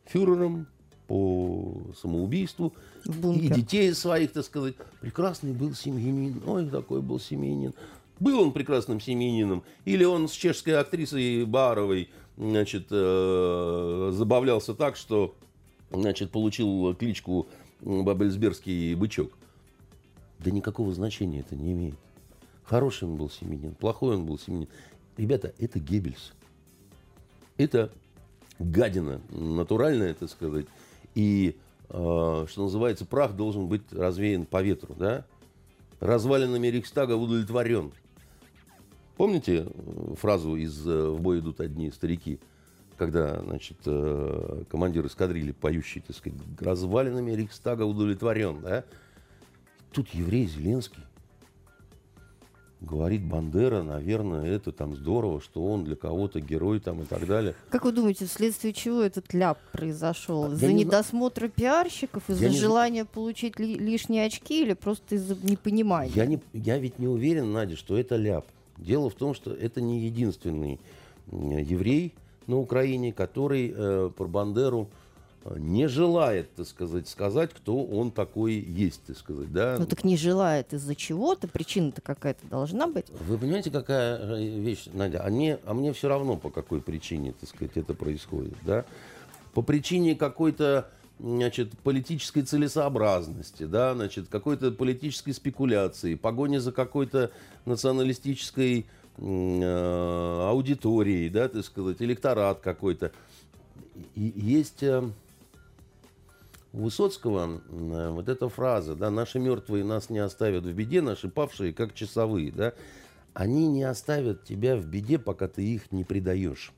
фюрером, 0.05 0.67
по 1.07 1.55
самоубийству. 1.96 2.74
И 3.06 3.50
детей 3.50 3.93
своих, 3.93 4.32
так 4.34 4.46
сказать. 4.46 4.76
Прекрасный 5.02 5.54
был 5.54 5.74
семьянин. 5.74 6.41
Ой, 6.46 6.68
такой 6.70 7.02
был 7.02 7.20
семьянин. 7.20 7.74
Был 8.20 8.39
он 8.39 8.52
прекрасным 8.52 9.00
семьянином. 9.00 9.64
Или 9.86 10.04
он 10.04 10.28
с 10.28 10.32
чешской 10.32 10.78
актрисой 10.78 11.46
Баровой 11.46 12.10
значит, 12.38 12.88
э, 12.91 14.12
забавлялся 14.14 14.74
так, 14.74 14.96
что 14.96 15.36
значит, 15.91 16.32
получил 16.32 16.93
кличку 16.96 17.48
Бабельсбергский 17.82 18.93
бычок. 18.96 19.32
Да 20.39 20.52
никакого 20.52 20.93
значения 20.93 21.39
это 21.39 21.56
не 21.56 21.74
имеет. 21.74 21.96
Хороший 22.64 23.08
он 23.08 23.16
был 23.16 23.30
семьянин, 23.30 23.76
плохой 23.76 24.16
он 24.16 24.26
был 24.26 24.39
семьянин. 24.39 24.68
Ребята, 25.18 25.54
это 25.60 25.80
Геббельс. 25.80 26.34
Это 27.58 27.91
гадина 28.60 29.22
натуральная, 29.30 30.14
так 30.14 30.30
сказать. 30.30 30.66
И, 31.14 31.56
что 31.89 32.47
называется, 32.57 33.05
прах 33.05 33.36
должен 33.36 33.67
быть 33.67 33.91
развеян 33.91 34.45
по 34.45 34.61
ветру, 34.61 34.95
да? 34.95 35.25
Развалинами 35.99 36.67
Рейхстага 36.67 37.13
удовлетворен. 37.13 37.91
Помните 39.17 39.65
э, 39.67 40.15
фразу 40.15 40.55
из 40.55 40.86
э, 40.86 41.09
«В 41.09 41.21
бой 41.21 41.39
идут 41.39 41.61
одни 41.61 41.89
старики», 41.89 42.39
когда, 42.97 43.41
значит, 43.41 43.77
э, 43.86 44.63
командир 44.69 45.05
эскадрильи, 45.05 45.51
поющий, 45.51 46.01
так 46.01 46.15
сказать, 46.15 46.38
развалинами 46.59 47.31
Рейхстага 47.31 47.83
удовлетворен, 47.83 48.61
да? 48.61 48.83
Тут 49.93 50.09
еврей 50.09 50.47
Зеленский. 50.47 51.01
Говорит 52.82 53.23
Бандера, 53.23 53.82
наверное, 53.84 54.45
это 54.45 54.71
там 54.71 54.95
здорово, 54.95 55.41
что 55.41 55.65
он 55.65 55.84
для 55.86 55.95
кого-то 55.95 56.39
герой 56.39 56.80
там 56.80 57.01
и 57.01 57.05
так 57.05 57.26
далее. 57.26 57.55
Как 57.69 57.86
вы 57.86 57.91
думаете, 57.91 58.26
вследствие 58.26 58.73
чего 58.73 59.01
этот 59.01 59.34
ляп 59.34 59.57
произошел? 59.71 60.47
Я 60.49 60.53
Из-за 60.53 60.67
не 60.73 60.84
недосмотра 60.84 61.47
пиарщиков, 61.47 62.30
из-за 62.30 62.49
не 62.49 62.57
желания 62.57 63.05
получить 63.05 63.59
ли- 63.59 63.76
лишние 63.78 64.26
очки 64.26 64.61
или 64.61 64.73
просто 64.73 65.15
из-за 65.15 65.36
непонимания? 65.43 66.11
Я, 66.15 66.26
не, 66.26 66.39
я 66.53 66.78
ведь 66.78 66.99
не 66.99 67.07
уверен, 67.07 67.51
Надя, 67.51 67.76
что 67.76 67.97
это 67.97 68.15
ляп. 68.17 68.45
Дело 68.78 69.09
в 69.09 69.15
том, 69.15 69.34
что 69.34 69.51
это 69.53 69.80
не 69.82 70.01
единственный 70.01 70.80
еврей 71.32 72.13
на 72.45 72.57
Украине, 72.59 73.13
который 73.13 73.73
э, 73.76 74.11
про 74.15 74.28
Бандеру 74.28 74.89
не 75.58 75.88
желает, 75.88 76.54
так 76.56 76.68
сказать, 76.68 77.08
сказать, 77.08 77.52
кто 77.54 77.84
он 77.84 78.12
такой 78.12 78.54
есть, 78.54 79.04
так 79.06 79.18
сказать, 79.18 79.52
да. 79.52 79.76
Ну 79.78 79.86
так 79.86 80.04
не 80.04 80.18
желает 80.18 80.74
из-за 80.74 80.96
чего-то, 80.96 81.48
причина-то 81.48 82.02
какая-то 82.02 82.48
должна 82.48 82.88
быть. 82.88 83.06
Вы 83.28 83.38
понимаете, 83.38 83.70
какая 83.70 84.18
э, 84.18 84.43
вещь, 84.43 84.88
Надя? 84.93 85.24
А 85.24 85.30
мне, 85.30 85.60
а 85.66 85.74
мне 85.74 85.93
все 85.93 86.08
равно, 86.08 86.36
по 86.36 86.50
какой 86.50 86.82
причине, 86.82 87.34
так 87.39 87.50
сказать, 87.50 87.74
это 87.76 87.93
происходит, 87.93 88.56
да? 88.64 88.86
По 89.54 89.62
причине 89.62 90.16
какой-то, 90.16 90.89
значит, 91.20 91.78
политической 91.80 92.41
целесообразности, 92.41 93.64
да, 93.64 93.93
значит, 93.93 94.28
какой-то 94.30 94.72
политической 94.72 95.32
спекуляции, 95.32 96.16
погони 96.16 96.58
за 96.58 96.72
какой-то 96.72 97.32
националистической 97.66 98.88
э, 99.18 100.48
аудиторией, 100.50 101.30
да, 101.30 101.48
так 101.50 101.64
сказать, 101.64 101.98
электорат 102.02 102.62
какой-то. 102.62 103.12
И 104.16 104.34
есть 104.36 104.84
э, 104.84 105.10
Высоцкого 106.76 107.61
э, 107.69 108.09
вот 108.09 108.28
эта 108.28 108.49
фраза, 108.49 108.95
да, 108.95 109.09
наши 109.09 109.39
мертвые 109.39 109.86
нас 109.86 110.09
не 110.09 110.19
оставят 110.19 110.65
в 110.65 110.73
беде, 110.73 111.01
наши 111.01 111.30
павшие 111.30 111.73
как 111.73 111.93
часовые, 111.93 112.51
да, 112.51 112.73
они 113.34 113.67
не 113.67 113.84
оставят 113.84 114.43
тебя 114.43 114.76
в 114.76 114.86
беде, 114.86 115.17
пока 115.17 115.47
ты 115.47 115.63
их 115.63 115.93
не 115.93 116.03
предаешь. 116.03 116.73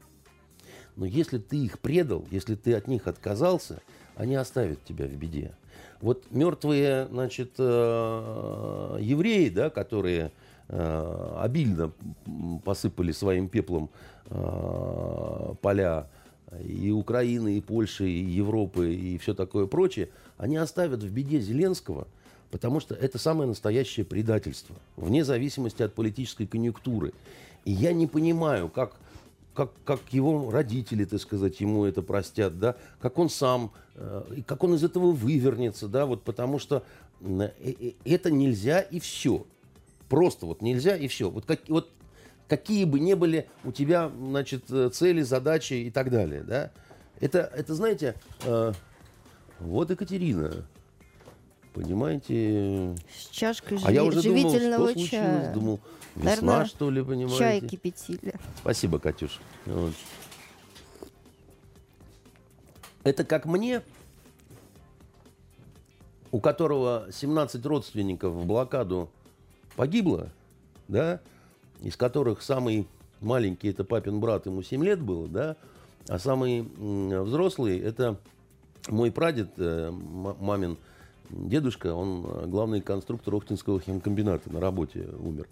Но 0.95 1.05
если 1.05 1.39
ты 1.39 1.57
их 1.57 1.79
предал, 1.79 2.25
если 2.29 2.53
ты 2.53 2.75
от 2.75 2.87
них 2.87 3.07
отказался, 3.07 3.81
они 4.15 4.35
оставят 4.35 4.83
тебя 4.83 5.07
в 5.07 5.15
беде. 5.15 5.55
Вот 5.99 6.25
мертвые, 6.29 7.07
значит, 7.07 7.53
э, 7.57 8.97
евреи, 9.01 9.49
да, 9.49 9.71
которые 9.71 10.31
э, 10.67 11.35
обильно 11.39 11.91
посыпали 12.63 13.11
своим 13.11 13.49
пеплом 13.49 13.89
поля 15.61 16.09
и 16.63 16.91
Украины, 16.91 17.57
и 17.57 17.61
Польши, 17.61 18.09
и 18.09 18.23
Европы, 18.23 18.93
и 18.93 19.17
все 19.17 19.33
такое 19.33 19.65
прочее, 19.65 20.09
они 20.37 20.57
оставят 20.57 21.03
в 21.03 21.11
беде 21.11 21.39
Зеленского, 21.39 22.07
потому 22.51 22.79
что 22.79 22.95
это 22.95 23.17
самое 23.17 23.47
настоящее 23.47 24.05
предательство, 24.05 24.75
вне 24.95 25.23
зависимости 25.23 25.83
от 25.83 25.93
политической 25.93 26.45
конъюнктуры. 26.45 27.13
И 27.65 27.71
я 27.71 27.91
не 27.91 28.07
понимаю, 28.07 28.69
как, 28.69 28.95
как, 29.53 29.71
как 29.83 29.99
его 30.11 30.49
родители, 30.49 31.03
так 31.03 31.19
сказать, 31.19 31.59
ему 31.59 31.83
это 31.85 32.01
простят, 32.01 32.59
да, 32.59 32.75
как 33.01 33.17
он 33.19 33.29
сам, 33.29 33.71
э, 33.95 34.41
как 34.45 34.63
он 34.63 34.75
из 34.75 34.83
этого 34.83 35.11
вывернется, 35.11 35.87
да, 35.87 36.05
вот 36.05 36.23
потому 36.23 36.59
что 36.59 36.83
э, 37.19 37.49
э, 37.59 37.91
это 38.05 38.31
нельзя 38.31 38.79
и 38.79 38.99
все. 38.99 39.45
Просто 40.07 40.45
вот 40.45 40.61
нельзя 40.61 40.95
и 40.95 41.09
все. 41.09 41.29
Вот, 41.29 41.45
как, 41.45 41.59
вот 41.67 41.89
какие 42.47 42.85
бы 42.85 42.99
ни 42.99 43.13
были 43.13 43.49
у 43.63 43.71
тебя, 43.71 44.09
значит, 44.09 44.65
э, 44.69 44.89
цели, 44.89 45.21
задачи 45.21 45.73
и 45.73 45.91
так 45.91 46.09
далее, 46.09 46.43
да. 46.43 46.71
Это, 47.19 47.51
это 47.55 47.73
знаете, 47.73 48.15
э, 48.43 48.73
вот 49.59 49.89
Екатерина, 49.89 50.65
понимаете, 51.73 52.95
С 53.11 53.29
чашкой 53.29 53.79
а 53.83 53.91
я 53.91 54.03
уже 54.03 54.21
думал, 54.21 54.49
что 54.51 54.75
случилось, 54.75 55.09
чая. 55.09 55.53
думал, 55.53 55.79
весна, 56.15 56.29
Наверное, 56.29 56.65
что 56.65 56.89
ли, 56.89 57.03
понимаете. 57.03 57.37
Чай 57.37 57.61
кипятили. 57.61 58.33
Спасибо, 58.59 58.99
Катюш. 58.99 59.39
Вот. 59.65 59.93
Это 63.03 63.23
как 63.23 63.45
мне, 63.45 63.81
у 66.31 66.39
которого 66.39 67.07
17 67.11 67.65
родственников 67.65 68.33
в 68.33 68.45
блокаду 68.45 69.09
погибло, 69.75 70.29
да, 70.87 71.21
из 71.81 71.95
которых 71.95 72.41
самый 72.41 72.87
маленький 73.21 73.69
это 73.69 73.83
папин 73.83 74.19
брат, 74.19 74.45
ему 74.45 74.61
7 74.61 74.83
лет 74.83 75.01
было, 75.01 75.27
да, 75.27 75.55
а 76.07 76.19
самый 76.19 76.61
взрослый 76.61 77.79
это 77.79 78.17
мой 78.89 79.11
прадед, 79.11 79.49
э, 79.57 79.91
мамин 79.91 80.77
дедушка, 81.29 81.93
он 81.93 82.25
э, 82.25 82.45
главный 82.47 82.81
конструктор 82.81 83.35
Охтинского 83.35 83.79
химкомбината 83.79 84.51
на 84.51 84.59
работе 84.59 85.07
умер. 85.19 85.47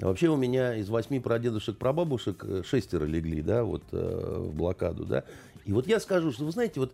Вообще 0.00 0.28
у 0.28 0.36
меня 0.36 0.76
из 0.76 0.88
восьми 0.88 1.18
прадедушек, 1.18 1.76
прабабушек 1.76 2.44
э, 2.44 2.62
шестеро 2.64 3.04
легли, 3.04 3.42
да, 3.42 3.64
вот 3.64 3.82
э, 3.92 4.48
в 4.48 4.54
блокаду, 4.54 5.04
да. 5.04 5.24
И 5.64 5.72
вот 5.72 5.86
я 5.86 5.98
скажу, 5.98 6.32
что 6.32 6.44
вы 6.44 6.52
знаете, 6.52 6.80
вот, 6.80 6.92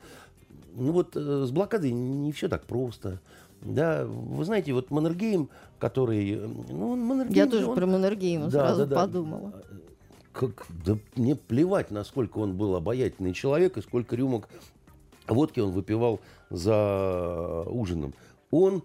ну 0.74 0.92
вот 0.92 1.14
э, 1.14 1.44
с 1.46 1.50
блокадой 1.50 1.92
не 1.92 2.32
все 2.32 2.48
так 2.48 2.64
просто. 2.64 3.20
Да, 3.62 4.04
вы 4.06 4.44
знаете, 4.44 4.72
вот 4.72 4.90
Маннергейм, 4.90 5.48
который, 5.78 6.36
ну, 6.68 6.90
он 6.90 7.00
Маннергейм, 7.00 7.36
Я 7.36 7.44
же 7.46 7.50
тоже 7.50 7.66
он- 7.66 7.74
про 7.76 7.86
Маннергейма 7.86 8.44
Да, 8.46 8.50
сразу 8.50 8.80
да, 8.80 8.86
да. 8.86 8.96
подумала. 9.06 9.52
как, 10.32 10.66
да 10.84 10.98
мне 11.16 11.34
плевать, 11.36 11.90
насколько 11.90 12.38
он 12.38 12.56
был 12.56 12.74
обаятельный 12.76 13.32
человек 13.32 13.76
и 13.78 13.82
сколько 13.82 14.16
рюмок 14.16 14.48
водки 15.28 15.60
он 15.60 15.70
выпивал 15.70 16.20
за 16.50 17.62
ужином. 17.68 18.12
Он 18.50 18.82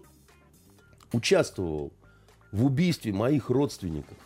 участвовал 1.12 1.92
в 2.52 2.64
убийстве 2.64 3.12
моих 3.12 3.50
родственников. 3.50 4.16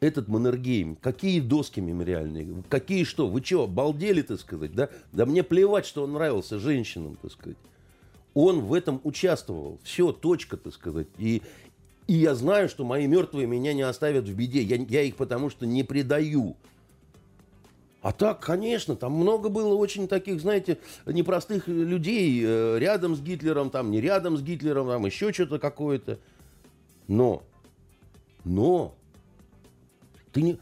Этот 0.00 0.28
Маннергейм, 0.28 0.96
какие 0.96 1.40
доски 1.40 1.80
мемориальные, 1.80 2.62
какие 2.68 3.04
что, 3.04 3.28
вы 3.28 3.42
что, 3.42 3.62
обалдели, 3.64 4.20
так 4.22 4.38
сказать, 4.40 4.74
да? 4.74 4.90
Да 5.12 5.24
мне 5.24 5.42
плевать, 5.42 5.86
что 5.86 6.04
он 6.04 6.12
нравился 6.12 6.58
женщинам, 6.58 7.16
так 7.22 7.32
сказать. 7.32 7.56
Он 8.36 8.60
в 8.60 8.74
этом 8.74 9.00
участвовал. 9.02 9.80
Все, 9.82 10.12
точка, 10.12 10.58
так 10.58 10.74
сказать. 10.74 11.06
И, 11.16 11.40
и 12.06 12.12
я 12.12 12.34
знаю, 12.34 12.68
что 12.68 12.84
мои 12.84 13.06
мертвые 13.06 13.46
меня 13.46 13.72
не 13.72 13.80
оставят 13.80 14.26
в 14.26 14.34
беде. 14.34 14.60
Я, 14.62 14.76
я 14.76 15.00
их 15.00 15.16
потому 15.16 15.48
что 15.48 15.64
не 15.64 15.82
предаю. 15.84 16.54
А 18.02 18.12
так, 18.12 18.40
конечно, 18.40 18.94
там 18.94 19.12
много 19.12 19.48
было 19.48 19.74
очень 19.74 20.06
таких, 20.06 20.42
знаете, 20.42 20.76
непростых 21.06 21.66
людей 21.66 22.42
э, 22.44 22.76
рядом 22.78 23.16
с 23.16 23.22
Гитлером, 23.22 23.70
там 23.70 23.90
не 23.90 24.02
рядом 24.02 24.36
с 24.36 24.42
Гитлером, 24.42 24.88
там 24.88 25.06
еще 25.06 25.32
что-то 25.32 25.58
какое-то. 25.58 26.18
Но, 27.08 27.42
но, 28.44 28.94
ты 30.32 30.42
не, 30.42 30.58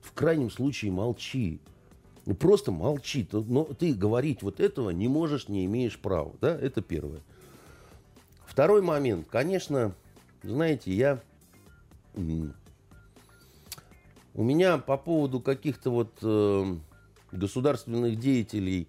в 0.00 0.12
крайнем 0.14 0.50
случае 0.50 0.90
молчи. 0.90 1.60
Ну, 2.28 2.34
просто 2.34 2.70
молчи. 2.72 3.24
Ты- 3.24 3.40
Но 3.40 3.64
ты 3.64 3.94
говорить 3.94 4.42
вот 4.42 4.60
этого 4.60 4.90
не 4.90 5.08
можешь, 5.08 5.48
не 5.48 5.64
имеешь 5.64 5.98
права. 5.98 6.34
Да? 6.42 6.54
Это 6.54 6.82
первое. 6.82 7.20
Второй 8.44 8.82
момент. 8.82 9.26
Конечно, 9.30 9.94
знаете, 10.42 10.92
я... 10.92 11.20
У 14.34 14.42
меня 14.42 14.76
по 14.76 14.98
поводу 14.98 15.40
каких-то 15.40 15.88
вот 15.90 16.12
э, 16.20 16.76
государственных 17.32 18.18
деятелей 18.20 18.86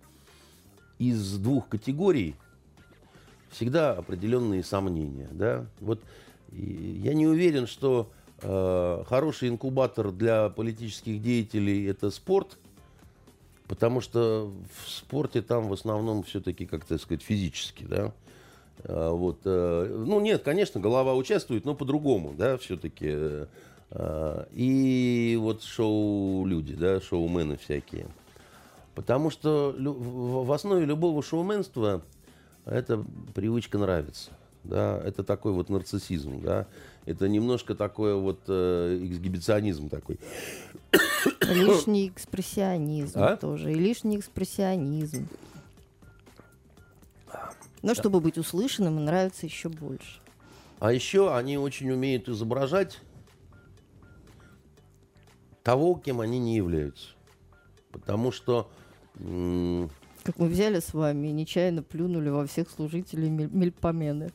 из 0.97 1.37
двух 1.37 1.69
категорий 1.69 2.35
всегда 3.51 3.93
определенные 3.93 4.65
сомнения. 4.65 5.29
Да? 5.31 5.65
Вот 5.79 6.01
я 6.51 7.13
не 7.13 7.25
уверен, 7.25 7.67
что 7.67 8.11
э, 8.41 9.03
хороший 9.07 9.47
инкубатор 9.47 10.11
для 10.11 10.49
политических 10.49 11.21
деятелей 11.21 11.85
это 11.85 12.11
спорт, 12.11 12.57
потому 13.69 14.01
что 14.01 14.51
в 14.83 14.89
спорте 14.89 15.41
там 15.41 15.69
в 15.69 15.73
основном 15.73 16.23
все-таки, 16.23 16.65
как 16.65 16.83
так 16.83 16.99
сказать, 16.99 17.21
физически, 17.21 17.85
да. 17.85 18.11
А, 18.83 19.13
Вот, 19.13 19.39
э, 19.45 20.03
ну 20.05 20.19
нет, 20.19 20.43
конечно, 20.43 20.81
голова 20.81 21.13
участвует, 21.13 21.63
но 21.63 21.75
по-другому, 21.75 22.33
да, 22.37 22.57
все-таки. 22.57 23.47
И 24.51 25.37
вот 25.41 25.63
шоу-люди, 25.63 26.75
да, 26.75 27.01
шоумены 27.01 27.57
всякие. 27.57 28.05
Потому 28.93 29.31
что 29.31 29.73
в 29.75 30.51
основе 30.51 30.85
любого 30.85 31.23
шоуменства 31.23 32.03
это 32.65 33.03
привычка 33.33 33.77
нравится. 33.77 34.31
Да, 34.63 35.01
это 35.03 35.23
такой 35.23 35.53
вот 35.53 35.69
нарциссизм, 35.69 36.41
да. 36.41 36.67
Это 37.05 37.29
немножко 37.29 37.75
такой 37.75 38.13
вот 38.15 38.41
э, 38.47 38.99
эксгибиционизм 39.09 39.89
такой. 39.89 40.19
Лишний 41.41 42.07
экспрессионизм 42.09 43.19
А? 43.19 43.35
тоже. 43.37 43.71
И 43.71 43.75
лишний 43.75 44.17
экспрессионизм. 44.17 45.27
Но 47.81 47.93
чтобы 47.95 48.19
быть 48.19 48.37
услышанным, 48.37 49.03
нравится 49.05 49.45
еще 49.45 49.69
больше. 49.69 50.19
А 50.79 50.91
еще 50.91 51.33
они 51.35 51.57
очень 51.57 51.89
умеют 51.91 52.27
изображать 52.29 52.99
того, 55.63 55.95
кем 55.95 56.21
они 56.21 56.39
не 56.39 56.55
являются. 56.55 57.07
Потому 57.91 58.31
что 58.31 58.69
м, 59.19 59.89
Как 60.23 60.37
мы 60.37 60.47
взяли 60.47 60.79
с 60.79 60.93
вами 60.93 61.27
и 61.27 61.31
нечаянно 61.31 61.81
плюнули 61.83 62.29
во 62.29 62.45
всех 62.47 62.69
служителей 62.69 63.29
Мель- 63.29 63.49
Мельпомены. 63.51 64.31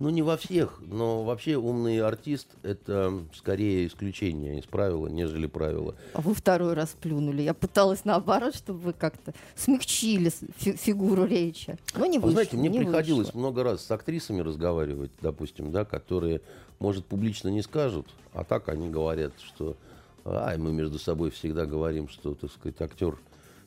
Ну, 0.00 0.08
не 0.08 0.22
во 0.22 0.38
всех, 0.38 0.80
но 0.80 1.24
вообще 1.24 1.56
умный 1.56 2.00
артист– 2.00 2.48
это 2.62 3.12
скорее 3.34 3.86
исключение 3.86 4.58
из 4.58 4.64
правила, 4.64 5.08
нежели 5.08 5.46
правило. 5.46 5.94
А 6.14 6.22
вы 6.22 6.32
второй 6.34 6.72
раз 6.72 6.96
плюнули. 6.98 7.42
Я 7.42 7.52
пыталась 7.52 8.06
наоборот, 8.06 8.54
чтобы 8.54 8.78
вы 8.78 8.92
как-то 8.94 9.34
смягчили 9.56 10.32
фи- 10.56 10.72
фигуру 10.72 11.26
речи. 11.26 11.76
Но 11.94 12.06
не 12.06 12.16
вышло. 12.16 12.26
Вы 12.28 12.32
знаете, 12.32 12.56
мне 12.56 12.70
не 12.70 12.78
приходилось 12.78 13.26
вышло. 13.26 13.38
много 13.40 13.62
раз 13.62 13.84
с 13.84 13.90
актрисами 13.90 14.40
разговаривать, 14.40 15.10
допустим, 15.20 15.70
да, 15.70 15.84
которые, 15.84 16.40
может, 16.78 17.04
публично 17.04 17.48
не 17.48 17.60
скажут, 17.60 18.06
а 18.32 18.42
так 18.44 18.70
они 18.70 18.88
говорят, 18.88 19.34
что 19.44 19.76
ай, 20.24 20.56
мы 20.56 20.72
между 20.72 20.98
собой 20.98 21.30
всегда 21.30 21.66
говорим, 21.66 22.08
что, 22.08 22.34
так 22.34 22.50
сказать, 22.50 22.80
актер, 22.80 23.18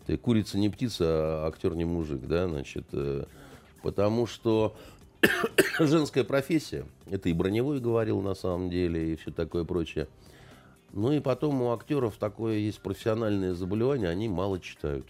ты 0.08 0.18
курица 0.18 0.58
не 0.58 0.70
птица, 0.70 1.06
а 1.06 1.48
актер 1.48 1.76
не 1.76 1.86
мужик, 1.86 2.22
да, 2.26 2.48
значит, 2.48 2.86
э, 2.92 3.26
потому 3.84 4.26
что 4.26 4.76
женская 5.80 6.24
профессия, 6.24 6.86
это 7.10 7.30
и 7.30 7.34
Броневой 7.34 7.80
говорил 7.80 8.22
на 8.22 8.36
самом 8.36 8.70
деле, 8.70 9.14
и 9.14 9.16
все 9.16 9.32
такое 9.32 9.64
прочее. 9.64 10.08
Ну 10.92 11.12
и 11.12 11.20
потом 11.20 11.62
у 11.62 11.72
актеров 11.74 12.16
такое 12.18 12.58
есть 12.58 12.80
профессиональное 12.80 13.54
заболевание, 13.54 14.10
они 14.10 14.30
мало 14.30 14.60
читают. 14.60 15.08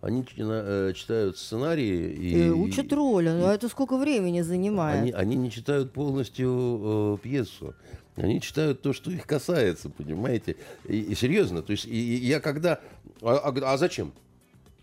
Они 0.00 0.24
э, 0.36 0.92
читают 0.94 1.36
сценарии 1.38 2.10
и, 2.12 2.36
Э, 2.42 2.50
учат 2.50 2.92
роли, 2.92 3.30
но 3.30 3.52
это 3.52 3.68
сколько 3.68 3.96
времени 3.98 4.42
занимает? 4.42 5.00
они, 5.02 5.10
они 5.12 5.36
не 5.36 5.50
читают 5.50 5.92
полностью 5.92 7.16
э, 7.20 7.22
пьесу. 7.22 7.74
Они 8.14 8.40
читают 8.40 8.80
то, 8.82 8.92
что 8.92 9.10
их 9.10 9.26
касается, 9.26 9.90
понимаете? 9.90 10.56
И, 10.88 10.98
и 11.00 11.14
серьезно, 11.14 11.62
то 11.62 11.72
есть 11.72 11.84
и- 11.86 12.16
и 12.18 12.26
я 12.26 12.40
когда... 12.40 12.80
А, 13.22 13.36
а- 13.38 13.72
а 13.72 13.76
зачем? 13.76 14.12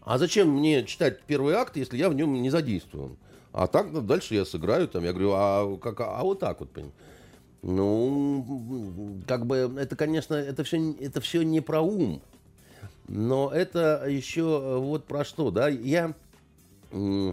А 0.02 0.18
зачем 0.18 0.50
мне 0.50 0.84
читать 0.86 1.22
первый 1.24 1.56
акт, 1.56 1.76
если 1.78 1.98
я 1.98 2.10
в 2.10 2.14
нем 2.14 2.34
не 2.42 2.50
задействован? 2.50 3.18
А 3.58 3.68
так 3.68 3.88
ну, 3.94 4.02
дальше 4.02 4.36
я 4.36 4.44
сыграю, 4.44 4.86
там, 4.90 5.06
я 5.06 5.14
говорю, 5.14 5.32
а, 5.34 5.78
как, 5.78 6.02
а 6.02 6.22
вот 6.24 6.42
так 6.42 6.60
вот? 6.60 6.78
Ну, 7.62 9.18
как 9.26 9.46
бы, 9.46 9.74
это, 9.78 9.96
конечно, 9.96 10.34
это 10.34 10.66
все, 10.66 10.92
это 11.00 11.22
все 11.22 11.42
не 11.42 11.62
про 11.62 11.80
ум. 11.80 12.22
Но 13.08 13.50
это 13.50 14.08
еще 14.10 14.78
вот 14.80 15.06
про 15.06 15.24
что, 15.24 15.52
да? 15.52 15.70
Я 15.70 16.14
не, 16.92 17.32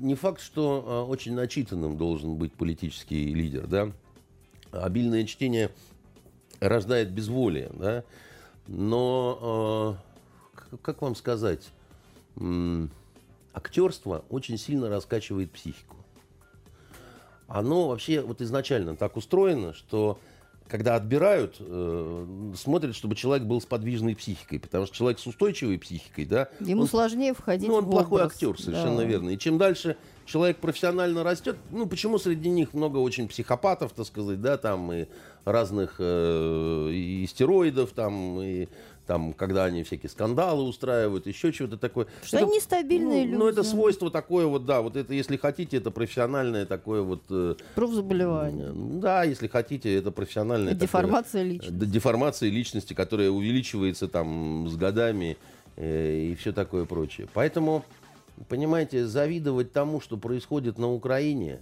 не 0.00 0.14
факт, 0.14 0.40
что 0.40 0.84
а, 0.86 1.04
очень 1.06 1.34
начитанным 1.34 1.96
должен 1.96 2.36
быть 2.36 2.52
политический 2.52 3.34
лидер, 3.34 3.66
да. 3.66 3.90
Обильное 4.70 5.24
чтение 5.24 5.72
рождает 6.60 7.10
безволие, 7.10 7.72
да. 7.74 8.04
Но, 8.68 9.98
к- 10.54 10.78
как 10.82 11.02
вам 11.02 11.16
сказать, 11.16 11.68
актерство 13.52 14.24
очень 14.30 14.58
сильно 14.58 14.88
раскачивает 14.88 15.50
психику. 15.52 15.96
Оно 17.46 17.88
вообще 17.88 18.20
вот 18.20 18.40
изначально 18.42 18.94
так 18.94 19.16
устроено, 19.16 19.72
что 19.72 20.18
когда 20.68 20.96
отбирают, 20.96 21.56
э, 21.60 22.52
смотрят, 22.54 22.94
чтобы 22.94 23.14
человек 23.14 23.46
был 23.46 23.58
с 23.58 23.64
подвижной 23.64 24.14
психикой, 24.14 24.60
потому 24.60 24.84
что 24.84 24.94
человек 24.94 25.18
с 25.18 25.26
устойчивой 25.26 25.78
психикой, 25.78 26.26
да, 26.26 26.48
Ему 26.60 26.82
он 26.82 26.88
сложнее 26.88 27.32
входить 27.32 27.66
ну, 27.68 27.76
он 27.76 27.86
в 27.86 27.90
плохой 27.90 28.20
образ. 28.20 28.34
актер, 28.34 28.60
совершенно 28.60 28.98
Да. 28.98 29.04
верно. 29.04 29.30
И 29.30 29.38
чем 29.38 29.56
дальше 29.56 29.96
человек 30.26 30.58
профессионально 30.58 31.24
растет, 31.24 31.56
ну, 31.70 31.86
почему 31.86 32.18
среди 32.18 32.50
них 32.50 32.74
много 32.74 32.98
очень 32.98 33.28
психопатов, 33.28 33.92
так 33.92 34.04
сказать, 34.06 34.42
да, 34.42 34.58
там, 34.58 34.92
и 34.92 35.06
разных, 35.46 35.94
э, 36.00 36.90
и 36.92 37.07
стероидов, 37.28 37.90
там, 37.92 38.40
и 38.40 38.68
там, 39.06 39.32
когда 39.32 39.64
они 39.64 39.84
всякие 39.84 40.10
скандалы 40.10 40.62
устраивают, 40.64 41.26
еще 41.26 41.50
чего-то 41.50 41.78
такое. 41.78 42.06
Что 42.22 42.38
они 42.38 42.56
нестабильные 42.56 43.24
ну, 43.24 43.30
люди. 43.30 43.36
Ну, 43.38 43.48
это 43.48 43.62
свойство 43.62 44.10
такое 44.10 44.46
вот, 44.46 44.66
да, 44.66 44.82
вот 44.82 44.96
это, 44.96 45.14
если 45.14 45.36
хотите, 45.38 45.78
это 45.78 45.90
профессиональное 45.90 46.66
такое 46.66 47.00
вот... 47.00 47.22
э, 47.30 47.54
Профзаболевание. 47.74 48.70
да, 49.00 49.24
если 49.24 49.46
хотите, 49.48 49.94
это 49.94 50.10
профессиональное... 50.10 50.74
такое- 50.74 50.86
Деформация 50.86 51.42
личности. 51.42 51.72
Д- 51.72 51.86
Деформация 51.86 52.50
личности, 52.50 52.92
которая 52.92 53.30
увеличивается 53.30 54.08
там 54.08 54.68
с 54.68 54.76
годами 54.76 55.38
э, 55.76 56.28
и 56.30 56.34
все 56.34 56.52
такое 56.52 56.84
прочее. 56.84 57.28
Поэтому, 57.32 57.86
понимаете, 58.48 59.06
завидовать 59.06 59.72
тому, 59.72 60.02
что 60.02 60.18
происходит 60.18 60.78
на 60.78 60.92
Украине, 60.92 61.60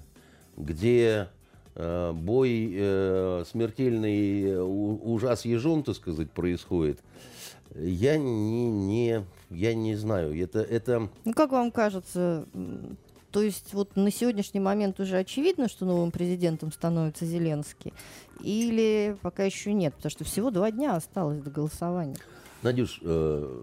где 0.56 1.28
э, 1.28 1.35
бой 1.76 2.70
э, 2.74 3.44
смертельный 3.50 4.42
э, 4.44 4.60
у- 4.62 5.00
ужас 5.12 5.44
ежом, 5.44 5.82
так 5.82 5.96
сказать, 5.96 6.30
происходит, 6.30 7.00
я 7.74 8.16
не, 8.16 8.70
не, 8.70 9.24
я 9.50 9.74
не 9.74 9.94
знаю. 9.96 10.40
Это, 10.42 10.60
это 10.60 11.08
Ну, 11.24 11.32
как 11.34 11.52
вам 11.52 11.70
кажется, 11.70 12.46
то 13.30 13.42
есть 13.42 13.74
вот 13.74 13.96
на 13.96 14.10
сегодняшний 14.10 14.60
момент 14.60 14.98
уже 15.00 15.18
очевидно, 15.18 15.68
что 15.68 15.84
новым 15.84 16.10
президентом 16.10 16.72
становится 16.72 17.26
Зеленский? 17.26 17.92
Или 18.40 19.14
пока 19.20 19.44
еще 19.44 19.74
нет? 19.74 19.94
Потому 19.94 20.10
что 20.10 20.24
всего 20.24 20.50
два 20.50 20.70
дня 20.70 20.96
осталось 20.96 21.40
до 21.42 21.50
голосования. 21.50 22.16
Надюш, 22.62 23.00
э, 23.02 23.62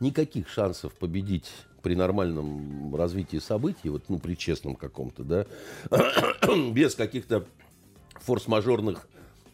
никаких 0.00 0.48
шансов 0.48 0.92
победить 0.94 1.50
при 1.86 1.94
нормальном 1.94 2.96
развитии 2.96 3.36
событий, 3.36 3.90
вот, 3.90 4.02
ну, 4.08 4.18
при 4.18 4.34
честном 4.34 4.74
каком-то, 4.74 5.22
да, 5.22 5.46
без 6.72 6.96
каких-то 6.96 7.46
форс-мажорных 8.14 9.06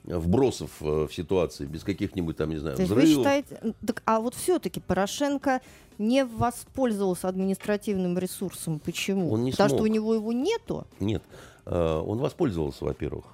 вбросов 0.04 0.70
э, 0.80 1.06
в 1.10 1.14
ситуации, 1.14 1.66
без 1.66 1.84
каких-нибудь 1.84 2.38
там, 2.38 2.48
не 2.48 2.56
знаю, 2.56 2.76
То 2.76 2.82
есть 2.84 2.94
вы 2.94 3.02
взрывов. 3.02 3.18
считаете... 3.18 3.74
Так, 3.86 4.02
а 4.06 4.20
вот 4.20 4.34
все-таки 4.34 4.80
Порошенко 4.80 5.60
не 5.98 6.24
воспользовался 6.24 7.28
административным 7.28 8.18
ресурсом. 8.18 8.78
Почему? 8.78 9.30
Он 9.30 9.44
не 9.44 9.50
Потому 9.50 9.68
смог. 9.68 9.80
что 9.80 9.84
у 9.84 9.92
него 9.92 10.14
его 10.14 10.32
нету? 10.32 10.86
Нет, 11.00 11.22
э, 11.66 12.02
он 12.06 12.16
воспользовался, 12.16 12.86
во-первых. 12.86 13.26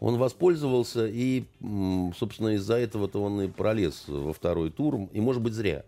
Он 0.00 0.16
воспользовался, 0.16 1.06
и, 1.06 1.44
собственно, 2.18 2.54
из-за 2.54 2.78
этого-то 2.78 3.22
он 3.22 3.42
и 3.42 3.48
пролез 3.48 4.04
во 4.08 4.32
второй 4.32 4.70
тур, 4.70 5.06
и, 5.12 5.20
может 5.20 5.42
быть, 5.42 5.52
зря. 5.52 5.84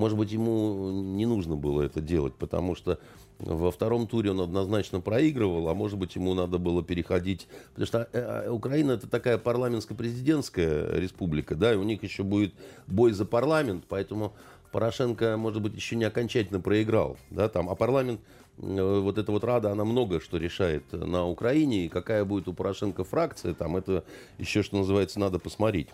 Может 0.00 0.16
быть, 0.16 0.32
ему 0.32 0.90
не 0.92 1.26
нужно 1.26 1.56
было 1.56 1.82
это 1.82 2.00
делать, 2.00 2.32
потому 2.32 2.74
что 2.74 2.98
во 3.38 3.70
втором 3.70 4.06
туре 4.06 4.30
он 4.30 4.40
однозначно 4.40 5.02
проигрывал, 5.02 5.68
а 5.68 5.74
может 5.74 5.98
быть, 5.98 6.16
ему 6.16 6.32
надо 6.32 6.56
было 6.56 6.82
переходить... 6.82 7.46
Потому 7.74 7.86
что 7.86 8.08
э, 8.14 8.44
э, 8.46 8.50
Украина 8.50 8.92
это 8.92 9.06
такая 9.06 9.36
парламентско-президентская 9.36 10.98
республика, 10.98 11.54
да, 11.54 11.74
и 11.74 11.76
у 11.76 11.82
них 11.82 12.02
еще 12.02 12.22
будет 12.22 12.54
бой 12.86 13.12
за 13.12 13.26
парламент, 13.26 13.84
поэтому 13.90 14.32
Порошенко, 14.72 15.36
может 15.36 15.60
быть, 15.60 15.74
еще 15.74 15.96
не 15.96 16.04
окончательно 16.04 16.60
проиграл, 16.60 17.18
да, 17.28 17.50
там, 17.50 17.68
а 17.68 17.74
парламент, 17.74 18.22
э, 18.56 19.00
вот 19.00 19.18
эта 19.18 19.30
вот 19.30 19.44
Рада, 19.44 19.70
она 19.70 19.84
много 19.84 20.18
что 20.20 20.38
решает 20.38 20.90
на 20.92 21.28
Украине, 21.28 21.84
и 21.84 21.88
какая 21.90 22.24
будет 22.24 22.48
у 22.48 22.54
Порошенко 22.54 23.04
фракция, 23.04 23.52
там, 23.52 23.76
это 23.76 24.02
еще, 24.38 24.62
что 24.62 24.78
называется, 24.78 25.20
надо 25.20 25.38
посмотреть. 25.38 25.88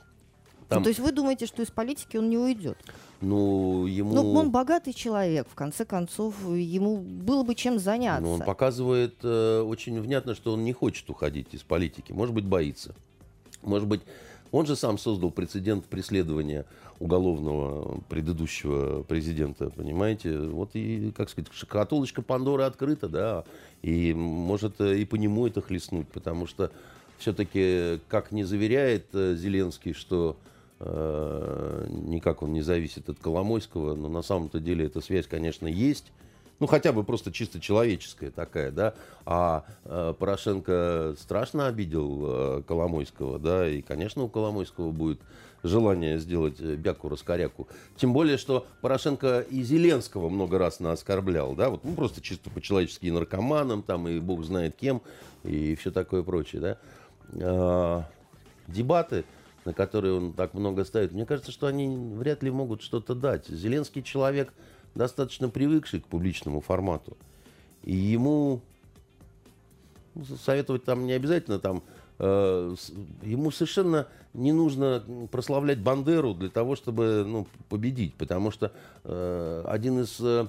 Там, 0.68 0.78
Ну, 0.78 0.84
то 0.84 0.88
есть 0.88 1.00
вы 1.00 1.12
думаете, 1.12 1.46
что 1.46 1.62
из 1.62 1.70
политики 1.70 2.16
он 2.16 2.28
не 2.28 2.38
уйдет? 2.38 2.78
ну, 3.20 3.86
ему... 3.86 4.14
Ну, 4.14 4.32
он 4.32 4.50
богатый 4.50 4.92
человек, 4.92 5.46
в 5.48 5.54
конце 5.54 5.84
концов, 5.84 6.34
ему 6.48 6.98
было 6.98 7.44
бы 7.44 7.54
чем 7.54 7.78
заняться. 7.78 8.22
Но 8.22 8.34
он 8.34 8.40
показывает 8.40 9.14
э, 9.22 9.60
очень 9.60 10.00
внятно, 10.00 10.34
что 10.34 10.52
он 10.52 10.64
не 10.64 10.72
хочет 10.72 11.08
уходить 11.08 11.54
из 11.54 11.62
политики. 11.62 12.12
Может 12.12 12.34
быть, 12.34 12.44
боится. 12.44 12.94
Может 13.62 13.88
быть, 13.88 14.02
он 14.50 14.66
же 14.66 14.76
сам 14.76 14.98
создал 14.98 15.30
прецедент 15.30 15.86
преследования 15.86 16.66
уголовного 16.98 18.00
предыдущего 18.08 19.02
президента, 19.02 19.70
понимаете? 19.70 20.38
Вот 20.38 20.70
и, 20.74 21.12
как 21.16 21.30
сказать, 21.30 21.50
шкатулочка 21.52 22.22
Пандоры 22.22 22.64
открыта, 22.64 23.08
да, 23.08 23.44
и 23.82 24.14
может 24.14 24.80
э, 24.80 24.98
и 24.98 25.04
по 25.04 25.16
нему 25.16 25.46
это 25.46 25.60
хлестнуть, 25.60 26.08
потому 26.08 26.46
что 26.46 26.70
все-таки, 27.18 28.00
как 28.08 28.32
не 28.32 28.44
заверяет 28.44 29.06
э, 29.12 29.34
Зеленский, 29.36 29.92
что 29.92 30.36
никак 30.78 32.42
он 32.42 32.52
не 32.52 32.60
зависит 32.60 33.08
от 33.08 33.18
Коломойского, 33.18 33.94
но 33.94 34.08
на 34.08 34.22
самом-то 34.22 34.60
деле 34.60 34.86
эта 34.86 35.00
связь, 35.00 35.26
конечно, 35.26 35.66
есть. 35.66 36.12
Ну, 36.58 36.66
хотя 36.66 36.92
бы 36.92 37.04
просто 37.04 37.32
чисто 37.32 37.60
человеческая 37.60 38.30
такая, 38.30 38.70
да. 38.70 38.94
А 39.26 39.64
э, 39.84 40.14
Порошенко 40.18 41.14
страшно 41.18 41.66
обидел 41.66 42.22
э, 42.24 42.62
Коломойского, 42.66 43.38
да, 43.38 43.68
и, 43.68 43.82
конечно, 43.82 44.22
у 44.22 44.28
Коломойского 44.28 44.90
будет 44.90 45.20
желание 45.62 46.18
сделать 46.18 46.56
э, 46.60 46.76
бяку-раскоряку. 46.76 47.68
Тем 47.96 48.14
более, 48.14 48.38
что 48.38 48.66
Порошенко 48.80 49.40
и 49.40 49.62
Зеленского 49.62 50.30
много 50.30 50.58
раз 50.58 50.80
оскорблял, 50.80 51.54
да, 51.54 51.68
вот, 51.68 51.84
ну, 51.84 51.94
просто 51.94 52.22
чисто 52.22 52.48
по-человечески 52.48 53.06
и 53.06 53.10
наркоманам, 53.10 53.82
там, 53.82 54.08
и 54.08 54.18
бог 54.18 54.42
знает 54.42 54.76
кем, 54.76 55.02
и 55.44 55.74
все 55.74 55.90
такое 55.90 56.22
прочее, 56.22 56.62
да. 56.62 56.78
А, 57.42 58.04
дебаты, 58.66 59.24
на 59.66 59.74
которые 59.74 60.14
он 60.14 60.32
так 60.32 60.54
много 60.54 60.84
ставит, 60.84 61.12
мне 61.12 61.26
кажется, 61.26 61.50
что 61.50 61.66
они 61.66 61.88
вряд 62.14 62.42
ли 62.44 62.50
могут 62.50 62.82
что-то 62.82 63.14
дать. 63.14 63.48
Зеленский 63.48 64.02
человек 64.02 64.52
достаточно 64.94 65.48
привыкший 65.48 66.00
к 66.00 66.06
публичному 66.06 66.60
формату. 66.60 67.16
И 67.82 67.94
ему 67.94 68.62
ну, 70.14 70.24
советовать 70.42 70.84
там 70.84 71.04
не 71.04 71.12
обязательно, 71.12 71.58
там, 71.58 71.82
э, 72.20 72.74
ему 73.22 73.50
совершенно 73.50 74.06
не 74.34 74.52
нужно 74.52 75.02
прославлять 75.32 75.80
Бандеру 75.80 76.32
для 76.32 76.48
того, 76.48 76.76
чтобы 76.76 77.24
ну, 77.26 77.48
победить. 77.68 78.14
Потому 78.14 78.52
что 78.52 78.70
э, 79.02 79.64
один 79.66 80.00
из 80.00 80.18
э, 80.20 80.46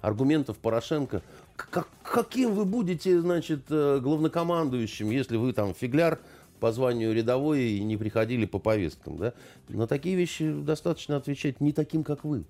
аргументов 0.00 0.58
Порошенко. 0.58 1.22
Как, 1.56 1.88
каким 2.04 2.54
вы 2.54 2.64
будете, 2.64 3.20
значит, 3.20 3.62
э, 3.68 3.98
главнокомандующим, 4.00 5.10
если 5.10 5.36
вы 5.36 5.52
там 5.52 5.74
фигляр 5.74 6.20
по 6.60 6.72
званию 6.72 7.14
рядовой 7.14 7.62
и 7.62 7.84
не 7.84 7.96
приходили 7.96 8.46
по 8.46 8.58
повесткам, 8.58 9.16
да? 9.16 9.32
На 9.68 9.86
такие 9.86 10.16
вещи 10.16 10.52
достаточно 10.52 11.16
отвечать 11.16 11.60
не 11.60 11.72
таким, 11.72 12.04
как 12.04 12.24
вы. 12.24 12.44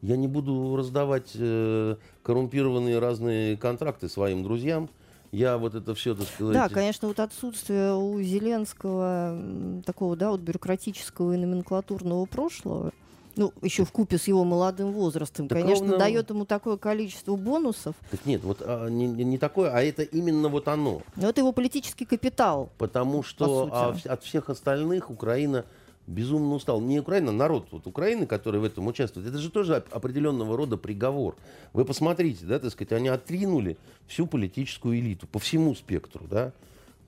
Я 0.00 0.16
не 0.16 0.28
буду 0.28 0.76
раздавать 0.76 1.32
э, 1.34 1.96
коррумпированные 2.22 2.98
разные 2.98 3.56
контракты 3.56 4.08
своим 4.08 4.42
друзьям. 4.42 4.88
Я 5.32 5.58
вот 5.58 5.74
это 5.74 5.94
все, 5.94 6.14
так 6.14 6.26
сказать... 6.26 6.54
Да, 6.54 6.68
конечно, 6.68 7.08
вот 7.08 7.20
отсутствие 7.20 7.94
у 7.94 8.20
Зеленского 8.22 9.82
такого, 9.84 10.16
да, 10.16 10.30
вот 10.30 10.40
бюрократического 10.40 11.34
и 11.34 11.36
номенклатурного 11.36 12.24
прошлого, 12.24 12.92
ну, 13.38 13.52
еще 13.62 13.84
в 13.84 13.92
купе 13.92 14.18
с 14.18 14.26
его 14.26 14.44
молодым 14.44 14.92
возрастом, 14.92 15.46
так 15.46 15.60
конечно, 15.60 15.86
ровно... 15.86 15.98
дает 15.98 16.28
ему 16.28 16.44
такое 16.44 16.76
количество 16.76 17.36
бонусов. 17.36 17.94
Так 18.10 18.26
нет, 18.26 18.42
вот 18.42 18.60
а, 18.62 18.88
не, 18.88 19.06
не 19.06 19.38
такое, 19.38 19.70
а 19.70 19.80
это 19.80 20.02
именно 20.02 20.48
вот 20.48 20.66
оно. 20.66 21.02
Но 21.14 21.28
это 21.28 21.40
его 21.40 21.52
политический 21.52 22.04
капитал. 22.04 22.70
Потому 22.78 23.22
что 23.22 23.68
а, 23.70 23.96
от 24.04 24.24
всех 24.24 24.50
остальных 24.50 25.08
Украина 25.10 25.64
безумно 26.08 26.54
устал. 26.54 26.80
Не 26.80 26.98
Украина, 26.98 27.30
народ 27.30 27.68
вот 27.70 27.86
Украины, 27.86 28.26
который 28.26 28.58
в 28.58 28.64
этом 28.64 28.88
участвует, 28.88 29.28
это 29.28 29.38
же 29.38 29.50
тоже 29.50 29.84
определенного 29.92 30.56
рода 30.56 30.76
приговор. 30.76 31.36
Вы 31.72 31.84
посмотрите, 31.84 32.44
да, 32.44 32.58
так 32.58 32.72
сказать, 32.72 32.92
они 32.92 33.08
отринули 33.08 33.76
всю 34.08 34.26
политическую 34.26 34.98
элиту 34.98 35.28
по 35.28 35.38
всему 35.38 35.76
спектру, 35.76 36.26
да, 36.28 36.52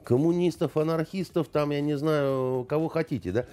коммунистов, 0.05 0.77
анархистов, 0.77 1.49
там, 1.49 1.71
я 1.71 1.81
не 1.81 1.99
знаю, 1.99 2.65
кого 2.69 2.89
хотите, 2.89 3.33
да, 3.33 3.47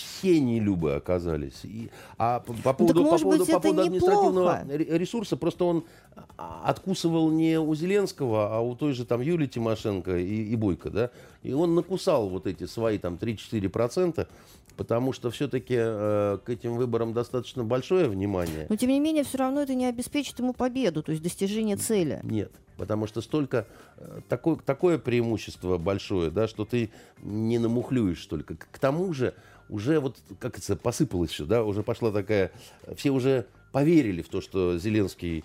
все 0.00 0.40
нелюбы 0.40 0.94
оказались. 0.94 1.64
И, 1.64 1.90
а 2.18 2.40
по, 2.40 2.52
по 2.52 2.72
поводу, 2.72 3.02
ну, 3.02 3.10
по 3.10 3.18
поводу, 3.18 3.44
быть, 3.44 3.52
по 3.52 3.60
поводу 3.60 3.82
административного 3.82 4.62
неплохо. 4.64 4.98
ресурса, 4.98 5.36
просто 5.36 5.64
он 5.64 5.84
а, 6.36 6.62
откусывал 6.64 7.30
не 7.30 7.58
у 7.58 7.74
Зеленского, 7.74 8.56
а 8.56 8.60
у 8.60 8.74
той 8.74 8.92
же 8.92 9.04
там 9.04 9.20
Юлии 9.20 9.46
Тимошенко 9.46 10.18
и, 10.18 10.44
и 10.44 10.56
Бойко, 10.56 10.90
да, 10.90 11.10
и 11.42 11.52
он 11.52 11.74
накусал 11.74 12.28
вот 12.28 12.46
эти 12.46 12.66
свои 12.66 12.98
там 12.98 13.14
3-4%, 13.14 14.26
потому 14.76 15.12
что 15.12 15.30
все-таки 15.30 15.74
э, 15.76 16.38
к 16.44 16.48
этим 16.48 16.76
выборам 16.76 17.12
достаточно 17.12 17.64
большое 17.64 18.08
внимание. 18.08 18.66
Но 18.68 18.76
тем 18.76 18.88
не 18.90 19.00
менее, 19.00 19.24
все 19.24 19.38
равно 19.38 19.60
это 19.60 19.74
не 19.74 19.86
обеспечит 19.86 20.38
ему 20.38 20.54
победу, 20.54 21.02
то 21.02 21.12
есть 21.12 21.22
достижение 21.22 21.76
цели. 21.76 22.20
Нет, 22.22 22.50
потому 22.78 23.06
что 23.06 23.20
столько 23.20 23.66
э, 23.98 24.20
такое, 24.28 24.56
такое 24.56 24.98
преимущество 24.98 25.76
большое, 25.76 26.30
да, 26.30 26.48
что 26.48 26.64
ты 26.64 26.90
не 27.22 27.58
намухлюешь 27.58 28.24
только. 28.24 28.56
К 28.56 28.78
тому 28.78 29.12
же 29.12 29.34
уже 29.70 30.00
вот, 30.00 30.18
как 30.38 30.58
это, 30.58 30.76
посыпалось 30.76 31.30
все, 31.30 31.46
да, 31.46 31.64
уже 31.64 31.82
пошла 31.82 32.10
такая, 32.10 32.50
все 32.96 33.10
уже 33.10 33.46
поверили 33.72 34.22
в 34.22 34.28
то, 34.28 34.40
что 34.40 34.78
Зеленский 34.78 35.44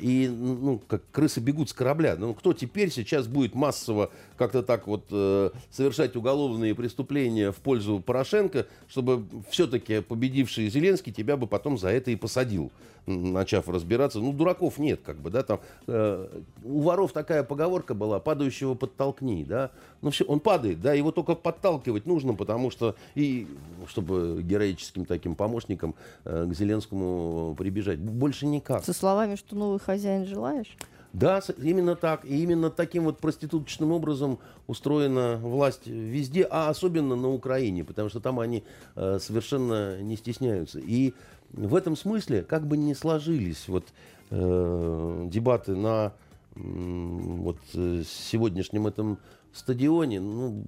и, 0.00 0.28
ну, 0.28 0.80
как 0.86 1.02
крысы 1.10 1.40
бегут 1.40 1.70
с 1.70 1.72
корабля. 1.72 2.16
Ну, 2.18 2.34
кто 2.34 2.52
теперь 2.52 2.90
сейчас 2.90 3.26
будет 3.26 3.54
массово 3.54 4.10
как-то 4.36 4.62
так 4.62 4.86
вот 4.86 5.04
э, 5.10 5.50
совершать 5.70 6.16
уголовные 6.16 6.74
преступления 6.74 7.52
в 7.52 7.56
пользу 7.56 8.00
Порошенко, 8.00 8.66
чтобы 8.88 9.24
все-таки 9.50 10.00
победивший 10.00 10.68
Зеленский 10.68 11.12
тебя 11.12 11.36
бы 11.36 11.46
потом 11.46 11.78
за 11.78 11.88
это 11.88 12.10
и 12.10 12.16
посадил, 12.16 12.70
начав 13.06 13.68
разбираться. 13.68 14.20
Ну, 14.20 14.32
дураков 14.32 14.78
нет, 14.78 15.00
как 15.04 15.16
бы, 15.16 15.30
да, 15.30 15.42
там. 15.42 15.60
Э, 15.86 16.28
у 16.64 16.80
воров 16.80 17.12
такая 17.12 17.42
поговорка 17.42 17.94
была, 17.94 18.20
падающего 18.20 18.74
подтолкни, 18.74 19.44
да. 19.44 19.70
Ну, 20.00 20.10
все, 20.10 20.24
он 20.24 20.40
падает, 20.40 20.80
да, 20.80 20.92
его 20.94 21.12
только 21.12 21.34
подталкивать 21.34 22.06
нужно, 22.06 22.34
потому 22.34 22.70
что, 22.70 22.96
и 23.14 23.46
чтобы 23.88 24.42
героическим 24.42 25.04
таким 25.04 25.34
помощником 25.34 25.94
э, 26.24 26.46
к 26.50 26.54
Зеленскому 26.54 27.54
прибежать. 27.56 27.98
Больше 27.98 28.46
никак. 28.46 28.84
Со 28.84 28.92
словами, 28.92 29.36
что 29.36 29.71
новый 29.72 29.80
хозяин 29.80 30.26
желаешь? 30.26 30.76
Да, 31.12 31.40
именно 31.58 31.94
так. 31.94 32.24
И 32.24 32.42
именно 32.42 32.70
таким 32.70 33.04
вот 33.04 33.18
проституточным 33.18 33.92
образом 33.92 34.38
устроена 34.66 35.36
власть 35.36 35.86
везде, 35.86 36.46
а 36.50 36.70
особенно 36.70 37.16
на 37.16 37.28
Украине, 37.28 37.84
потому 37.84 38.08
что 38.08 38.20
там 38.20 38.40
они 38.40 38.64
э, 38.96 39.18
совершенно 39.20 40.00
не 40.00 40.16
стесняются. 40.16 40.78
И 40.78 41.12
в 41.52 41.74
этом 41.74 41.96
смысле, 41.96 42.42
как 42.42 42.66
бы 42.66 42.76
ни 42.78 42.94
сложились 42.94 43.68
вот 43.68 43.84
э, 44.30 45.28
дебаты 45.30 45.76
на 45.76 46.12
э, 46.54 46.60
вот 46.60 47.58
сегодняшнем 47.74 48.86
этом 48.86 49.18
стадионе, 49.52 50.18
ну, 50.20 50.64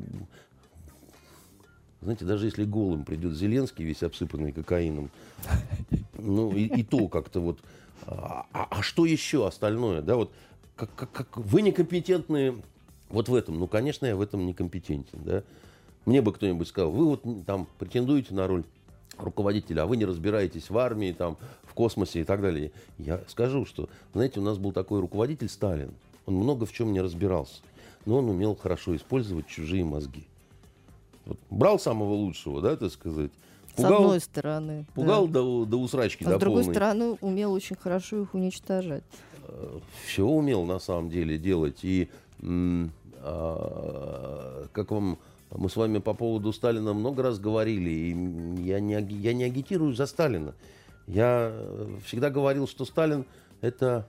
знаете, 2.03 2.27
даже 2.27 2.45
если 2.45 2.65
голым 2.65 3.05
придет 3.05 3.33
Зеленский, 3.33 3.83
весь 3.83 4.03
обсыпанный 4.03 4.53
кокаином, 4.53 5.11
ну 6.19 6.53
и, 6.53 6.65
и 6.65 6.83
то 6.83 7.09
как-то 7.09 7.41
вот 7.41 7.61
а, 8.07 8.47
а, 8.53 8.83
что 8.83 9.07
еще 9.07 9.47
остальное? 9.47 10.03
Да, 10.03 10.17
вот 10.17 10.33
как, 10.77 10.95
как, 10.95 11.13
как 11.13 11.37
вы 11.37 11.63
некомпетентные 11.63 12.57
вот 13.09 13.29
в 13.29 13.35
этом. 13.35 13.59
Ну, 13.59 13.67
конечно, 13.67 14.07
я 14.07 14.17
в 14.17 14.21
этом 14.21 14.45
некомпетентен. 14.47 15.21
Да? 15.25 15.43
Мне 16.05 16.21
бы 16.21 16.33
кто-нибудь 16.33 16.69
сказал, 16.69 16.91
вы 16.91 17.07
вот 17.07 17.23
там 17.47 17.67
претендуете 17.79 18.35
на 18.35 18.47
роль 18.47 18.65
руководителя, 19.17 19.83
а 19.83 19.87
вы 19.87 19.97
не 19.97 20.05
разбираетесь 20.05 20.71
в 20.71 20.77
армии, 20.77 21.13
там, 21.13 21.37
в 21.63 21.75
космосе 21.75 22.21
и 22.21 22.25
так 22.25 22.43
далее. 22.43 22.73
Я 22.99 23.23
скажу, 23.29 23.65
что, 23.65 23.89
знаете, 24.13 24.41
у 24.41 24.43
нас 24.43 24.59
был 24.59 24.73
такой 24.73 25.01
руководитель 25.01 25.49
Сталин. 25.49 25.93
Он 26.27 26.35
много 26.35 26.67
в 26.67 26.73
чем 26.73 26.93
не 26.93 27.01
разбирался, 27.01 27.61
но 28.07 28.19
он 28.19 28.29
умел 28.29 28.57
хорошо 28.57 28.97
использовать 28.97 29.47
чужие 29.47 29.85
мозги. 29.85 30.27
Вот 31.27 31.39
брал 31.51 31.79
самого 31.79 32.13
лучшего, 32.13 32.61
да, 32.61 32.77
так 32.77 32.93
сказать, 32.93 33.31
Пугал, 33.77 33.91
с 33.91 33.95
одной 33.95 34.21
стороны. 34.21 34.87
Пугал 34.95 35.27
да. 35.27 35.41
до, 35.41 35.65
до 35.65 35.77
усрачки, 35.79 36.25
а 36.25 36.31
до 36.31 36.37
с 36.37 36.41
другой 36.41 36.63
полной. 36.63 36.75
стороны, 36.75 37.19
умел 37.21 37.53
очень 37.53 37.77
хорошо 37.77 38.23
их 38.23 38.35
уничтожать. 38.35 39.05
Э, 39.49 39.79
Все 40.07 40.25
умел 40.25 40.65
на 40.65 40.79
самом 40.79 41.11
деле 41.11 41.39
делать. 41.39 41.81
И 41.83 42.09
а, 43.23 44.67
как 44.73 44.91
вам 44.91 45.19
мы 45.51 45.69
с 45.69 45.77
вами 45.77 45.99
по 45.99 46.15
поводу 46.15 46.53
Сталина 46.53 46.93
много 46.93 47.23
раз 47.23 47.39
говорили, 47.39 47.89
и 47.89 48.63
я 48.63 48.81
не, 48.81 48.95
я 48.95 49.33
не 49.33 49.45
агитирую 49.45 49.95
за 49.95 50.07
Сталина. 50.07 50.55
Я 51.07 51.55
всегда 52.05 52.31
говорил, 52.31 52.67
что 52.67 52.85
Сталин 52.85 53.25
это 53.61 54.07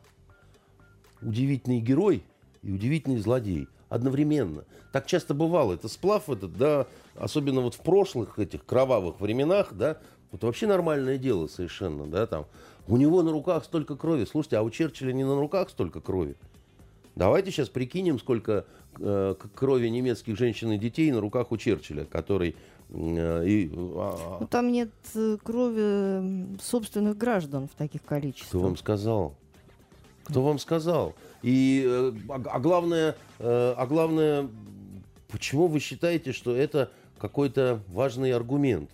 удивительный 1.21 1.81
герой 1.81 2.23
и 2.63 2.71
удивительный 2.71 3.19
злодей 3.19 3.67
одновременно. 3.95 4.65
Так 4.91 5.07
часто 5.07 5.33
бывало. 5.33 5.73
Это 5.73 5.87
сплав 5.87 6.29
этот, 6.29 6.57
да, 6.57 6.87
особенно 7.15 7.61
вот 7.61 7.75
в 7.75 7.79
прошлых 7.79 8.37
этих 8.37 8.65
кровавых 8.65 9.19
временах, 9.19 9.69
да, 9.71 9.97
вот 10.31 10.43
вообще 10.43 10.67
нормальное 10.67 11.17
дело 11.17 11.47
совершенно, 11.47 12.05
да, 12.05 12.27
там. 12.27 12.45
У 12.87 12.97
него 12.97 13.23
на 13.23 13.31
руках 13.31 13.63
столько 13.65 13.95
крови. 13.95 14.25
Слушайте, 14.25 14.57
а 14.57 14.61
у 14.61 14.69
Черчилля 14.69 15.11
не 15.11 15.23
на 15.23 15.39
руках 15.39 15.69
столько 15.69 16.01
крови. 16.01 16.35
Давайте 17.15 17.49
сейчас 17.49 17.69
прикинем, 17.69 18.19
сколько 18.19 18.65
э, 18.99 19.35
крови 19.55 19.87
немецких 19.87 20.37
женщин 20.37 20.73
и 20.73 20.77
детей 20.77 21.11
на 21.11 21.21
руках 21.21 21.51
у 21.51 21.57
Черчилля, 21.57 22.03
который... 22.03 22.55
Э, 22.89 23.43
и, 23.47 23.71
а, 23.73 24.37
ну, 24.41 24.47
там 24.47 24.71
нет 24.71 24.91
э, 25.15 25.37
крови 25.41 26.57
собственных 26.61 27.17
граждан 27.17 27.67
в 27.69 27.75
таких 27.75 28.03
количествах. 28.03 28.49
Кто 28.49 28.59
вам 28.59 28.77
сказал? 28.77 29.35
Кто 30.25 30.41
вам 30.41 30.59
сказал? 30.59 31.15
И, 31.43 31.83
э, 31.85 32.11
а, 32.29 32.41
а 32.53 32.59
главное, 32.59 33.15
э, 33.39 33.73
а 33.77 33.85
главное, 33.85 34.49
почему 35.27 35.67
вы 35.67 35.79
считаете, 35.79 36.33
что 36.33 36.55
это 36.55 36.91
какой-то 37.19 37.79
важный 37.87 38.33
аргумент? 38.33 38.89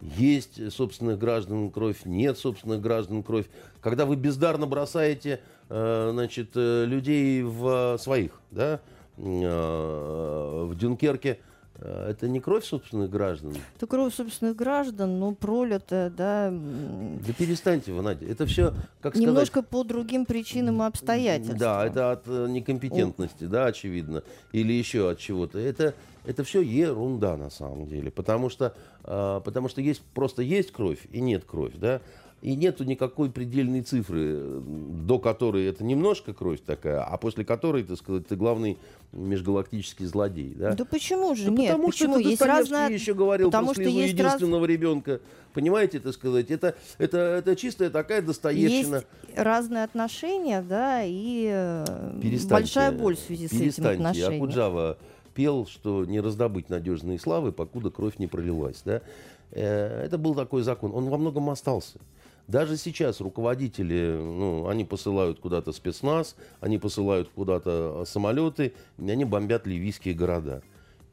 Есть 0.00 0.70
собственных 0.70 1.18
граждан 1.18 1.70
кровь, 1.70 2.04
нет 2.04 2.36
собственных 2.36 2.82
граждан 2.82 3.22
кровь. 3.22 3.46
Когда 3.80 4.04
вы 4.04 4.16
бездарно 4.16 4.66
бросаете 4.66 5.40
э, 5.70 6.10
значит, 6.12 6.50
людей 6.54 7.42
в 7.42 7.96
своих, 7.98 8.38
да, 8.50 8.80
в 9.16 10.74
Дюнкерке, 10.74 11.38
это 11.84 12.28
не 12.28 12.40
кровь 12.40 12.64
собственных 12.64 13.10
граждан? 13.10 13.54
Это 13.76 13.86
кровь 13.86 14.14
собственных 14.14 14.56
граждан, 14.56 15.18
но 15.18 15.34
пролитая, 15.34 16.10
да. 16.10 16.50
Да 16.50 17.32
перестаньте 17.36 17.92
вы, 17.92 18.02
Надя. 18.02 18.26
Это 18.26 18.46
все, 18.46 18.74
как 19.00 19.16
Немножко 19.16 19.60
сказать... 19.60 19.68
по 19.68 19.84
другим 19.84 20.24
причинам 20.24 20.82
и 20.82 20.86
обстоятельствам. 20.86 21.58
Да, 21.58 21.84
это 21.86 22.12
от 22.12 22.22
э, 22.26 22.46
некомпетентности, 22.48 23.44
О. 23.44 23.48
да, 23.48 23.66
очевидно. 23.66 24.22
Или 24.52 24.72
еще 24.72 25.10
от 25.10 25.18
чего-то. 25.18 25.58
Это, 25.58 25.94
это 26.24 26.42
все 26.42 26.62
ерунда 26.62 27.36
на 27.36 27.50
самом 27.50 27.86
деле. 27.86 28.10
Потому 28.10 28.48
что, 28.48 28.74
э, 29.04 29.40
потому 29.44 29.68
что 29.68 29.80
есть, 29.80 30.02
просто 30.14 30.42
есть 30.42 30.72
кровь 30.72 31.06
и 31.12 31.20
нет 31.20 31.44
кровь, 31.44 31.74
да. 31.76 32.00
И 32.44 32.56
нету 32.56 32.84
никакой 32.84 33.30
предельной 33.30 33.80
цифры, 33.80 34.60
до 34.60 35.18
которой 35.18 35.64
это 35.64 35.82
немножко 35.82 36.34
кровь 36.34 36.60
такая, 36.60 37.02
а 37.02 37.16
после 37.16 37.42
которой, 37.42 37.84
так 37.84 37.96
сказать, 37.96 38.26
ты 38.26 38.36
главный 38.36 38.76
межгалактический 39.12 40.04
злодей. 40.04 40.52
Да, 40.54 40.74
да 40.74 40.84
почему 40.84 41.34
же? 41.34 41.46
Да 41.46 41.52
Нет, 41.52 41.70
потому 41.70 41.88
почему? 41.88 42.20
что 42.20 42.28
есть 42.28 42.42
разное... 42.42 42.90
еще 42.90 43.14
говорил 43.14 43.48
потому 43.48 43.68
после 43.68 43.84
что 43.84 43.92
есть 43.94 44.12
единственного 44.12 44.66
раз... 44.66 44.76
ребенка. 44.76 45.20
Понимаете, 45.54 46.00
так 46.00 46.12
сказать, 46.12 46.50
это, 46.50 46.74
это, 46.98 47.16
это 47.16 47.56
чистая 47.56 47.88
такая 47.88 48.20
достоевщина. 48.20 48.96
Есть 48.96 49.38
разные 49.38 49.84
отношения, 49.84 50.60
да, 50.60 51.00
и 51.02 51.48
э, 51.50 52.18
перестаньте, 52.20 52.50
большая 52.50 52.92
боль 52.92 53.16
в 53.16 53.20
связи 53.20 53.48
с 53.48 53.52
этим 53.54 53.86
отношением. 53.86 54.42
Акуджава 54.42 54.98
пел, 55.32 55.66
что 55.66 56.04
не 56.04 56.20
раздобыть 56.20 56.68
надежные 56.68 57.18
славы, 57.18 57.52
покуда 57.52 57.88
кровь 57.88 58.18
не 58.18 58.26
пролилась. 58.26 58.82
Да? 58.84 59.00
Э, 59.50 60.04
это 60.04 60.18
был 60.18 60.34
такой 60.34 60.62
закон. 60.62 60.92
Он 60.94 61.08
во 61.08 61.16
многом 61.16 61.48
остался. 61.48 61.98
Даже 62.46 62.76
сейчас 62.76 63.20
руководители, 63.20 64.18
ну, 64.20 64.68
они 64.68 64.84
посылают 64.84 65.40
куда-то 65.40 65.72
спецназ, 65.72 66.36
они 66.60 66.78
посылают 66.78 67.30
куда-то 67.34 68.04
самолеты, 68.06 68.74
и 68.98 69.10
они 69.10 69.24
бомбят 69.24 69.66
ливийские 69.66 70.14
города. 70.14 70.62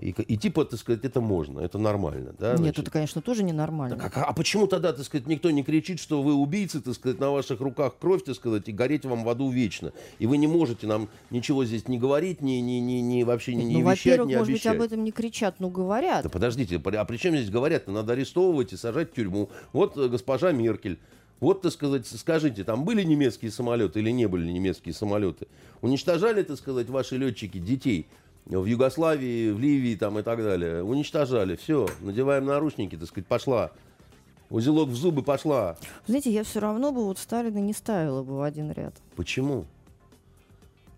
И, 0.02 0.10
и 0.10 0.36
типа, 0.36 0.66
так 0.66 0.80
сказать, 0.80 1.06
это 1.06 1.22
можно, 1.22 1.60
это 1.60 1.78
нормально. 1.78 2.34
Да, 2.40 2.52
Нет, 2.52 2.58
значит. 2.58 2.80
это, 2.80 2.92
конечно, 2.92 3.22
тоже 3.22 3.44
ненормально. 3.44 3.98
Так, 3.98 4.18
а, 4.18 4.24
а 4.24 4.34
почему 4.34 4.66
тогда, 4.66 4.94
так 4.94 5.06
сказать, 5.06 5.28
никто 5.28 5.52
не 5.52 5.64
кричит, 5.64 6.00
что 6.00 6.24
вы 6.24 6.34
убийцы, 6.34 6.82
так 6.82 6.96
сказать, 6.96 7.20
на 7.20 7.30
ваших 7.30 7.60
руках 7.62 7.94
кровь, 8.00 8.24
так 8.24 8.36
сказать, 8.36 8.68
и 8.68 8.72
гореть 8.72 9.06
вам 9.06 9.24
в 9.24 9.30
аду 9.30 9.52
вечно? 9.52 9.94
И 10.18 10.26
вы 10.26 10.38
не 10.38 10.48
можете 10.48 10.88
нам 10.88 11.08
ничего 11.30 11.66
здесь 11.66 11.88
не 11.88 12.00
говорить, 12.00 12.42
ни, 12.42 12.54
ни, 12.54 12.80
ни, 12.80 12.94
ни 12.94 13.22
вообще 13.22 13.54
ни, 13.54 13.62
ну, 13.62 13.70
не 13.70 13.82
вещать, 13.84 14.06
во-первых, 14.06 14.30
не 14.30 14.36
может 14.38 14.50
обещать. 14.50 14.72
быть, 14.72 14.82
об 14.82 14.88
этом 14.88 15.04
не 15.04 15.12
кричат, 15.12 15.60
но 15.60 15.70
говорят. 15.70 16.24
Да 16.24 16.30
подождите, 16.30 16.82
а 16.84 17.06
при 17.06 17.18
чем 17.18 17.36
здесь 17.36 17.52
говорят? 17.52 17.88
Надо 17.88 18.14
арестовывать 18.14 18.74
и 18.74 18.78
сажать 18.78 19.12
в 19.12 19.14
тюрьму. 19.14 19.52
Вот 19.72 19.96
э, 19.98 20.08
госпожа 20.08 20.52
Меркель. 20.52 21.00
Вот, 21.42 21.64
так 21.64 21.74
сказать, 21.74 22.06
скажите, 22.06 22.64
там 22.64 22.86
были 22.86 23.02
немецкие 23.02 23.52
самолеты 23.52 24.00
или 24.00 24.12
не 24.12 24.28
были 24.28 24.50
немецкие 24.52 24.94
самолеты? 24.94 25.48
Уничтожали, 25.82 26.44
так 26.44 26.56
сказать, 26.58 26.88
ваши 26.88 27.18
летчики 27.18 27.58
детей 27.58 28.06
в 28.46 28.64
Югославии, 28.64 29.52
в 29.52 29.60
Ливии 29.60 29.96
там 29.96 30.20
и 30.20 30.22
так 30.22 30.38
далее? 30.38 30.84
Уничтожали. 30.84 31.56
Все, 31.56 31.90
надеваем 32.02 32.46
наручники, 32.46 32.96
так 32.96 33.08
сказать, 33.08 33.26
пошла. 33.26 33.72
Узелок 34.52 34.90
в 34.90 34.96
зубы 34.96 35.24
пошла. 35.24 35.78
Знаете, 36.06 36.32
я 36.32 36.44
все 36.44 36.60
равно 36.60 36.92
бы 36.92 37.04
вот 37.06 37.18
Сталина 37.18 37.58
не 37.58 37.74
ставила 37.74 38.22
бы 38.22 38.38
в 38.38 38.42
один 38.44 38.72
ряд. 38.72 38.94
Почему? 39.16 39.66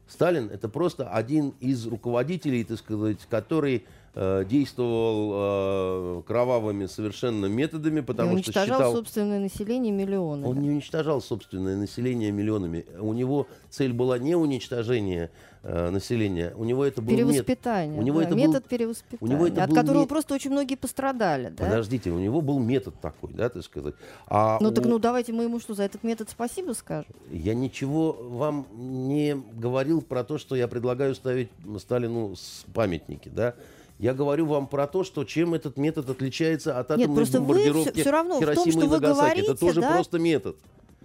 Сталин 0.10 0.50
это 0.50 0.68
просто 0.68 1.10
один 1.10 1.54
из 1.62 1.88
руководителей, 1.88 2.66
так 2.66 2.80
сказать, 2.80 3.20
который 3.30 3.86
действовал 4.16 6.20
э, 6.20 6.22
кровавыми 6.28 6.86
совершенно 6.86 7.48
методами, 7.48 8.02
потому 8.02 8.30
что 8.30 8.36
уничтожал 8.36 8.78
считал... 8.78 8.94
собственное 8.94 9.40
население 9.40 9.92
миллионами. 9.92 10.48
Он 10.48 10.60
не 10.60 10.70
уничтожал 10.70 11.20
собственное 11.22 11.76
население 11.78 12.32
миллионами. 12.32 12.86
У 13.00 13.14
него 13.14 13.48
цель 13.72 13.92
была 13.92 14.20
не 14.20 14.36
уничтожение 14.36 15.32
э, 15.64 15.90
населения. 15.90 16.54
У 16.56 16.64
него 16.64 16.86
это 16.86 17.02
был 17.02 17.14
метод. 17.14 17.28
Перевоспитание. 17.28 18.00
У 18.00 18.04
него 18.04 18.20
да, 18.20 18.26
это 18.26 18.36
был- 18.36 18.48
метод 18.48 18.66
перевоспитания, 18.66 19.20
у 19.22 19.28
него 19.28 19.48
это 19.48 19.64
от 19.64 19.70
был 19.70 19.76
которого 19.78 20.02
не- 20.02 20.08
просто 20.08 20.36
очень 20.36 20.52
многие 20.52 20.76
пострадали. 20.76 21.50
Да? 21.50 21.66
Подождите, 21.66 22.12
у 22.12 22.20
него 22.20 22.42
был 22.42 22.60
метод 22.60 22.94
такой, 23.02 23.32
да, 23.34 23.50
так 23.50 23.64
сказать. 23.64 23.96
А 24.28 24.60
Ну 24.62 24.70
у- 24.70 24.72
так 24.72 24.86
ну 24.86 25.00
давайте 25.00 25.34
мы 25.34 25.44
ему 25.46 25.60
что, 25.60 25.74
за 25.74 25.84
этот 25.84 26.04
метод 26.04 26.30
спасибо 26.30 26.74
скажем? 26.74 27.12
Я 27.32 27.56
ничего 27.56 28.14
вам 28.14 28.68
не 28.76 29.36
говорил 29.54 30.04
про 30.04 30.24
то, 30.24 30.38
что 30.38 30.56
я 30.56 30.68
предлагаю 30.68 31.16
ставить 31.16 31.50
Сталину 31.80 32.36
памятники, 32.76 33.30
да. 33.30 33.56
Я 34.04 34.14
говорю 34.14 34.46
вам 34.48 34.68
про 34.68 34.86
то, 34.86 35.06
что 35.06 35.24
чем 35.24 35.54
этот 35.54 35.78
метод 35.78 36.10
отличается 36.10 36.78
от 36.78 36.92
атомной 36.92 37.16
просто 37.16 37.40
вы 37.40 37.48
бомбардировки 37.48 37.92
всё- 37.94 38.02
всё 38.02 38.12
равно 38.12 38.36
в 38.36 38.40
том, 38.42 38.50
Хиросимы 38.54 38.72
что 38.74 38.82
и 38.82 38.88
вы 38.88 38.96
Нагасаки. 39.00 39.22
Это 39.22 39.36
говорите, 39.42 39.54
тоже 39.66 39.80
да? 39.82 39.92
просто 39.94 40.20
метод. 40.20 40.56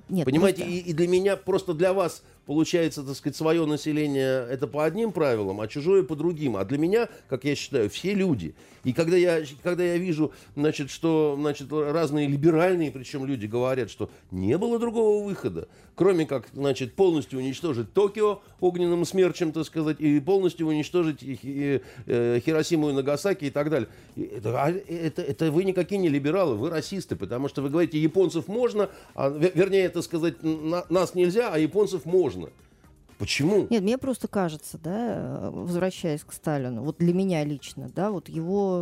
Нет, 0.09 0.25
Понимаете, 0.25 0.63
просто- 0.63 0.79
и, 0.79 0.91
и 0.91 0.93
для 0.93 1.07
меня, 1.07 1.37
просто 1.37 1.75
для 1.75 1.93
вас 1.93 2.25
получается, 2.49 3.03
так 3.03 3.15
сказать, 3.15 3.37
свое 3.37 3.67
население 3.67 4.47
это 4.49 4.67
по 4.67 4.83
одним 4.87 5.13
правилам, 5.13 5.61
а 5.61 5.69
чужое 5.69 6.03
по 6.03 6.17
другим. 6.17 6.57
А 6.57 6.65
для 6.65 6.79
меня, 6.79 7.11
как 7.29 7.45
я 7.45 7.55
считаю, 7.55 7.91
все 7.91 8.15
люди. 8.15 8.55
И 8.85 8.95
когда 8.95 9.19
я, 9.19 9.43
когда 9.63 9.85
я 9.85 9.99
вижу, 9.99 10.33
значит, 10.57 10.91
что 10.91 11.37
значит, 11.39 11.71
разные 11.71 12.27
либеральные, 12.27 12.91
причем 12.91 13.27
люди 13.27 13.45
говорят, 13.45 13.91
что 13.91 14.09
не 14.31 14.57
было 14.57 14.79
другого 14.79 15.23
выхода, 15.23 15.69
кроме 15.95 16.25
как 16.25 16.49
значит, 16.55 16.95
полностью 16.95 17.39
уничтожить 17.41 17.93
Токио 17.93 18.41
огненным 18.61 19.05
смерчем, 19.05 19.53
так 19.53 19.67
сказать, 19.67 20.01
и 20.01 20.19
полностью 20.21 20.69
уничтожить 20.69 21.19
э, 21.23 21.81
Хиросиму 22.07 22.89
и 22.89 22.93
Нагасаки 22.95 23.47
и 23.47 23.51
так 23.51 23.69
далее. 23.69 23.89
Это, 24.17 24.63
а 24.63 24.71
это, 24.71 25.21
это 25.21 25.51
вы 25.51 25.65
никакие 25.65 26.01
не 26.01 26.09
либералы, 26.09 26.55
вы 26.55 26.71
расисты, 26.71 27.15
потому 27.15 27.49
что 27.49 27.61
вы 27.61 27.69
говорите, 27.69 28.01
японцев 28.01 28.49
можно, 28.49 28.89
а, 29.15 29.29
ве- 29.29 29.53
вернее, 29.55 29.83
это 29.85 30.01
сказать, 30.01 30.43
на- 30.43 30.87
нас 30.89 31.15
нельзя, 31.15 31.53
а 31.53 31.59
японцев 31.59 32.07
можно. 32.07 32.38
Почему? 33.19 33.67
Нет, 33.69 33.83
мне 33.83 33.99
просто 33.99 34.29
кажется, 34.29 34.79
да, 34.79 35.51
возвращаясь 35.53 36.23
к 36.23 36.33
Сталину, 36.33 36.83
вот 36.85 36.99
для 36.99 37.13
меня 37.13 37.43
лично, 37.45 37.91
да, 37.93 38.13
вот 38.13 38.29
его 38.29 38.79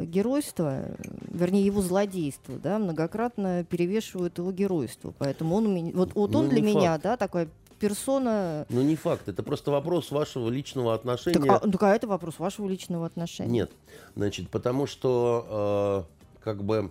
э, 0.00 0.04
геройство, 0.04 0.82
вернее, 1.28 1.64
его 1.64 1.80
злодейство, 1.80 2.56
да, 2.58 2.78
многократно 2.78 3.64
перевешивает 3.64 4.36
его 4.36 4.52
геройство. 4.52 5.14
Поэтому 5.16 5.54
он, 5.56 5.66
у 5.66 5.70
меня- 5.72 5.92
вот, 5.94 6.14
вот 6.14 6.30
Ну, 6.32 6.40
он 6.40 6.48
для 6.50 6.60
не 6.60 6.74
меня, 6.74 6.90
факт. 6.92 7.04
да, 7.04 7.16
такая 7.16 7.48
персона... 7.78 8.66
Ну, 8.68 8.82
не 8.82 8.96
факт, 8.96 9.30
это 9.30 9.42
просто 9.42 9.70
вопрос 9.70 10.10
вашего 10.10 10.50
личного 10.50 10.92
отношения. 10.92 11.40
Так, 11.46 11.64
а, 11.64 11.70
так, 11.70 11.82
а 11.82 11.94
это 11.94 12.06
вопрос 12.06 12.38
вашего 12.38 12.68
личного 12.68 13.06
отношения. 13.06 13.50
Нет, 13.50 13.70
значит, 14.14 14.50
потому 14.50 14.86
что 14.86 16.06
э, 16.38 16.42
как 16.44 16.62
бы 16.62 16.90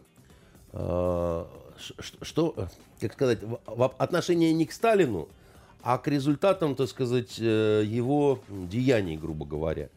э, 0.74 1.45
что, 1.78 2.53
э, 2.57 2.66
как 2.99 3.14
сказать, 3.14 3.43
в- 3.43 3.60
в 3.68 3.84
отношение 3.99 4.51
не 4.53 4.66
к 4.66 4.72
Сталину, 4.72 5.30
а 5.82 5.97
к 5.97 6.07
результатам, 6.07 6.75
так 6.75 6.89
сказать, 6.89 7.36
э, 7.39 7.84
его 7.86 8.39
деяний, 8.49 9.17
грубо 9.17 9.45
говоря. 9.45 9.89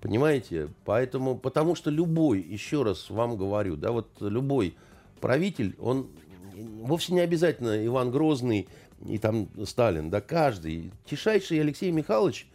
Понимаете? 0.00 0.68
Поэтому, 0.84 1.36
потому 1.36 1.74
что 1.74 1.90
любой, 1.90 2.40
еще 2.40 2.82
раз 2.82 3.10
вам 3.10 3.36
говорю, 3.36 3.76
да, 3.76 3.92
вот 3.92 4.08
любой 4.20 4.76
правитель, 5.20 5.74
он 5.80 6.08
вовсе 6.54 7.14
не 7.14 7.20
обязательно 7.20 7.84
Иван 7.84 8.10
Грозный 8.10 8.68
и 9.06 9.18
там 9.18 9.48
Сталин, 9.64 10.10
да, 10.10 10.20
каждый. 10.20 10.92
Тишайший 11.06 11.60
Алексей 11.60 11.90
Михайлович, 11.90 12.46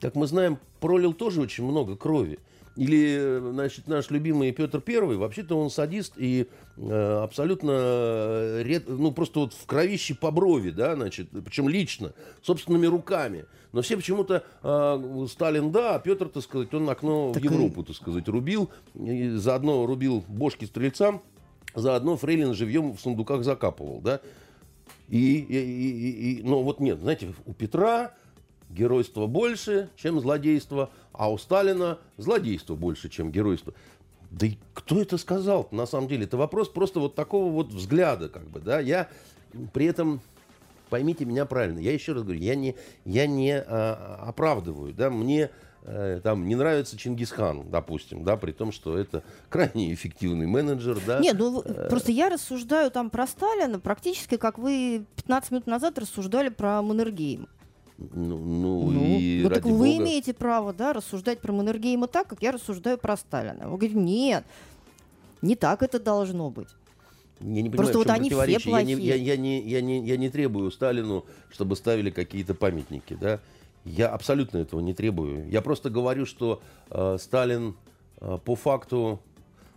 как 0.00 0.14
мы 0.14 0.26
знаем, 0.26 0.58
пролил 0.80 1.12
тоже 1.12 1.40
очень 1.40 1.64
много 1.64 1.96
крови. 1.96 2.38
Или, 2.76 3.38
значит, 3.52 3.88
наш 3.88 4.10
любимый 4.10 4.52
Петр 4.52 4.80
Первый, 4.82 5.16
вообще-то 5.16 5.58
он 5.58 5.70
садист 5.70 6.12
и 6.18 6.46
э, 6.76 7.20
абсолютно, 7.22 7.70
э, 7.74 8.62
ред- 8.64 8.86
ну, 8.88 9.12
просто 9.12 9.40
вот 9.40 9.54
в 9.54 9.64
кровище 9.64 10.14
по 10.14 10.30
брови, 10.30 10.70
да, 10.70 10.94
значит, 10.94 11.28
причем 11.44 11.70
лично, 11.70 12.12
собственными 12.42 12.84
руками. 12.86 13.46
Но 13.72 13.80
все 13.80 13.96
почему-то 13.96 14.44
э, 14.62 15.26
Сталин, 15.30 15.72
да, 15.72 15.94
а 15.94 15.98
Петр, 16.00 16.28
так 16.28 16.42
сказать, 16.42 16.72
он 16.74 16.88
окно 16.90 17.32
Так 17.32 17.42
в 17.42 17.44
Европу, 17.46 17.82
так 17.82 17.96
сказать, 17.96 18.28
рубил, 18.28 18.70
и 18.94 19.30
заодно 19.30 19.86
рубил 19.86 20.22
бошки 20.28 20.66
стрельцам, 20.66 21.22
заодно 21.74 22.18
Фрейлин 22.18 22.52
живьем 22.52 22.94
в 22.94 23.00
сундуках 23.00 23.42
закапывал, 23.42 24.00
да. 24.02 24.20
И, 25.08 25.36
и- 25.38 25.56
и- 25.56 26.40
и- 26.40 26.42
но 26.42 26.62
вот 26.62 26.80
нет, 26.80 26.98
знаете, 27.00 27.32
у 27.46 27.54
Петра 27.54 28.12
геройство 28.70 29.26
больше, 29.26 29.90
чем 29.96 30.20
злодейство, 30.20 30.90
а 31.12 31.30
у 31.30 31.38
Сталина 31.38 31.98
злодейство 32.16 32.74
больше, 32.74 33.08
чем 33.08 33.30
геройство. 33.30 33.72
Да 34.30 34.46
и 34.46 34.58
кто 34.74 35.00
это 35.00 35.18
сказал 35.18 35.68
на 35.70 35.86
самом 35.86 36.08
деле? 36.08 36.24
Это 36.24 36.36
вопрос 36.36 36.68
просто 36.68 37.00
вот 37.00 37.14
такого 37.14 37.50
вот 37.50 37.68
взгляда, 37.68 38.28
как 38.28 38.46
бы, 38.48 38.60
да. 38.60 38.80
Я 38.80 39.08
при 39.72 39.86
этом, 39.86 40.20
поймите 40.90 41.24
меня 41.24 41.46
правильно, 41.46 41.78
я 41.78 41.92
еще 41.92 42.12
раз 42.12 42.22
говорю, 42.22 42.40
я 42.40 42.54
не, 42.54 42.74
я 43.04 43.26
не 43.26 43.52
а, 43.56 44.24
оправдываю, 44.26 44.92
да, 44.92 45.10
мне 45.10 45.50
э, 45.84 46.20
там 46.22 46.46
не 46.48 46.56
нравится 46.56 46.98
Чингисхан, 46.98 47.70
допустим, 47.70 48.24
да, 48.24 48.36
при 48.36 48.50
том, 48.52 48.72
что 48.72 48.98
это 48.98 49.22
крайне 49.48 49.94
эффективный 49.94 50.46
менеджер, 50.46 50.98
да. 51.06 51.20
Нет, 51.20 51.36
ну 51.38 51.60
в- 51.62 51.88
просто 51.88 52.10
я 52.12 52.28
рассуждаю 52.28 52.90
там 52.90 53.08
про 53.10 53.26
Сталина 53.28 53.78
практически, 53.78 54.36
как 54.36 54.58
вы 54.58 55.06
15 55.16 55.52
минут 55.52 55.66
назад 55.68 55.98
рассуждали 55.98 56.48
про 56.48 56.82
Маннергейма. 56.82 57.46
Ну, 57.98 58.36
ну, 58.38 58.90
Ну, 58.90 59.18
и 59.18 59.40
ну, 59.42 59.48
так 59.48 59.64
ради 59.64 59.72
вы 59.72 59.88
бога. 59.92 60.04
имеете 60.04 60.34
право, 60.34 60.72
да, 60.72 60.92
рассуждать 60.92 61.40
про 61.40 61.52
Маннергейма 61.52 62.08
так, 62.08 62.28
как 62.28 62.42
я 62.42 62.52
рассуждаю 62.52 62.98
про 62.98 63.16
Сталина. 63.16 63.68
Вы 63.68 63.78
говорите, 63.78 63.98
нет, 63.98 64.44
не 65.40 65.56
так 65.56 65.82
это 65.82 65.98
должно 65.98 66.50
быть. 66.50 66.68
Я 67.40 67.46
не 67.62 67.70
понимаю, 67.70 67.76
Просто 67.76 67.98
вот 67.98 68.10
они 68.10 68.30
все 68.30 68.38
противоречие. 68.38 68.72
Я 68.72 68.82
не, 68.82 68.92
я, 68.92 68.96
плохие. 68.96 69.24
я 69.24 69.36
не, 69.36 69.60
я, 69.62 69.80
не, 69.80 70.06
я 70.06 70.16
не 70.16 70.30
требую 70.30 70.70
Сталину, 70.70 71.24
чтобы 71.50 71.76
ставили 71.76 72.10
какие-то 72.10 72.54
памятники. 72.54 73.16
Да? 73.20 73.40
Я 73.84 74.08
абсолютно 74.08 74.58
этого 74.58 74.80
не 74.80 74.94
требую. 74.94 75.48
Я 75.48 75.62
просто 75.62 75.90
говорю, 75.90 76.26
что 76.26 76.62
э, 76.90 77.16
Сталин 77.20 77.76
э, 78.20 78.38
по 78.44 78.56
факту 78.56 79.20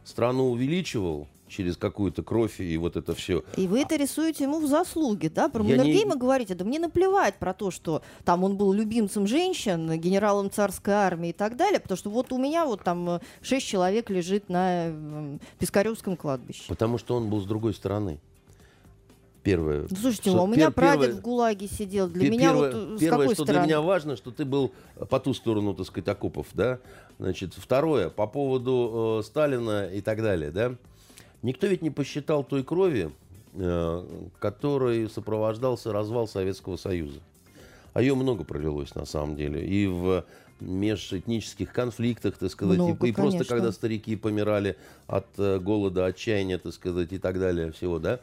страну 0.03 0.51
увеличивал 0.51 1.27
через 1.49 1.75
какую-то 1.77 2.23
кровь 2.23 2.59
и 2.61 2.77
вот 2.77 2.95
это 2.95 3.13
все. 3.15 3.43
И 3.57 3.67
вы 3.67 3.81
это 3.81 3.95
рисуете 3.95 4.45
ему 4.45 4.59
в 4.59 4.67
заслуги, 4.67 5.27
да? 5.27 5.49
Про 5.49 5.63
Я 5.63 5.71
не- 5.71 5.77
Маннергейма 5.77 6.15
говорите, 6.15 6.55
да 6.55 6.63
мне 6.63 6.79
наплевать 6.79 7.35
про 7.39 7.53
то, 7.53 7.71
что 7.71 8.01
там 8.23 8.43
он 8.43 8.55
был 8.55 8.71
любимцем 8.71 9.27
женщин, 9.27 9.99
генералом 9.99 10.49
царской 10.51 10.93
армии 10.93 11.29
и 11.29 11.33
так 11.33 11.57
далее, 11.57 11.79
потому 11.79 11.97
что 11.97 12.09
вот 12.09 12.31
у 12.31 12.37
меня 12.37 12.65
вот 12.65 12.83
там 12.83 13.09
э, 13.09 13.19
шесть 13.41 13.67
человек 13.67 14.09
лежит 14.09 14.47
на 14.49 14.87
э, 14.89 15.37
Пискаревском 15.57 16.15
кладбище. 16.15 16.63
Потому 16.67 16.97
что 16.97 17.15
он 17.15 17.29
был 17.29 17.41
с 17.41 17.45
другой 17.45 17.73
стороны. 17.73 18.19
Первое. 19.41 19.87
Ну, 19.89 19.95
слушайте, 19.95 20.29
Что 20.31 20.43
у 20.43 20.47
меня 20.47 20.67
пер- 20.67 20.71
прадед 20.71 21.01
первое- 21.01 21.17
в 21.17 21.21
ГУЛАГе 21.21 21.67
сидел. 21.67 22.07
Для 22.09 22.23
Пе- 22.23 22.29
меня 22.29 22.49
первое, 22.51 22.71
вот 22.71 22.93
э, 22.93 22.97
с 22.97 22.99
первое, 22.99 23.19
какой 23.21 23.35
что 23.35 23.43
стороны? 23.45 23.65
для 23.65 23.77
меня 23.77 23.81
важно, 23.81 24.17
что 24.17 24.31
ты 24.31 24.43
был 24.45 24.71
по 25.09 25.19
ту 25.19 25.33
сторону, 25.33 25.73
так 25.73 25.85
сказать, 25.87 26.07
окопов, 26.09 26.47
да. 26.53 26.79
Значит, 27.19 27.53
второе, 27.55 28.09
по 28.09 28.27
поводу 28.27 29.19
э, 29.21 29.25
Сталина 29.25 29.87
и 29.87 30.01
так 30.01 30.21
далее, 30.21 30.51
да. 30.51 30.75
Никто 31.41 31.67
ведь 31.67 31.81
не 31.81 31.89
посчитал 31.89 32.43
той 32.43 32.63
крови, 32.63 33.11
э, 33.53 34.03
которой 34.39 35.09
сопровождался 35.09 35.93
развал 35.93 36.27
Советского 36.27 36.75
Союза. 36.77 37.19
А 37.93 38.01
ее 38.01 38.15
много 38.15 38.43
пролилось 38.43 38.93
на 38.95 39.05
самом 39.05 39.35
деле. 39.35 39.65
И 39.65 39.87
в 39.87 40.25
межэтнических 40.59 41.71
конфликтах, 41.71 42.37
так 42.37 42.51
сказать, 42.51 42.77
и- 42.77 42.81
Много, 42.81 43.07
и, 43.07 43.11
просто 43.11 43.37
конечно. 43.39 43.55
когда 43.55 43.71
старики 43.71 44.15
помирали 44.15 44.75
от 45.07 45.27
э, 45.37 45.59
голода, 45.59 46.05
отчаяния, 46.05 46.57
так 46.57 46.73
сказать, 46.73 47.11
и 47.13 47.17
так 47.17 47.39
далее, 47.39 47.71
всего, 47.71 47.99
да. 47.99 48.19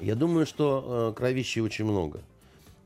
Я 0.00 0.14
думаю, 0.14 0.46
что 0.46 1.10
э, 1.12 1.18
кровищи 1.18 1.58
очень 1.60 1.84
много. 1.84 2.20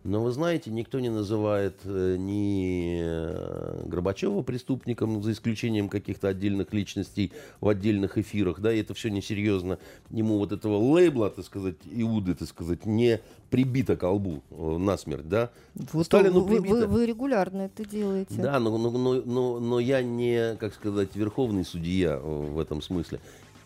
Но 0.03 0.23
вы 0.23 0.31
знаете, 0.31 0.71
никто 0.71 0.99
не 0.99 1.11
называет 1.11 1.75
э, 1.85 2.17
ни 2.19 3.01
э, 3.03 3.83
Горбачева 3.85 4.41
преступником, 4.41 5.23
за 5.23 5.33
исключением 5.33 5.91
каких-то 5.91 6.29
отдельных 6.29 6.73
личностей 6.73 7.33
в 7.61 7.69
отдельных 7.69 8.17
эфирах, 8.17 8.61
да, 8.61 8.73
и 8.73 8.81
это 8.81 8.95
все 8.95 9.11
несерьезно. 9.11 9.79
Ему 10.11 10.39
вот 10.39 10.53
этого 10.53 10.79
лейбла, 10.79 11.29
так 11.29 11.45
сказать, 11.45 11.77
Иуды, 11.85 12.35
так 12.35 12.49
сказать, 12.49 12.87
не 12.87 13.21
прибито 13.51 13.97
к 13.97 14.01
колбу 14.01 14.43
э, 14.51 14.77
насмерть, 14.79 15.29
да. 15.29 15.51
Вот 15.93 16.07
Сталину 16.07 16.41
вы, 16.41 16.57
прибито. 16.57 16.75
Вы, 16.75 16.87
вы 16.87 17.07
регулярно 17.07 17.63
это 17.63 17.85
делаете. 17.85 18.41
Да, 18.41 18.59
но, 18.59 18.79
но, 18.79 18.91
но, 18.91 19.15
но, 19.21 19.61
но 19.61 19.81
я 19.81 20.03
не, 20.03 20.57
как 20.57 20.73
сказать, 20.73 21.15
верховный 21.15 21.65
судья 21.65 22.17
в 22.19 22.59
этом 22.59 22.81
смысле 22.81 23.21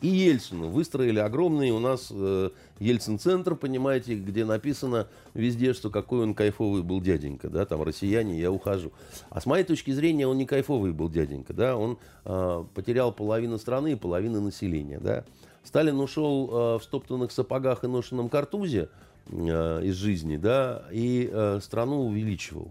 и 0.05 0.09
Ельцину. 0.09 0.69
Выстроили 0.69 1.19
огромный 1.19 1.71
у 1.71 1.79
нас 1.79 2.09
э, 2.11 2.51
Ельцин-центр, 2.79 3.55
понимаете, 3.55 4.17
где 4.17 4.45
написано 4.45 5.09
везде, 5.33 5.73
что 5.73 5.89
какой 5.89 6.21
он 6.21 6.35
кайфовый 6.35 6.83
был 6.83 7.01
дяденька, 7.01 7.49
да, 7.49 7.65
там 7.65 7.83
россияне, 7.83 8.39
я 8.39 8.53
ухожу. 8.53 8.93
А 9.31 9.41
с 9.41 9.47
моей 9.47 9.65
точки 9.65 9.93
зрения 9.93 10.27
он 10.27 10.37
не 10.37 10.45
кайфовый 10.45 10.93
был 10.93 11.09
дяденька, 11.09 11.55
да, 11.55 11.79
он 11.79 11.97
э, 12.27 12.65
потерял 12.75 13.13
половину 13.13 13.57
страны 13.59 13.93
и 13.93 13.95
половину 13.95 14.43
населения, 14.43 14.99
да. 15.01 15.25
Сталин 15.65 15.99
ушел 15.99 16.51
э, 16.51 16.79
в 16.81 16.83
стоптанных 16.83 17.33
сапогах 17.33 17.83
и 17.85 17.87
ношенном 17.87 18.29
картузе 18.29 18.91
э, 19.29 19.85
из 19.85 19.95
жизни, 19.95 20.37
да, 20.37 20.85
и 20.93 21.31
э, 21.33 21.61
страну 21.63 22.07
увеличивал. 22.09 22.71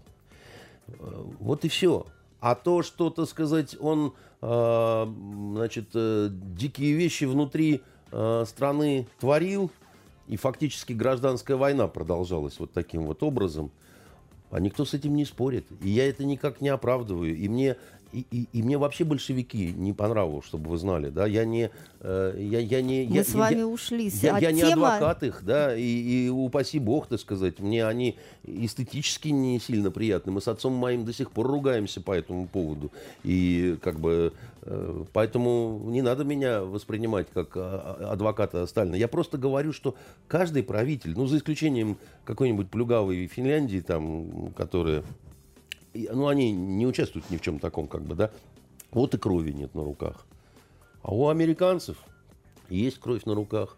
Э, 0.86 1.24
вот 1.40 1.64
и 1.64 1.68
все. 1.68 2.06
А 2.44 2.54
то, 2.54 2.82
что, 2.82 3.08
так 3.08 3.26
сказать, 3.26 3.74
он, 3.80 4.12
э, 4.42 5.06
значит, 5.54 5.86
э, 5.94 6.28
дикие 6.30 6.92
вещи 6.92 7.24
внутри 7.24 7.80
э, 8.12 8.44
страны 8.46 9.06
творил, 9.18 9.70
и 10.26 10.36
фактически 10.36 10.92
гражданская 10.92 11.56
война 11.56 11.88
продолжалась 11.88 12.58
вот 12.58 12.70
таким 12.70 13.06
вот 13.06 13.22
образом, 13.22 13.70
а 14.50 14.60
никто 14.60 14.84
с 14.84 14.92
этим 14.92 15.16
не 15.16 15.24
спорит. 15.24 15.64
И 15.80 15.88
я 15.88 16.06
это 16.06 16.26
никак 16.26 16.60
не 16.60 16.68
оправдываю. 16.68 17.34
И 17.34 17.48
мне 17.48 17.78
и, 18.14 18.26
и, 18.30 18.48
и 18.52 18.62
мне 18.62 18.78
вообще 18.78 19.04
большевики 19.04 19.72
не 19.76 19.92
понравилось, 19.92 20.46
чтобы 20.46 20.70
вы 20.70 20.78
знали, 20.78 21.10
да, 21.10 21.26
я 21.26 21.44
не, 21.44 21.70
э, 22.00 22.36
я, 22.38 22.60
я 22.60 22.80
не, 22.80 23.06
мы 23.08 23.16
я, 23.16 23.24
с 23.24 23.34
вами 23.34 23.58
я, 23.58 23.66
ушли. 23.66 24.08
Я, 24.22 24.38
я, 24.38 24.50
я 24.50 24.52
не 24.52 24.62
адвокат 24.62 25.24
их, 25.24 25.42
да, 25.42 25.76
и, 25.76 25.82
и 25.82 26.28
упаси 26.28 26.78
бог, 26.78 27.08
так 27.08 27.18
сказать, 27.18 27.58
мне 27.58 27.84
они 27.84 28.16
эстетически 28.44 29.28
не 29.28 29.58
сильно 29.58 29.90
приятны. 29.90 30.30
Мы 30.30 30.40
с 30.40 30.48
отцом 30.48 30.74
моим 30.74 31.04
до 31.04 31.12
сих 31.12 31.32
пор 31.32 31.48
ругаемся 31.48 32.00
по 32.00 32.12
этому 32.12 32.46
поводу, 32.46 32.92
и 33.24 33.76
как 33.82 33.98
бы 33.98 34.32
э, 34.62 35.04
поэтому 35.12 35.82
не 35.86 36.02
надо 36.02 36.22
меня 36.24 36.62
воспринимать 36.62 37.26
как 37.34 37.56
а, 37.56 38.10
адвоката 38.12 38.64
Сталина. 38.66 38.94
Я 38.94 39.08
просто 39.08 39.38
говорю, 39.38 39.72
что 39.72 39.96
каждый 40.28 40.62
правитель, 40.62 41.14
ну 41.16 41.26
за 41.26 41.38
исключением 41.38 41.98
какой-нибудь 42.24 42.70
плюгавой 42.70 43.26
Финляндии, 43.26 43.80
там, 43.80 44.52
которая 44.56 45.02
ну, 45.94 46.28
они 46.28 46.52
не 46.52 46.86
участвуют 46.86 47.30
ни 47.30 47.36
в 47.36 47.40
чем 47.40 47.58
таком, 47.58 47.86
как 47.86 48.02
бы, 48.02 48.14
да. 48.14 48.30
Вот 48.90 49.14
и 49.14 49.18
крови 49.18 49.52
нет 49.52 49.74
на 49.74 49.84
руках. 49.84 50.26
А 51.02 51.14
у 51.14 51.28
американцев 51.28 51.96
есть 52.68 52.98
кровь 52.98 53.24
на 53.24 53.34
руках. 53.34 53.76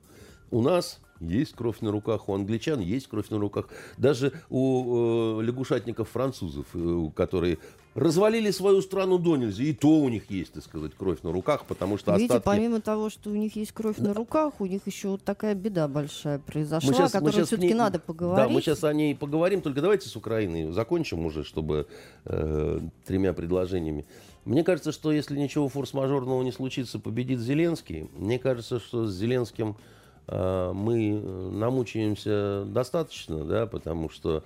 У 0.50 0.62
нас 0.62 1.00
есть 1.20 1.54
кровь 1.54 1.80
на 1.80 1.90
руках, 1.90 2.28
у 2.28 2.34
англичан 2.34 2.80
есть 2.80 3.08
кровь 3.08 3.28
на 3.30 3.38
руках. 3.38 3.68
Даже 3.96 4.32
у 4.50 5.40
э, 5.40 5.42
лягушатников 5.42 6.08
французов, 6.08 6.66
э, 6.74 7.10
которые 7.14 7.58
развалили 7.96 8.50
свою 8.50 8.82
страну 8.82 9.18
до 9.18 9.36
нельзя, 9.36 9.64
и 9.64 9.72
то 9.72 9.88
у 9.88 10.08
них 10.08 10.30
есть, 10.30 10.52
так 10.52 10.62
сказать, 10.62 10.92
кровь 10.94 11.22
на 11.22 11.32
руках, 11.32 11.64
потому 11.64 11.96
что 11.96 12.12
Видите, 12.12 12.34
остатки... 12.34 12.56
помимо 12.56 12.80
того, 12.80 13.08
что 13.08 13.30
у 13.30 13.34
них 13.34 13.56
есть 13.56 13.72
кровь 13.72 13.96
да. 13.96 14.08
на 14.08 14.14
руках, 14.14 14.60
у 14.60 14.66
них 14.66 14.82
еще 14.86 15.08
вот 15.08 15.22
такая 15.24 15.54
беда 15.54 15.88
большая 15.88 16.38
произошла, 16.38 16.92
сейчас, 16.92 17.14
о 17.14 17.20
которой 17.20 17.44
все-таки 17.44 17.68
не... 17.68 17.74
надо 17.74 17.98
поговорить. 17.98 18.48
Да, 18.48 18.52
мы 18.52 18.60
сейчас 18.60 18.84
о 18.84 18.92
ней 18.92 19.16
поговорим, 19.16 19.62
только 19.62 19.80
давайте 19.80 20.08
с 20.10 20.16
Украиной 20.16 20.72
закончим 20.72 21.24
уже, 21.24 21.42
чтобы 21.42 21.86
э, 22.26 22.80
тремя 23.06 23.32
предложениями. 23.32 24.04
Мне 24.44 24.62
кажется, 24.62 24.92
что 24.92 25.10
если 25.10 25.36
ничего 25.36 25.68
форс-мажорного 25.68 26.42
не 26.42 26.52
случится, 26.52 27.00
победит 27.00 27.40
Зеленский. 27.40 28.08
Мне 28.16 28.38
кажется, 28.38 28.78
что 28.78 29.06
с 29.06 29.12
Зеленским 29.12 29.76
мы 30.28 31.20
э, 31.22 31.50
намучаемся 31.52 32.64
достаточно, 32.66 33.44
да, 33.44 33.66
потому 33.66 34.10
что 34.10 34.42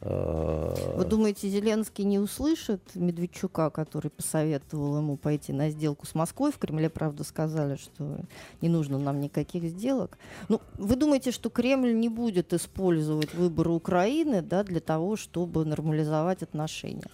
э, 0.00 0.94
вы 0.96 1.04
думаете, 1.04 1.48
Зеленский 1.48 2.04
не 2.04 2.20
услышит 2.20 2.80
Медведчука, 2.94 3.70
который 3.70 4.10
посоветовал 4.12 4.98
ему 4.98 5.16
пойти 5.16 5.52
на 5.52 5.70
сделку 5.70 6.06
с 6.06 6.14
Москвой? 6.14 6.52
В 6.52 6.58
Кремле, 6.58 6.88
правда, 6.88 7.24
сказали, 7.24 7.76
что 7.76 8.18
не 8.60 8.68
нужно 8.68 8.98
нам 8.98 9.20
никаких 9.20 9.64
сделок. 9.64 10.18
Ну, 10.48 10.60
вы 10.78 10.94
думаете, 10.94 11.32
что 11.32 11.50
Кремль 11.50 11.94
не 11.94 12.08
будет 12.08 12.52
использовать 12.52 13.34
выборы 13.34 13.70
Украины 13.70 14.40
да, 14.40 14.62
для 14.62 14.80
того, 14.80 15.16
чтобы 15.16 15.64
нормализовать 15.64 16.44
отношения? 16.44 17.10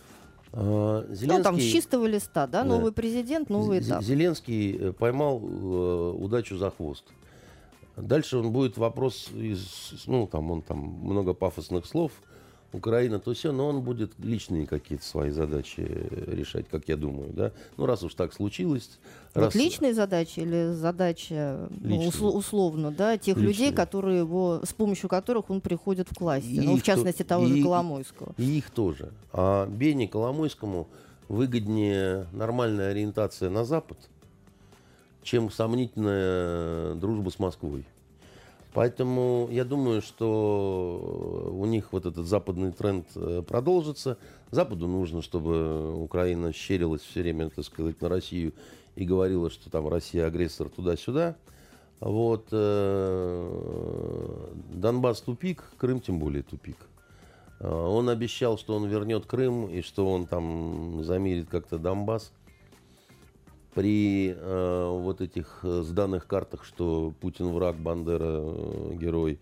Зеленский, 0.52 1.26
ну, 1.28 1.42
там 1.42 1.60
с 1.60 1.62
чистого 1.62 2.06
листа, 2.06 2.48
да, 2.48 2.64
новый 2.64 2.90
президент, 2.90 3.48
новый 3.50 3.78
этап. 3.78 4.02
Зеленский 4.02 4.92
поймал 4.94 5.40
э, 5.40 6.12
удачу 6.18 6.58
за 6.58 6.70
хвост. 6.70 7.04
Дальше 8.02 8.38
он 8.38 8.52
будет 8.52 8.76
вопрос 8.76 9.28
из, 9.34 10.04
ну, 10.06 10.26
там, 10.26 10.50
он 10.50 10.62
там 10.62 10.78
много 10.78 11.34
пафосных 11.34 11.86
слов, 11.86 12.12
Украина, 12.72 13.18
то 13.18 13.34
все, 13.34 13.52
но 13.52 13.68
он 13.68 13.80
будет 13.80 14.12
личные 14.18 14.66
какие-то 14.66 15.04
свои 15.04 15.30
задачи 15.30 15.80
решать, 15.80 16.68
как 16.68 16.88
я 16.88 16.96
думаю, 16.96 17.32
да. 17.32 17.52
Ну, 17.76 17.86
раз 17.86 18.02
уж 18.02 18.14
так 18.14 18.32
случилось. 18.32 18.98
Вот 19.34 19.46
раз... 19.46 19.54
личные 19.54 19.92
задачи 19.92 20.40
или 20.40 20.72
задача 20.72 21.68
ну, 21.80 22.08
усл- 22.08 22.30
условно, 22.30 22.92
да, 22.92 23.18
тех 23.18 23.36
личные. 23.36 23.52
людей, 23.52 23.72
которые 23.72 24.18
его, 24.18 24.60
с 24.64 24.72
помощью 24.72 25.08
которых 25.08 25.50
он 25.50 25.60
приходит 25.60 26.08
в 26.10 26.14
классе, 26.14 26.46
и 26.46 26.60
ну, 26.60 26.76
в 26.76 26.82
частности, 26.82 27.24
того 27.24 27.46
и, 27.46 27.56
же 27.56 27.62
Коломойского. 27.62 28.34
И 28.36 28.58
их 28.58 28.70
тоже. 28.70 29.10
А 29.32 29.66
Бене 29.66 30.06
Коломойскому 30.06 30.86
выгоднее 31.28 32.26
нормальная 32.32 32.90
ориентация 32.90 33.50
на 33.50 33.64
Запад, 33.64 33.98
чем 35.22 35.50
сомнительная 35.50 36.94
дружба 36.94 37.30
с 37.30 37.38
Москвой. 37.38 37.84
Поэтому 38.72 39.48
я 39.50 39.64
думаю, 39.64 40.00
что 40.00 41.50
у 41.52 41.66
них 41.66 41.92
вот 41.92 42.06
этот 42.06 42.26
западный 42.26 42.70
тренд 42.70 43.04
э, 43.16 43.42
продолжится. 43.46 44.16
Западу 44.52 44.86
нужно, 44.86 45.22
чтобы 45.22 45.92
Украина 46.00 46.52
щерилась 46.52 47.02
все 47.02 47.22
время, 47.22 47.50
так 47.50 47.64
сказать, 47.64 48.00
на 48.00 48.08
Россию 48.08 48.52
и 48.94 49.04
говорила, 49.04 49.50
что 49.50 49.70
там 49.70 49.88
Россия 49.88 50.26
агрессор 50.26 50.68
туда-сюда. 50.68 51.34
Вот 51.98 52.46
э, 52.52 54.46
Донбасс 54.72 55.20
тупик, 55.20 55.64
Крым 55.76 56.00
тем 56.00 56.20
более 56.20 56.44
тупик. 56.44 56.76
Э, 57.58 57.68
он 57.68 58.08
обещал, 58.08 58.56
что 58.56 58.76
он 58.76 58.86
вернет 58.86 59.26
Крым 59.26 59.66
и 59.66 59.82
что 59.82 60.08
он 60.08 60.26
там 60.26 61.02
замерит 61.02 61.48
как-то 61.50 61.76
Донбасс 61.78 62.30
при 63.74 64.34
э, 64.36 64.88
вот 64.88 65.20
этих 65.20 65.60
э, 65.62 65.82
сданных 65.82 66.26
картах, 66.26 66.64
что 66.64 67.12
Путин 67.20 67.48
враг, 67.52 67.76
Бандера 67.76 68.40
э, 68.42 68.94
герой 68.94 69.38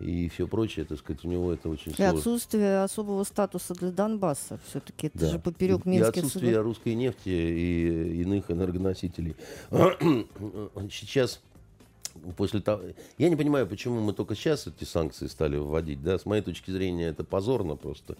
и 0.00 0.28
все 0.28 0.46
прочее, 0.46 0.84
так 0.84 0.98
сказать, 0.98 1.24
у 1.24 1.28
него 1.28 1.52
это 1.52 1.68
очень 1.68 1.92
и 1.92 1.94
сложно. 1.94 2.14
И 2.14 2.18
отсутствие 2.18 2.82
особого 2.82 3.24
статуса 3.24 3.74
для 3.74 3.90
Донбасса 3.90 4.60
все-таки, 4.68 5.08
это 5.08 5.18
да. 5.18 5.28
же 5.30 5.38
поперек 5.38 5.84
и, 5.86 5.88
Минских 5.88 6.16
И 6.16 6.18
отсутствие 6.20 6.52
судов. 6.52 6.64
русской 6.66 6.94
нефти 6.94 7.28
и 7.28 8.22
иных 8.22 8.50
энергоносителей. 8.50 9.34
Сейчас 10.90 11.40
после 12.36 12.60
того... 12.60 12.82
Я 13.16 13.28
не 13.28 13.36
понимаю, 13.36 13.66
почему 13.66 14.00
мы 14.00 14.12
только 14.12 14.34
сейчас 14.34 14.66
эти 14.66 14.84
санкции 14.84 15.26
стали 15.26 15.56
вводить. 15.56 16.02
Да? 16.02 16.18
С 16.18 16.26
моей 16.26 16.42
точки 16.42 16.70
зрения, 16.70 17.06
это 17.08 17.24
позорно 17.24 17.76
просто. 17.76 18.16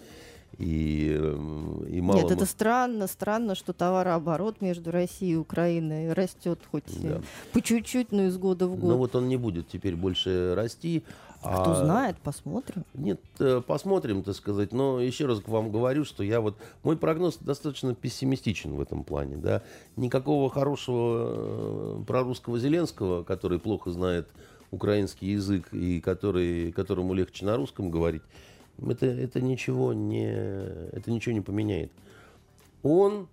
И, 0.56 1.16
эм, 1.16 1.84
и 1.84 2.00
мало 2.00 2.20
Нет, 2.20 2.30
это 2.32 2.46
странно, 2.46 3.06
странно, 3.06 3.54
что 3.54 3.72
товарооборот 3.72 4.60
между 4.60 4.90
Россией 4.90 5.34
и 5.34 5.36
Украиной 5.36 6.12
растет 6.12 6.58
хоть 6.70 6.84
да. 7.00 7.20
по 7.52 7.60
чуть-чуть, 7.60 8.10
но 8.10 8.22
из 8.24 8.36
года 8.38 8.66
в 8.66 8.74
год. 8.76 8.90
Но 8.90 8.98
вот 8.98 9.14
он 9.14 9.28
не 9.28 9.36
будет 9.36 9.68
теперь 9.68 9.94
больше 9.94 10.54
расти. 10.56 11.04
А 11.42 11.60
кто 11.60 11.74
знает, 11.76 12.16
посмотрим. 12.18 12.84
Нет, 12.94 13.20
э, 13.38 13.62
посмотрим, 13.64 14.24
так 14.24 14.34
сказать. 14.34 14.72
Но 14.72 15.00
еще 15.00 15.26
раз 15.26 15.40
к 15.40 15.46
вам 15.46 15.70
говорю, 15.70 16.04
что 16.04 16.24
я 16.24 16.40
вот 16.40 16.56
мой 16.82 16.96
прогноз 16.96 17.36
достаточно 17.36 17.94
пессимистичен 17.94 18.74
в 18.74 18.80
этом 18.80 19.04
плане, 19.04 19.36
да. 19.36 19.62
Никакого 19.96 20.50
хорошего 20.50 22.00
э, 22.00 22.04
прорусского 22.04 22.58
Зеленского, 22.58 23.22
который 23.22 23.60
плохо 23.60 23.92
знает 23.92 24.26
украинский 24.70 25.32
язык 25.32 25.72
и 25.72 26.00
который, 26.00 26.72
которому 26.72 27.14
легче 27.14 27.44
на 27.44 27.56
русском 27.56 27.90
говорить, 27.90 28.22
это, 28.86 29.06
это, 29.06 29.40
ничего 29.40 29.92
не, 29.92 30.30
это 30.30 31.10
ничего 31.10 31.34
не 31.34 31.40
поменяет. 31.40 31.90
Он 32.82 33.28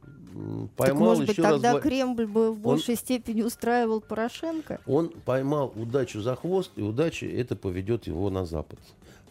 поймал 0.76 0.76
так, 0.76 0.93
может 0.96 1.28
быть, 1.28 1.36
тогда 1.36 1.74
раз... 1.74 1.84
Кремль 1.84 2.26
бы 2.26 2.52
в 2.52 2.60
большей 2.60 2.96
он, 2.96 3.00
степени 3.00 3.41
устраивал 3.41 4.02
Порошенко? 4.02 4.82
Он 4.86 5.10
поймал 5.10 5.72
удачу 5.76 6.22
за 6.22 6.36
хвост, 6.36 6.72
и 6.76 6.82
удача 6.82 7.26
это 7.26 7.56
поведет 7.56 8.08
его 8.08 8.30
на 8.30 8.46
Запад. 8.46 8.80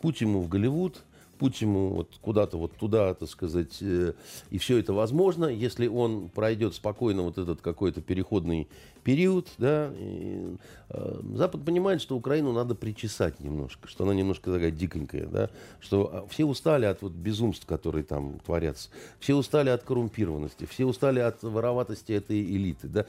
Путь 0.01 0.21
ему 0.21 0.41
в 0.41 0.49
Голливуд, 0.49 1.03
путь 1.45 1.62
вот 1.62 2.09
куда-то 2.22 2.57
вот 2.57 2.72
туда, 2.76 3.12
так 3.12 3.28
сказать, 3.28 3.76
э, 3.82 4.14
и 4.51 4.59
все 4.59 4.78
это 4.78 4.95
возможно, 4.95 5.47
если 5.47 5.86
он 5.86 6.30
пройдет 6.30 6.74
спокойно 6.74 7.22
вот 7.22 7.36
этот 7.36 7.61
какой-то 7.61 8.01
переходный 8.01 8.66
период, 9.03 9.49
да, 9.59 9.92
и, 9.99 10.57
э, 10.88 11.20
Запад 11.34 11.62
понимает, 11.64 12.01
что 12.01 12.16
Украину 12.16 12.53
надо 12.53 12.74
причесать 12.74 13.40
немножко, 13.40 13.88
что 13.88 14.05
она 14.05 14.14
немножко 14.14 14.51
такая 14.51 14.70
диконькая, 14.70 15.26
да, 15.26 15.51
что 15.80 16.11
а, 16.11 16.26
все 16.28 16.47
устали 16.47 16.86
от 16.86 17.03
вот 17.03 17.12
безумств, 17.12 17.66
которые 17.66 18.05
там 18.05 18.38
творятся, 18.40 18.88
все 19.18 19.34
устали 19.34 19.68
от 19.68 19.82
коррумпированности, 19.82 20.64
все 20.64 20.86
устали 20.86 21.20
от 21.20 21.42
вороватости 21.42 22.12
этой 22.12 22.42
элиты, 22.42 22.88
да, 22.88 23.07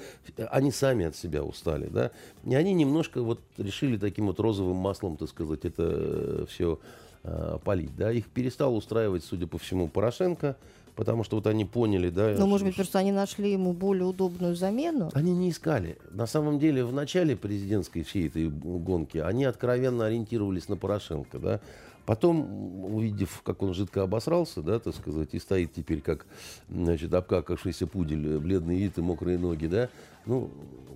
они 0.52 0.72
сами 0.72 1.06
от 1.06 1.16
себя 1.16 1.42
устали, 1.42 1.88
да, 1.88 2.12
и 2.44 2.54
они 2.54 2.74
немножко 2.74 3.22
вот 3.22 3.40
решили 3.58 3.98
таким 3.98 4.28
вот 4.28 4.42
розовым 4.42 4.76
маслом, 4.76 5.16
так 5.16 5.30
сказать, 5.30 5.64
это 5.64 6.46
все 6.50 6.80
э, 7.26 7.58
полить, 7.64 7.96
да, 7.96 8.12
их 8.12 8.28
перестал 8.28 8.76
устраивать, 8.76 9.24
судя 9.24 9.48
по 9.48 9.58
всему, 9.58 9.88
Порошенко, 9.88 10.56
потому 10.96 11.24
что 11.24 11.38
вот 11.38 11.48
они 11.48 11.66
поняли, 11.66 12.10
да. 12.10 12.36
Ну, 12.38 12.48
может 12.48 12.66
быть, 12.66 12.76
просто 12.76 13.00
они 13.00 13.12
нашли 13.12 13.52
ему 13.52 13.74
более 13.74 14.06
удобную 14.06 14.56
замену? 14.56 15.10
Они 15.14 15.34
не 15.34 15.50
искали. 15.50 15.98
На 16.12 16.28
самом 16.28 16.60
деле, 16.60 16.86
в 16.86 16.94
начале 16.94 17.36
президентской 17.36 18.04
всей 18.04 18.28
этой 18.28 18.48
гонки 18.50 19.18
они 19.18 19.46
откровенно 19.46 20.06
ориентировались 20.06 20.70
на 20.70 20.78
Порошенко, 20.78 21.40
да. 21.40 21.62
Потом, 22.06 22.86
увидев, 22.94 23.42
как 23.44 23.64
он 23.64 23.74
жидко 23.74 24.04
обосрался, 24.04 24.62
да, 24.62 24.78
так 24.78 24.94
сказать, 24.94 25.30
и 25.32 25.40
стоит 25.40 25.74
теперь 25.74 26.02
как, 26.02 26.28
значит, 26.70 27.12
обкакавшийся 27.12 27.88
пудель, 27.88 28.38
бледный 28.38 28.78
вид 28.78 29.00
и 29.00 29.02
мокрые 29.02 29.40
ноги, 29.40 29.66
да, 29.66 29.90
ну, 30.28 30.52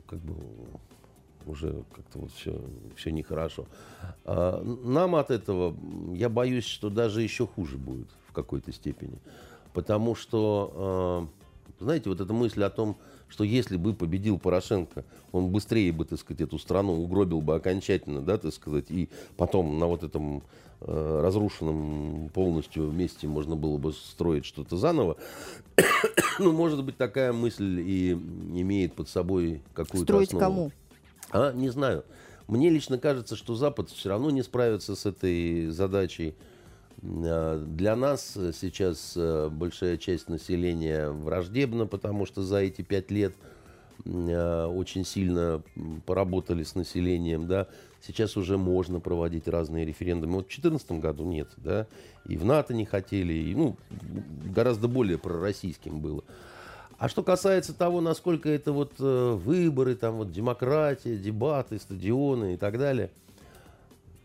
как 0.08 0.20
бы 0.20 0.36
уже 1.46 1.84
как-то 1.96 2.20
вот 2.20 2.32
все, 2.32 2.60
все 2.96 3.12
нехорошо. 3.12 3.66
А 4.26 4.62
нам 4.64 5.16
от 5.16 5.32
этого, 5.32 5.76
я 6.14 6.30
боюсь, 6.30 6.66
что 6.66 6.90
даже 6.90 7.22
еще 7.22 7.48
хуже 7.48 7.78
будет 7.78 8.08
в 8.28 8.34
какой-то 8.34 8.72
степени. 8.72 9.20
Потому 9.74 10.16
что, 10.16 11.30
э, 11.80 11.84
знаете, 11.84 12.10
вот 12.10 12.22
эта 12.22 12.34
мысль 12.34 12.64
о 12.64 12.70
том, 12.70 12.98
что 13.30 13.44
если 13.44 13.78
бы 13.78 13.94
победил 13.94 14.40
Порошенко, 14.40 15.06
он 15.32 15.50
быстрее 15.50 15.92
бы, 15.92 16.06
так 16.06 16.20
сказать, 16.20 16.42
эту 16.42 16.58
страну 16.58 17.02
угробил 17.02 17.42
бы 17.42 17.56
окончательно, 17.56 18.22
да, 18.22 18.38
так 18.38 18.54
сказать, 18.54 18.86
и 18.90 19.10
потом 19.38 19.78
на 19.78 19.86
вот 19.86 20.04
этом 20.04 20.44
э, 20.82 21.22
разрушенном 21.24 22.30
полностью 22.34 22.92
месте 22.92 23.28
можно 23.28 23.56
было 23.56 23.78
бы 23.78 23.94
строить 23.94 24.46
что-то 24.46 24.78
заново. 24.78 25.18
ну, 26.40 26.52
может 26.52 26.84
быть, 26.84 26.98
такая 26.98 27.32
мысль 27.32 27.80
и 27.82 28.14
имеет 28.14 28.94
под 28.94 29.08
собой 29.08 29.62
какую-то 29.74 30.06
Строить 30.06 30.30
основу. 30.30 30.44
кому? 30.44 30.72
А, 31.32 31.52
не 31.54 31.70
знаю. 31.70 32.04
Мне 32.48 32.70
лично 32.70 32.98
кажется, 32.98 33.36
что 33.36 33.56
Запад 33.56 33.90
все 33.90 34.10
равно 34.10 34.32
не 34.32 34.42
справится 34.42 34.96
с 34.96 35.06
этой 35.06 35.68
задачей. 35.68 36.36
Э, 37.02 37.64
для 37.66 37.96
нас 37.96 38.34
сейчас 38.54 39.14
э, 39.16 39.50
большая 39.52 39.98
часть 39.98 40.30
населения 40.30 41.10
враждебна, 41.10 41.86
потому 41.86 42.26
что 42.26 42.42
за 42.42 42.58
эти 42.58 42.82
пять 42.82 43.12
лет 43.12 43.36
э, 44.06 44.66
очень 44.66 45.06
сильно 45.06 45.62
поработали 46.08 46.64
с 46.64 46.74
населением, 46.74 47.48
да, 47.48 47.68
сейчас 48.02 48.36
уже 48.36 48.58
можно 48.58 49.00
проводить 49.00 49.48
разные 49.48 49.86
референдумы. 49.86 50.38
Вот 50.38 50.46
в 50.46 50.50
2014 50.50 50.92
году 50.94 51.26
нет, 51.26 51.50
да, 51.58 51.86
и 52.28 52.36
в 52.36 52.46
НАТО 52.46 52.74
не 52.74 52.86
хотели, 52.86 53.34
и, 53.34 53.54
ну, 53.54 53.78
гораздо 54.56 54.88
более 54.88 55.20
пророссийским 55.20 56.00
было. 56.00 56.24
А 57.00 57.08
что 57.08 57.24
касается 57.24 57.74
того, 57.74 58.02
насколько 58.02 58.50
это 58.50 58.74
вот 58.74 58.92
э, 59.00 59.34
выборы, 59.34 59.96
там 59.96 60.18
вот 60.18 60.34
демократия, 60.34 61.16
дебаты, 61.16 61.80
стадионы 61.80 62.56
и 62.56 62.58
так 62.58 62.78
далее, 62.78 63.10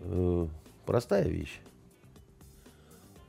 э, 0.00 0.46
простая 0.84 1.28
вещь. 1.28 1.60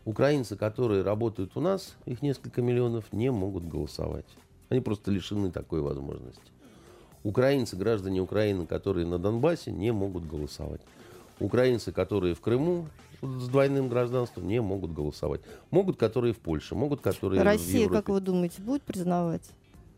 Украинцы, 0.03 0.55
которые 0.55 1.03
работают 1.03 1.55
у 1.55 1.61
нас, 1.61 1.95
их 2.05 2.23
несколько 2.23 2.63
миллионов, 2.63 3.13
не 3.13 3.31
могут 3.31 3.67
голосовать. 3.67 4.25
Они 4.69 4.81
просто 4.81 5.11
лишены 5.11 5.51
такой 5.51 5.81
возможности. 5.81 6.41
Украинцы, 7.23 7.75
граждане 7.75 8.21
Украины, 8.21 8.65
которые 8.65 9.05
на 9.05 9.19
Донбассе, 9.19 9.71
не 9.71 9.91
могут 9.91 10.25
голосовать. 10.25 10.81
Украинцы, 11.39 11.91
которые 11.91 12.33
в 12.33 12.41
Крыму 12.41 12.87
с 13.25 13.47
двойным 13.47 13.89
гражданством, 13.89 14.47
не 14.47 14.61
могут 14.61 14.93
голосовать. 14.93 15.41
Могут, 15.71 15.97
которые 15.97 16.33
в 16.33 16.37
Польше, 16.37 16.75
могут, 16.75 17.01
которые 17.01 17.41
Россия, 17.41 17.87
в 17.87 17.91
как 17.91 18.09
вы 18.09 18.19
думаете, 18.19 18.61
будет 18.61 18.83
признавать 18.83 19.43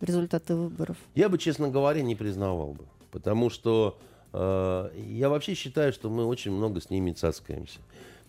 результаты 0.01 0.55
выборов? 0.55 0.97
Я 1.15 1.29
бы, 1.29 1.37
честно 1.37 1.69
говоря, 1.69 2.01
не 2.01 2.15
признавал 2.15 2.73
бы. 2.73 2.85
Потому 3.11 3.49
что 3.49 3.97
э, 4.33 4.89
я 5.09 5.29
вообще 5.29 5.53
считаю, 5.53 5.93
что 5.93 6.09
мы 6.09 6.25
очень 6.25 6.51
много 6.51 6.81
с 6.81 6.89
ними 6.89 7.11
цаскаемся. 7.11 7.79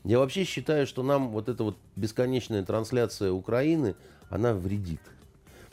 Я 0.04 0.18
вообще 0.18 0.44
считаю, 0.44 0.86
что 0.86 1.02
нам 1.02 1.30
вот 1.30 1.48
эта 1.48 1.64
вот 1.64 1.76
бесконечная 1.96 2.64
трансляция 2.64 3.32
Украины, 3.32 3.96
она 4.30 4.54
вредит. 4.54 5.00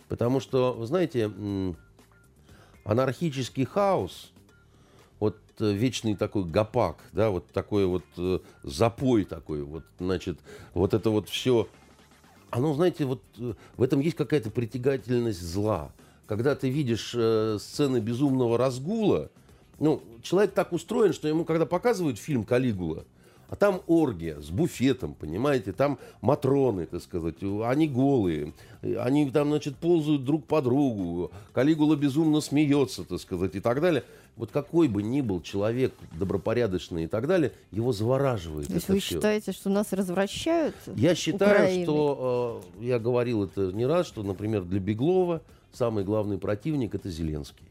Потому 0.08 0.40
что, 0.40 0.74
вы 0.74 0.86
знаете, 0.86 1.32
анархический 2.84 3.66
хаос, 3.66 4.32
вот 5.26 5.38
э, 5.60 5.72
вечный 5.74 6.16
такой 6.16 6.44
гопак, 6.44 6.98
да, 7.12 7.32
вот 7.32 7.48
такой 7.48 7.86
вот 7.86 8.04
э, 8.18 8.40
запой 8.62 9.26
такой, 9.26 9.64
вот, 9.64 9.84
значит, 10.00 10.38
вот 10.74 10.94
это 10.94 11.10
вот 11.10 11.30
все, 11.30 11.68
оно, 12.52 12.74
знаете, 12.76 13.06
вот 13.06 13.22
э, 13.40 13.54
в 13.76 13.82
этом 13.82 14.02
есть 14.02 14.16
какая-то 14.16 14.52
притягательность 14.52 15.42
зла. 15.42 15.92
Когда 16.28 16.56
ты 16.56 16.70
видишь 16.70 17.14
э, 17.16 17.58
сцены 17.60 18.00
безумного 18.00 18.58
разгула, 18.58 19.30
ну, 19.80 20.02
человек 20.22 20.54
так 20.54 20.74
устроен, 20.74 21.12
что 21.12 21.28
ему, 21.28 21.44
когда 21.44 21.66
показывают 21.66 22.20
фильм 22.20 22.44
«Калигула», 22.44 23.04
а 23.48 23.56
там 23.56 23.82
оргия 23.88 24.40
с 24.42 24.50
буфетом, 24.50 25.14
понимаете, 25.14 25.72
там 25.72 26.00
матроны, 26.22 26.86
так 26.86 27.02
сказать, 27.02 27.36
они 27.42 27.88
голые, 27.88 28.54
они 28.82 29.30
там, 29.30 29.50
значит, 29.50 29.76
ползают 29.78 30.24
друг 30.24 30.46
по 30.46 30.62
другу, 30.62 31.32
Калигула 31.54 31.96
безумно 31.96 32.42
смеется, 32.42 33.04
так 33.04 33.20
сказать, 33.20 33.56
и 33.56 33.60
так 33.60 33.82
далее. 33.82 34.04
Вот 34.38 34.52
какой 34.52 34.90
бы 34.90 35.02
ни 35.02 35.22
был 35.22 35.42
человек 35.42 35.94
добропорядочный 36.12 37.06
и 37.06 37.08
так 37.08 37.26
далее, 37.26 37.54
его 37.72 37.94
завораживает. 37.94 38.68
То 38.68 38.74
есть 38.74 38.90
вы 38.90 39.00
все. 39.00 39.16
считаете, 39.16 39.54
что 39.54 39.70
нас 39.70 39.94
развращают? 39.94 40.76
Я 40.96 41.16
считаю, 41.16 41.52
Украиной? 41.52 41.84
что, 41.84 42.64
э, 42.80 42.86
я 42.86 43.00
говорил 43.00 43.46
это 43.46 43.72
не 43.72 43.86
раз, 43.86 44.08
что, 44.08 44.24
например, 44.24 44.64
для 44.64 44.82
Беглова 44.82 45.42
самый 45.72 46.04
главный 46.04 46.38
противник 46.38 46.96
это 46.96 47.10
Зеленский. 47.10 47.66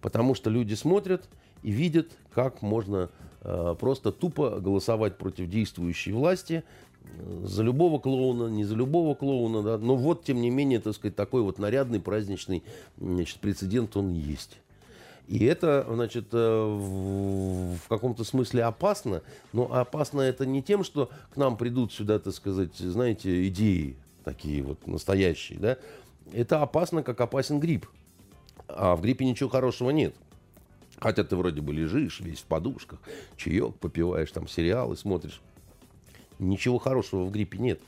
Потому 0.00 0.34
что 0.34 0.50
люди 0.50 0.74
смотрят 0.74 1.28
и 1.62 1.70
видят, 1.70 2.10
как 2.32 2.62
можно 2.62 3.10
э, 3.42 3.76
просто 3.78 4.10
тупо 4.10 4.58
голосовать 4.60 5.18
против 5.18 5.48
действующей 5.48 6.12
власти 6.12 6.64
э, 7.04 7.44
за 7.44 7.62
любого 7.62 8.00
клоуна, 8.00 8.48
не 8.48 8.64
за 8.64 8.74
любого 8.74 9.14
клоуна, 9.14 9.62
да, 9.62 9.78
но 9.78 9.94
вот, 9.94 10.24
тем 10.24 10.40
не 10.40 10.50
менее, 10.50 10.80
так 10.80 10.94
сказать, 10.94 11.14
такой 11.14 11.42
вот 11.42 11.60
нарядный, 11.60 12.00
праздничный 12.00 12.64
значит, 12.98 13.38
прецедент 13.38 13.96
он 13.96 14.12
есть. 14.12 14.58
И 15.28 15.44
это, 15.44 15.86
значит, 15.90 16.28
э, 16.32 16.36
в, 16.36 17.78
каком-то 17.86 18.24
смысле 18.24 18.64
опасно, 18.64 19.22
но 19.52 19.70
опасно 19.70 20.22
это 20.22 20.46
не 20.46 20.62
тем, 20.62 20.82
что 20.82 21.10
к 21.34 21.36
нам 21.36 21.58
придут 21.58 21.92
сюда, 21.92 22.18
так 22.18 22.32
сказать, 22.32 22.74
знаете, 22.76 23.46
идеи 23.48 23.96
такие 24.24 24.62
вот 24.62 24.86
настоящие, 24.86 25.58
да, 25.58 25.76
это 26.32 26.62
опасно, 26.62 27.02
как 27.02 27.20
опасен 27.20 27.60
грипп. 27.60 27.86
А 28.68 28.96
в 28.96 29.02
гриппе 29.02 29.26
ничего 29.26 29.50
хорошего 29.50 29.90
нет. 29.90 30.14
Хотя 30.98 31.24
ты 31.24 31.36
вроде 31.36 31.60
бы 31.60 31.74
лежишь 31.74 32.20
весь 32.20 32.40
в 32.40 32.44
подушках, 32.44 32.98
чаек 33.36 33.74
попиваешь, 33.76 34.30
там 34.30 34.48
сериалы 34.48 34.96
смотришь. 34.96 35.42
Ничего 36.38 36.78
хорошего 36.78 37.24
в 37.24 37.30
гриппе 37.30 37.58
нет. 37.58 37.80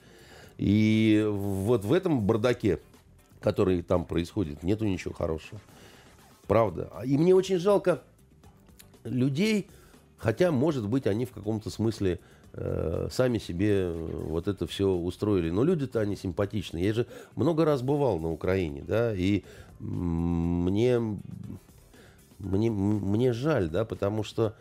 И 0.59 1.27
вот 1.27 1.85
в 1.87 1.93
этом 1.95 2.21
бардаке, 2.21 2.81
который 3.41 3.83
там 3.83 4.05
происходит, 4.05 4.63
нету 4.63 4.85
ничего 4.85 5.15
хорошего. 5.15 5.61
Правда. 6.51 6.91
И 7.05 7.17
мне 7.17 7.33
очень 7.33 7.59
жалко 7.59 8.03
людей, 9.05 9.69
хотя, 10.19 10.51
может 10.51 10.89
быть, 10.89 11.07
они 11.07 11.25
в 11.25 11.31
каком-то 11.31 11.71
смысле 11.71 12.19
э, 12.55 13.07
сами 13.09 13.39
себе 13.39 13.83
э, 13.85 14.25
вот 14.27 14.49
это 14.49 14.67
все 14.67 14.89
устроили. 14.91 15.51
Но 15.51 15.63
люди-то 15.63 16.01
они 16.01 16.17
симпатичные. 16.17 16.85
Я 16.85 16.93
же 16.93 17.07
много 17.37 17.65
раз 17.65 17.83
бывал 17.83 18.19
на 18.19 18.33
Украине, 18.33 18.83
да, 18.85 19.15
и 19.15 19.45
мне, 19.79 20.99
мне, 22.41 22.71
мне 22.73 23.33
жаль, 23.33 23.69
да, 23.69 23.85
потому 23.85 24.25
что, 24.25 24.57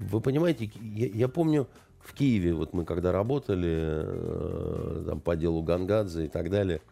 вы 0.00 0.20
понимаете, 0.20 0.70
я, 0.82 1.06
я 1.06 1.28
помню, 1.28 1.66
в 2.00 2.12
Киеве, 2.12 2.52
вот 2.52 2.74
мы 2.74 2.84
когда 2.84 3.10
работали 3.10 3.74
э, 3.74 5.04
там, 5.06 5.20
по 5.20 5.34
делу 5.34 5.62
Гангадзе 5.62 6.26
и 6.26 6.28
так 6.28 6.50
далее, 6.50 6.82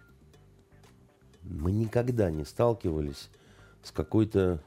мы 1.43 1.73
никогда 1.73 2.31
не 2.31 2.47
сталкивались 2.47 3.29
с 3.83 3.91
какой-то 3.91 4.61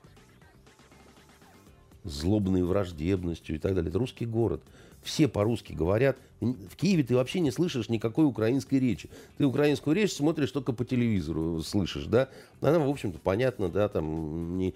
злобной 2.03 2.63
враждебностью 2.63 3.55
и 3.55 3.59
так 3.59 3.75
далее. 3.75 3.89
Это 3.89 3.99
русский 3.99 4.25
город. 4.25 4.61
Все 5.01 5.27
по-русски 5.27 5.73
говорят. 5.73 6.17
В 6.39 6.75
Киеве 6.77 7.03
ты 7.03 7.15
вообще 7.15 7.41
не 7.41 7.51
слышишь 7.51 7.89
никакой 7.89 8.25
украинской 8.25 8.75
речи. 8.75 9.09
Ты 9.37 9.45
украинскую 9.45 9.95
речь 9.95 10.13
смотришь 10.13 10.51
только 10.51 10.71
по 10.71 10.85
телевизору, 10.85 11.61
слышишь, 11.61 12.05
да? 12.05 12.29
Она, 12.61 12.79
в 12.79 12.89
общем-то, 12.89 13.19
понятна, 13.19 13.69
да, 13.69 13.89
там 13.89 14.57
не, 14.57 14.73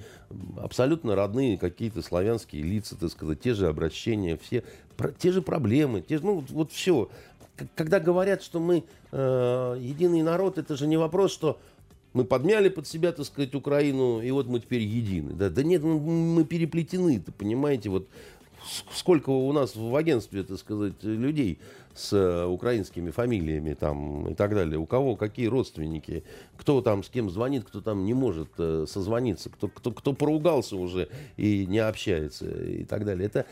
абсолютно 0.57 1.15
родные 1.15 1.57
какие-то 1.57 2.01
славянские 2.01 2.63
лица, 2.63 2.97
так 2.97 3.09
сказать, 3.09 3.41
те 3.41 3.53
же 3.53 3.67
обращения, 3.67 4.37
все, 4.37 4.63
про, 4.97 5.11
те 5.11 5.31
же 5.31 5.41
проблемы, 5.41 6.01
те 6.01 6.17
же, 6.17 6.25
ну, 6.25 6.35
вот, 6.35 6.49
вот 6.49 6.71
все. 6.71 7.09
когда 7.75 7.99
говорят, 7.99 8.43
что 8.43 8.59
мы 8.59 8.83
э, 9.11 9.77
единый 9.79 10.23
народ, 10.23 10.57
это 10.57 10.75
же 10.75 10.87
не 10.87 10.97
вопрос, 10.97 11.33
что 11.33 11.59
мы 12.17 12.25
подмяли 12.25 12.69
под 12.69 12.87
себя, 12.87 13.11
так 13.11 13.27
сказать, 13.27 13.53
Украину, 13.53 14.21
и 14.21 14.31
вот 14.31 14.47
мы 14.47 14.59
теперь 14.59 14.81
едины. 14.81 15.33
Да, 15.33 15.51
да 15.51 15.61
нет, 15.61 15.83
мы, 15.83 15.99
мы 15.99 16.43
переплетены, 16.45 17.19
ты 17.19 17.31
понимаете, 17.31 17.89
вот 17.89 18.07
сколько 18.91 19.29
у 19.29 19.53
нас 19.53 19.75
в 19.75 19.95
агентстве, 19.95 20.41
так 20.41 20.57
сказать, 20.57 20.95
людей 21.03 21.59
с 21.93 22.13
э, 22.13 22.45
украинскими 22.45 23.11
фамилиями 23.11 23.75
там 23.75 24.29
и 24.29 24.33
так 24.33 24.55
далее, 24.55 24.79
у 24.79 24.87
кого 24.87 25.15
какие 25.15 25.45
родственники, 25.45 26.23
кто 26.57 26.81
там 26.81 27.03
с 27.03 27.09
кем 27.09 27.29
звонит, 27.29 27.65
кто 27.65 27.81
там 27.81 28.03
не 28.03 28.15
может 28.15 28.49
э, 28.57 28.85
созвониться, 28.87 29.51
кто, 29.51 29.67
кто, 29.67 29.91
кто 29.91 30.13
поругался 30.13 30.75
уже 30.75 31.09
и 31.37 31.67
не 31.67 31.79
общается 31.79 32.49
и 32.49 32.83
так 32.83 33.05
далее. 33.05 33.27
Это, 33.27 33.45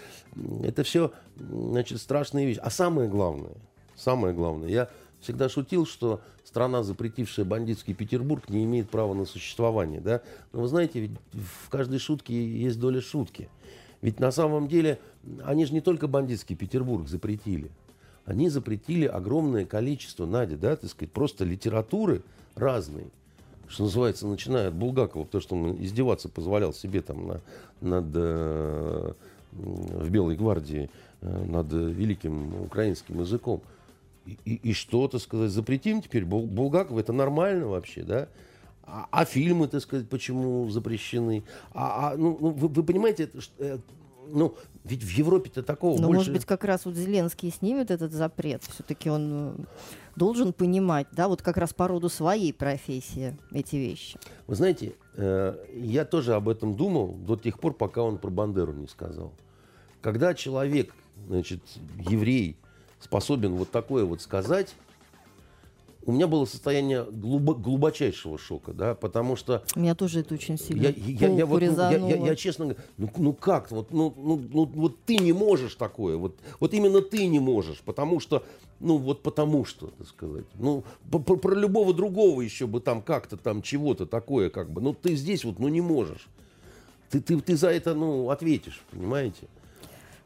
это 0.64 0.84
все, 0.84 1.12
значит, 1.38 2.02
страшные 2.02 2.48
вещи. 2.48 2.60
А 2.64 2.72
самое 2.72 3.08
главное, 3.08 3.54
самое 3.96 4.34
главное, 4.34 4.70
я 4.70 4.90
всегда 5.22 5.50
шутил, 5.50 5.86
что 5.86 6.20
страна, 6.56 6.84
запретившая 6.84 7.46
бандитский 7.46 7.94
Петербург, 7.94 8.48
не 8.48 8.64
имеет 8.64 8.90
права 8.90 9.14
на 9.14 9.26
существование. 9.26 10.00
Да? 10.00 10.22
Но 10.54 10.62
вы 10.62 10.70
знаете, 10.70 11.02
ведь 11.02 11.12
в 11.34 11.70
каждой 11.70 12.00
шутке 12.00 12.34
есть 12.34 12.80
доля 12.80 13.02
шутки. 13.02 13.50
Ведь 14.02 14.22
на 14.22 14.32
самом 14.32 14.70
деле 14.70 14.98
они 15.44 15.66
же 15.66 15.74
не 15.74 15.82
только 15.82 16.08
бандитский 16.08 16.56
Петербург 16.56 17.10
запретили 17.10 17.70
они 18.26 18.50
запретили 18.50 19.06
огромное 19.06 19.66
количество, 19.66 20.26
Надя, 20.26 20.58
да, 20.58 20.76
так 20.76 20.90
сказать, 20.90 21.12
просто 21.12 21.46
литературы 21.46 22.24
разной, 22.56 23.06
что 23.68 23.84
называется, 23.84 24.26
начиная 24.26 24.70
от 24.70 24.74
Булгакова, 24.74 25.26
потому 25.26 25.42
что 25.44 25.56
он 25.56 25.76
издеваться 25.84 26.28
позволял 26.28 26.74
себе 26.74 27.02
там 27.02 27.28
на, 27.28 27.42
над, 27.82 28.06
э, 28.16 29.14
в 29.52 30.10
Белой 30.10 30.36
гвардии 30.36 30.90
э, 31.22 31.46
над 31.46 31.72
великим 31.72 32.64
украинским 32.64 33.20
языком. 33.22 33.62
И, 34.26 34.38
и, 34.46 34.70
и 34.70 34.74
что, 34.74 35.08
то 35.08 35.20
сказать, 35.20 35.52
запретим 35.52 36.02
теперь 36.02 36.26
Булгакова, 36.26 37.00
это 37.00 37.14
нормально 37.14 37.68
вообще, 37.68 38.04
да? 38.04 38.28
А, 38.84 39.08
а 39.12 39.26
фильмы, 39.26 39.68
так 39.68 39.82
сказать, 39.82 40.08
почему 40.10 40.70
запрещены? 40.70 41.44
А, 41.74 42.12
а 42.12 42.18
ну, 42.18 42.38
ну 42.40 42.50
вы, 42.52 42.68
вы 42.68 42.84
понимаете, 42.84 43.24
это, 43.24 43.40
э, 43.58 43.78
ну, 44.28 44.56
ведь 44.84 45.04
в 45.04 45.10
Европе-то 45.10 45.64
такого 45.64 46.00
Но, 46.00 46.08
больше... 46.08 46.18
может 46.18 46.34
быть, 46.34 46.46
как 46.46 46.64
раз 46.64 46.86
вот 46.86 46.96
Зеленский 46.96 47.52
снимет 47.52 47.92
этот 47.92 48.12
запрет. 48.12 48.64
Все-таки 48.64 49.10
он 49.10 49.32
э, 49.32 49.54
должен 50.16 50.54
понимать, 50.54 51.08
да, 51.12 51.28
вот 51.28 51.42
как 51.42 51.58
раз 51.58 51.74
по 51.74 51.88
роду 51.88 52.10
своей 52.10 52.54
профессии 52.54 53.36
эти 53.52 53.76
вещи. 53.76 54.20
Вы 54.48 54.56
знаете, 54.56 54.94
э, 55.16 55.56
я 55.76 56.06
тоже 56.06 56.36
об 56.36 56.50
этом 56.50 56.76
думал 56.76 57.14
до 57.14 57.36
тех 57.38 57.60
пор, 57.60 57.74
пока 57.74 58.04
он 58.04 58.18
про 58.18 58.30
Бандеру 58.30 58.74
не 58.74 58.88
сказал. 58.88 59.34
Когда 60.02 60.36
человек, 60.36 60.94
значит, 61.28 61.62
еврей, 62.08 62.58
способен 63.00 63.56
вот 63.56 63.72
такое 63.72 64.06
вот 64.06 64.22
сказать, 64.22 64.76
у 66.06 66.12
меня 66.12 66.28
было 66.28 66.46
состояние 66.46 67.04
глубо, 67.04 67.56
глубочайшего 67.56 68.38
шока, 68.38 68.74
да, 68.74 68.94
потому 68.94 69.36
что... 69.36 69.64
Меня 69.76 69.96
тоже 69.96 70.20
это 70.20 70.36
очень 70.36 70.58
сильно 70.58 70.84
я, 70.84 70.90
я, 70.90 71.30
я, 71.30 71.46
вот, 71.46 71.62
ну, 71.62 71.76
я, 71.76 71.98
я, 71.98 72.16
я 72.18 72.36
честно 72.36 72.66
говорю, 72.66 72.82
ну, 72.98 73.12
ну 73.18 73.34
как, 73.34 73.72
вот, 73.72 73.92
ну, 73.92 74.14
ну, 74.16 74.42
ну, 74.52 74.66
вот 74.66 75.00
ты 75.06 75.18
не 75.18 75.34
можешь 75.34 75.76
такое, 75.76 76.16
вот, 76.18 76.36
вот 76.60 76.74
именно 76.74 77.02
ты 77.02 77.26
не 77.26 77.40
можешь, 77.40 77.80
потому 77.82 78.20
что, 78.20 78.44
ну 78.80 78.98
вот 78.98 79.24
потому 79.24 79.66
что, 79.66 79.88
так 79.88 80.08
сказать, 80.08 80.46
ну 80.56 80.84
про, 81.10 81.20
про 81.20 81.56
любого 81.56 81.94
другого 81.94 82.42
еще 82.42 82.68
бы 82.68 82.82
там 82.82 83.02
как-то 83.02 83.36
там 83.36 83.62
чего-то 83.62 84.06
такое, 84.06 84.50
как 84.50 84.70
бы, 84.70 84.82
ну 84.82 84.94
ты 84.94 85.16
здесь 85.16 85.44
вот, 85.44 85.58
ну 85.58 85.70
не 85.70 85.82
можешь, 85.82 86.28
ты, 87.10 87.20
ты, 87.20 87.40
ты 87.40 87.56
за 87.56 87.70
это, 87.70 87.96
ну, 87.96 88.30
ответишь, 88.30 88.82
понимаете? 88.92 89.48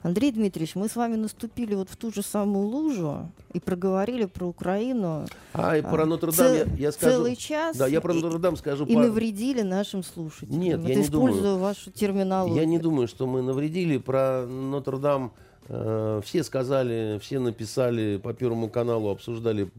Андрей 0.02 0.32
Дмитриевич, 0.32 0.76
мы 0.76 0.88
с 0.88 0.96
вами 0.96 1.16
наступили 1.16 1.76
вот 1.76 1.90
в 1.90 1.98
ту 1.98 2.12
же 2.12 2.22
самую 2.22 2.68
лужу 2.68 3.30
и 3.54 3.60
проговорили 3.60 4.26
про 4.26 4.46
Украину. 4.46 5.26
А, 5.54 5.76
и 5.78 5.82
про 5.82 6.06
Нотр-Дам 6.06 6.54
я, 6.54 6.66
я 6.78 6.92
скажу. 6.94 7.18
Целый 7.18 7.36
час. 7.36 7.76
Да, 7.76 7.86
я 7.86 8.00
про 8.00 8.14
Нотр-Дам 8.14 8.56
скажу. 8.56 8.86
И, 8.86 8.94
и 8.94 8.96
навредили 8.96 9.62
нашим 9.62 10.04
слушателям. 10.04 10.60
Нет, 10.60 10.80
Это 10.80 10.90
я 10.90 10.96
не 10.96 11.02
использую 11.02 11.44
думаю. 11.44 11.60
вашу 11.60 11.92
терминологию. 11.92 12.58
Я 12.62 12.66
не 12.66 12.80
думаю, 12.80 13.10
что 13.10 13.28
мы 13.28 13.42
навредили. 13.42 13.98
Про 13.98 14.46
Нотр-Дам 14.48 15.34
э, 15.68 16.22
все 16.24 16.44
сказали, 16.44 17.20
все 17.22 17.40
написали 17.40 18.22
по 18.24 18.34
Первому 18.34 18.70
каналу, 18.70 19.10
обсуждали 19.10 19.70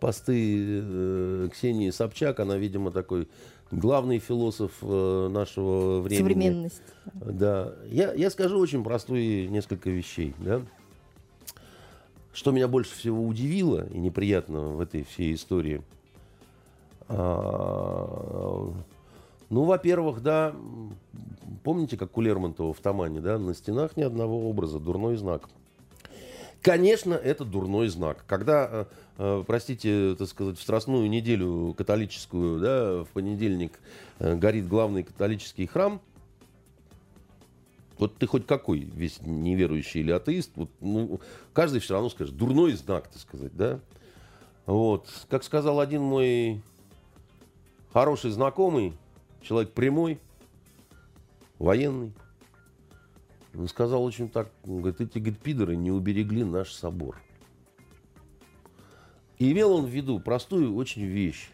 посты 0.00 0.80
э, 0.82 1.48
Ксении 1.52 1.90
Собчак. 1.90 2.40
Она, 2.40 2.56
видимо, 2.56 2.90
такой 2.90 3.28
главный 3.70 4.18
философ 4.18 4.72
э, 4.82 5.28
нашего 5.30 6.00
времени. 6.00 6.22
Современность. 6.22 6.82
Да. 7.14 7.74
Я, 7.86 8.12
я 8.12 8.30
скажу 8.30 8.58
очень 8.58 8.82
простые 8.82 9.48
несколько 9.48 9.90
вещей. 9.90 10.34
Да? 10.38 10.62
Что 12.32 12.50
меня 12.50 12.68
больше 12.68 12.94
всего 12.94 13.24
удивило 13.24 13.86
и 13.88 13.98
неприятно 13.98 14.60
в 14.68 14.80
этой 14.80 15.04
всей 15.04 15.34
истории. 15.34 15.82
А, 17.08 18.70
ну, 19.50 19.64
во-первых, 19.64 20.22
да, 20.22 20.54
помните, 21.64 21.96
как 21.96 22.16
у 22.16 22.20
Лермонтова 22.20 22.72
в 22.72 22.80
Тамане, 22.80 23.20
да, 23.20 23.38
на 23.38 23.54
стенах 23.54 23.96
ни 23.96 24.02
одного 24.02 24.48
образа, 24.48 24.78
дурной 24.78 25.16
знак. 25.16 25.48
Конечно, 26.60 27.14
это 27.14 27.44
дурной 27.44 27.88
знак. 27.88 28.24
Когда, 28.26 28.68
э, 28.70 28.84
простите, 29.18 30.14
так 30.16 30.28
сказать, 30.28 30.58
в 30.58 30.62
Страстную 30.62 31.08
неделю 31.10 31.74
католическую, 31.76 32.60
да, 32.60 33.04
в 33.04 33.08
понедельник 33.08 33.72
э, 34.20 34.36
горит 34.36 34.68
главный 34.68 35.02
католический 35.02 35.66
храм, 35.66 36.00
вот 37.98 38.16
ты 38.16 38.28
хоть 38.28 38.46
какой, 38.46 38.78
весь 38.80 39.20
неверующий 39.20 40.00
или 40.00 40.12
атеист, 40.12 40.52
вот, 40.54 40.70
ну, 40.80 41.20
каждый 41.52 41.80
все 41.80 41.94
равно 41.94 42.10
скажет, 42.10 42.36
дурной 42.36 42.72
знак, 42.74 43.08
так 43.08 43.20
сказать, 43.20 43.56
да. 43.56 43.80
Вот, 44.66 45.08
как 45.28 45.42
сказал 45.42 45.80
один 45.80 46.02
мой 46.02 46.62
хороший 47.92 48.30
знакомый, 48.30 48.92
человек 49.42 49.72
прямой, 49.72 50.20
военный, 51.58 52.12
он 53.52 53.66
сказал 53.66 54.04
очень 54.04 54.28
так, 54.28 54.48
он 54.62 54.82
говорит, 54.82 55.00
эти 55.00 55.18
говорит, 55.18 55.40
пидоры 55.40 55.74
не 55.74 55.90
уберегли 55.90 56.44
наш 56.44 56.72
собор. 56.72 57.20
И 59.38 59.52
имел 59.52 59.72
он 59.72 59.86
в 59.86 59.88
виду 59.88 60.18
простую 60.18 60.74
очень 60.74 61.04
вещь, 61.04 61.50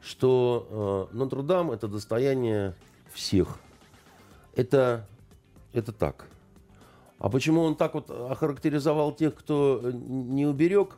что 0.00 1.08
э, 1.10 1.16
Нотр-Дам 1.16 1.72
это 1.72 1.88
достояние 1.88 2.74
всех. 3.12 3.58
Это, 4.54 5.06
это 5.72 5.92
так. 5.92 6.26
А 7.18 7.28
почему 7.28 7.62
он 7.62 7.74
так 7.74 7.94
вот 7.94 8.10
охарактеризовал 8.10 9.12
тех, 9.12 9.34
кто 9.34 9.90
не 9.92 10.46
уберег? 10.46 10.96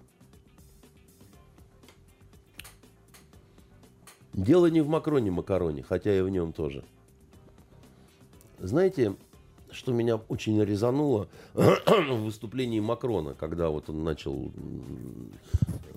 Дело 4.35 4.67
не 4.67 4.83
в 4.83 4.89
Макроне 4.89 5.31
Макароне, 5.31 5.83
хотя 5.83 6.17
и 6.17 6.21
в 6.21 6.29
нем 6.29 6.53
тоже. 6.53 6.85
Знаете, 8.59 9.17
что 9.73 9.93
меня 9.93 10.17
очень 10.17 10.63
резануло 10.63 11.29
в 11.55 12.25
выступлении 12.25 12.81
Макрона, 12.81 13.35
когда 13.35 13.71
вот 13.71 13.89
он 13.89 14.05
начал, 14.05 14.51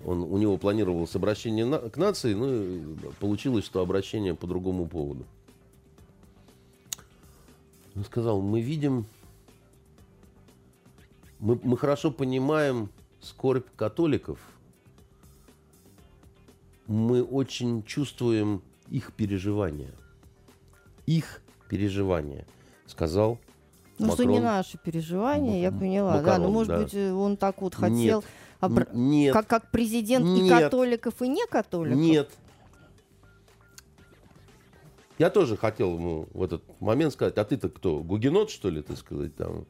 он, 0.06 0.24
у 0.24 0.38
него 0.38 0.58
планировалось 0.58 1.16
обращение 1.16 1.66
на, 1.66 1.80
к 1.80 1.98
нации, 1.98 2.34
ну 2.34 2.96
получилось, 3.20 3.66
что 3.66 3.82
обращение 3.82 4.36
по 4.36 4.48
другому 4.48 4.88
поводу. 4.88 5.26
Он 7.96 8.04
сказал, 8.04 8.42
мы 8.42 8.62
видим, 8.62 9.06
мы, 11.40 11.60
мы 11.64 11.78
хорошо 11.78 12.12
понимаем 12.12 12.90
скорбь 13.22 13.68
католиков, 13.76 14.40
мы 16.88 17.24
очень 17.24 17.84
чувствуем 17.84 18.62
их 18.90 19.14
переживания. 19.14 19.94
Их 21.06 21.42
переживания, 21.70 22.46
сказал 22.86 23.40
ну, 24.00 24.08
Макрон... 24.08 24.16
что 24.16 24.24
не 24.26 24.40
наши 24.40 24.78
переживания, 24.78 25.62
я 25.62 25.72
поняла. 25.72 26.16
Макарон, 26.16 26.42
да, 26.42 26.48
ну, 26.48 26.52
может 26.52 26.68
да. 26.70 26.80
быть, 26.80 26.96
он 26.96 27.38
так 27.38 27.62
вот 27.62 27.76
хотел... 27.76 28.22
Нет. 28.22 28.26
Обр... 28.60 28.88
Нет. 28.94 29.34
Как, 29.34 29.46
как 29.48 29.72
президент 29.72 30.26
Нет. 30.26 30.46
и 30.46 30.50
католиков, 30.50 31.22
и 31.22 31.28
не 31.28 31.46
католиков? 31.46 31.98
Нет. 32.00 32.30
Я 35.20 35.30
тоже 35.30 35.58
хотел 35.58 35.96
ему 35.96 36.28
в 36.34 36.42
этот 36.42 36.64
момент 36.80 37.14
сказать, 37.14 37.38
а 37.38 37.44
ты-то 37.44 37.70
кто, 37.70 38.00
гугенот, 38.00 38.50
что 38.50 38.70
ли, 38.70 38.82
так 38.82 38.98
сказать, 38.98 39.36
там. 39.36 39.66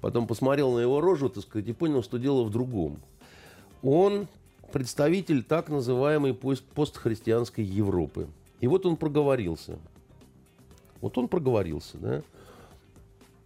Потом 0.00 0.26
посмотрел 0.26 0.72
на 0.72 0.80
его 0.80 1.00
рожу, 1.00 1.28
так 1.30 1.42
сказать, 1.42 1.66
и 1.66 1.72
понял, 1.72 2.02
что 2.02 2.18
дело 2.18 2.44
в 2.44 2.50
другом. 2.50 3.00
Он 3.82 4.28
представитель 4.70 5.42
так 5.42 5.70
называемой 5.70 6.34
пост 6.34 6.62
постхристианской 6.62 7.64
Европы. 7.64 8.28
И 8.60 8.68
вот 8.68 8.86
он 8.86 8.96
проговорился. 8.96 9.78
Вот 11.00 11.16
он 11.18 11.26
проговорился, 11.26 11.96
да 11.96 12.22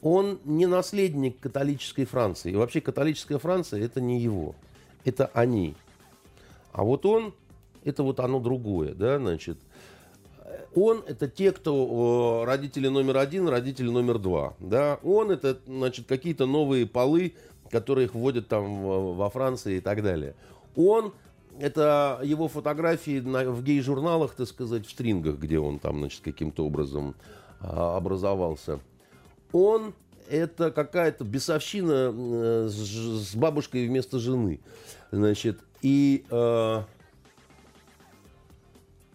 он 0.02 0.38
не 0.44 0.66
наследник 0.66 1.38
католической 1.40 2.04
Франции. 2.04 2.52
И 2.52 2.56
вообще 2.56 2.80
католическая 2.80 3.38
Франция 3.38 3.84
это 3.84 4.00
не 4.00 4.20
его. 4.20 4.54
Это 5.04 5.30
они. 5.34 5.74
А 6.72 6.84
вот 6.84 7.06
он, 7.06 7.34
это 7.84 8.02
вот 8.02 8.20
оно 8.20 8.40
другое, 8.40 8.94
да, 8.94 9.18
значит. 9.18 9.58
Он 10.74 11.02
это 11.06 11.28
те, 11.28 11.52
кто 11.52 12.44
родители 12.46 12.88
номер 12.88 13.18
один, 13.18 13.48
родители 13.48 13.88
номер 13.88 14.18
два, 14.18 14.54
да. 14.60 14.98
Он 15.02 15.30
это, 15.30 15.58
значит, 15.66 16.06
какие-то 16.06 16.46
новые 16.46 16.86
полы 16.86 17.34
которые 17.70 18.06
их 18.06 18.14
вводят 18.14 18.48
там 18.48 18.82
во 19.16 19.30
Франции 19.30 19.76
и 19.76 19.80
так 19.80 20.02
далее. 20.02 20.34
Он 20.76 21.12
это 21.58 22.20
его 22.22 22.48
фотографии 22.48 23.20
на, 23.20 23.50
в 23.50 23.62
гей-журналах, 23.62 24.34
так 24.34 24.48
сказать, 24.48 24.86
в 24.86 24.90
стрингах, 24.90 25.36
где 25.38 25.58
он 25.58 25.78
там, 25.78 25.98
значит, 25.98 26.22
каким-то 26.22 26.66
образом 26.66 27.14
а, 27.60 27.96
образовался. 27.96 28.80
Он 29.52 29.94
это 30.28 30.70
какая-то 30.70 31.24
бесовщина 31.24 32.12
э, 32.14 32.68
с, 32.68 33.34
бабушкой 33.34 33.86
вместо 33.88 34.18
жены. 34.18 34.60
Значит, 35.10 35.58
и 35.82 36.24
э, 36.30 36.82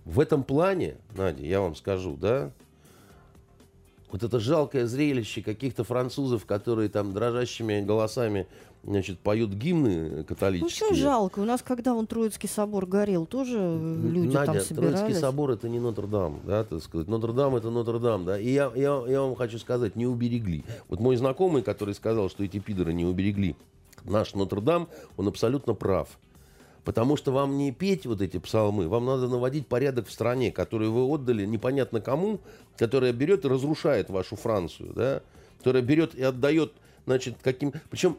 в 0.04 0.20
этом 0.20 0.44
плане, 0.44 0.98
Надя, 1.16 1.44
я 1.44 1.62
вам 1.62 1.76
скажу, 1.76 2.18
да, 2.18 2.52
вот 4.16 4.24
это 4.24 4.40
жалкое 4.40 4.86
зрелище 4.86 5.42
каких-то 5.42 5.84
французов, 5.84 6.46
которые 6.46 6.88
там 6.88 7.12
дрожащими 7.12 7.82
голосами 7.82 8.48
значит, 8.86 9.20
поют 9.20 9.52
гимны 9.52 10.24
католические. 10.24 10.88
Ну, 10.90 10.96
что 10.96 11.04
жалко? 11.04 11.40
У 11.40 11.44
нас, 11.44 11.62
когда 11.62 11.94
он 11.94 12.08
Троицкий 12.08 12.48
собор 12.48 12.86
горел, 12.86 13.26
тоже 13.26 13.58
люди 13.58 14.34
Надя, 14.34 14.54
там 14.54 14.62
собирались. 14.62 15.00
Троицкий 15.00 15.20
собор 15.20 15.52
это 15.52 15.68
не 15.68 15.82
Нотр-Дам, 15.82 16.40
да, 16.46 16.64
так 16.64 16.82
сказать. 16.82 17.10
Нотр-Дам 17.10 17.58
это 17.58 17.70
Нотр-Дам, 17.70 18.24
да. 18.24 18.40
И 18.40 18.54
я, 18.54 18.72
я, 18.74 19.04
я 19.06 19.22
вам 19.22 19.36
хочу 19.36 19.60
сказать, 19.60 19.98
не 19.98 20.08
уберегли. 20.08 20.64
Вот 20.88 21.02
мой 21.02 21.18
знакомый, 21.18 21.62
который 21.62 21.94
сказал, 21.94 22.30
что 22.30 22.46
эти 22.46 22.60
пидоры 22.60 22.94
не 22.94 23.04
уберегли 23.04 23.58
наш 24.06 24.34
Нотр-Дам, 24.34 24.88
он 25.18 25.28
абсолютно 25.28 25.74
прав. 25.74 26.08
Потому 26.86 27.18
что 27.18 27.32
вам 27.32 27.58
не 27.58 27.72
петь 27.72 28.06
вот 28.06 28.22
эти 28.22 28.38
псалмы, 28.38 28.88
вам 28.88 29.06
надо 29.06 29.28
наводить 29.28 29.68
порядок 29.68 30.08
в 30.08 30.12
стране, 30.12 30.52
которую 30.52 30.94
вы 30.94 31.04
отдали 31.04 31.44
непонятно 31.44 32.00
кому, 32.00 32.40
которая 32.78 33.12
берет 33.12 33.44
и 33.44 33.48
разрушает 33.48 34.12
вашу 34.12 34.36
Францию, 34.36 34.94
да, 34.94 35.24
которая 35.58 35.82
берет 35.82 36.14
и 36.14 36.22
отдает, 36.22 36.74
значит, 37.08 37.38
каким... 37.42 37.74
Причем 37.90 38.18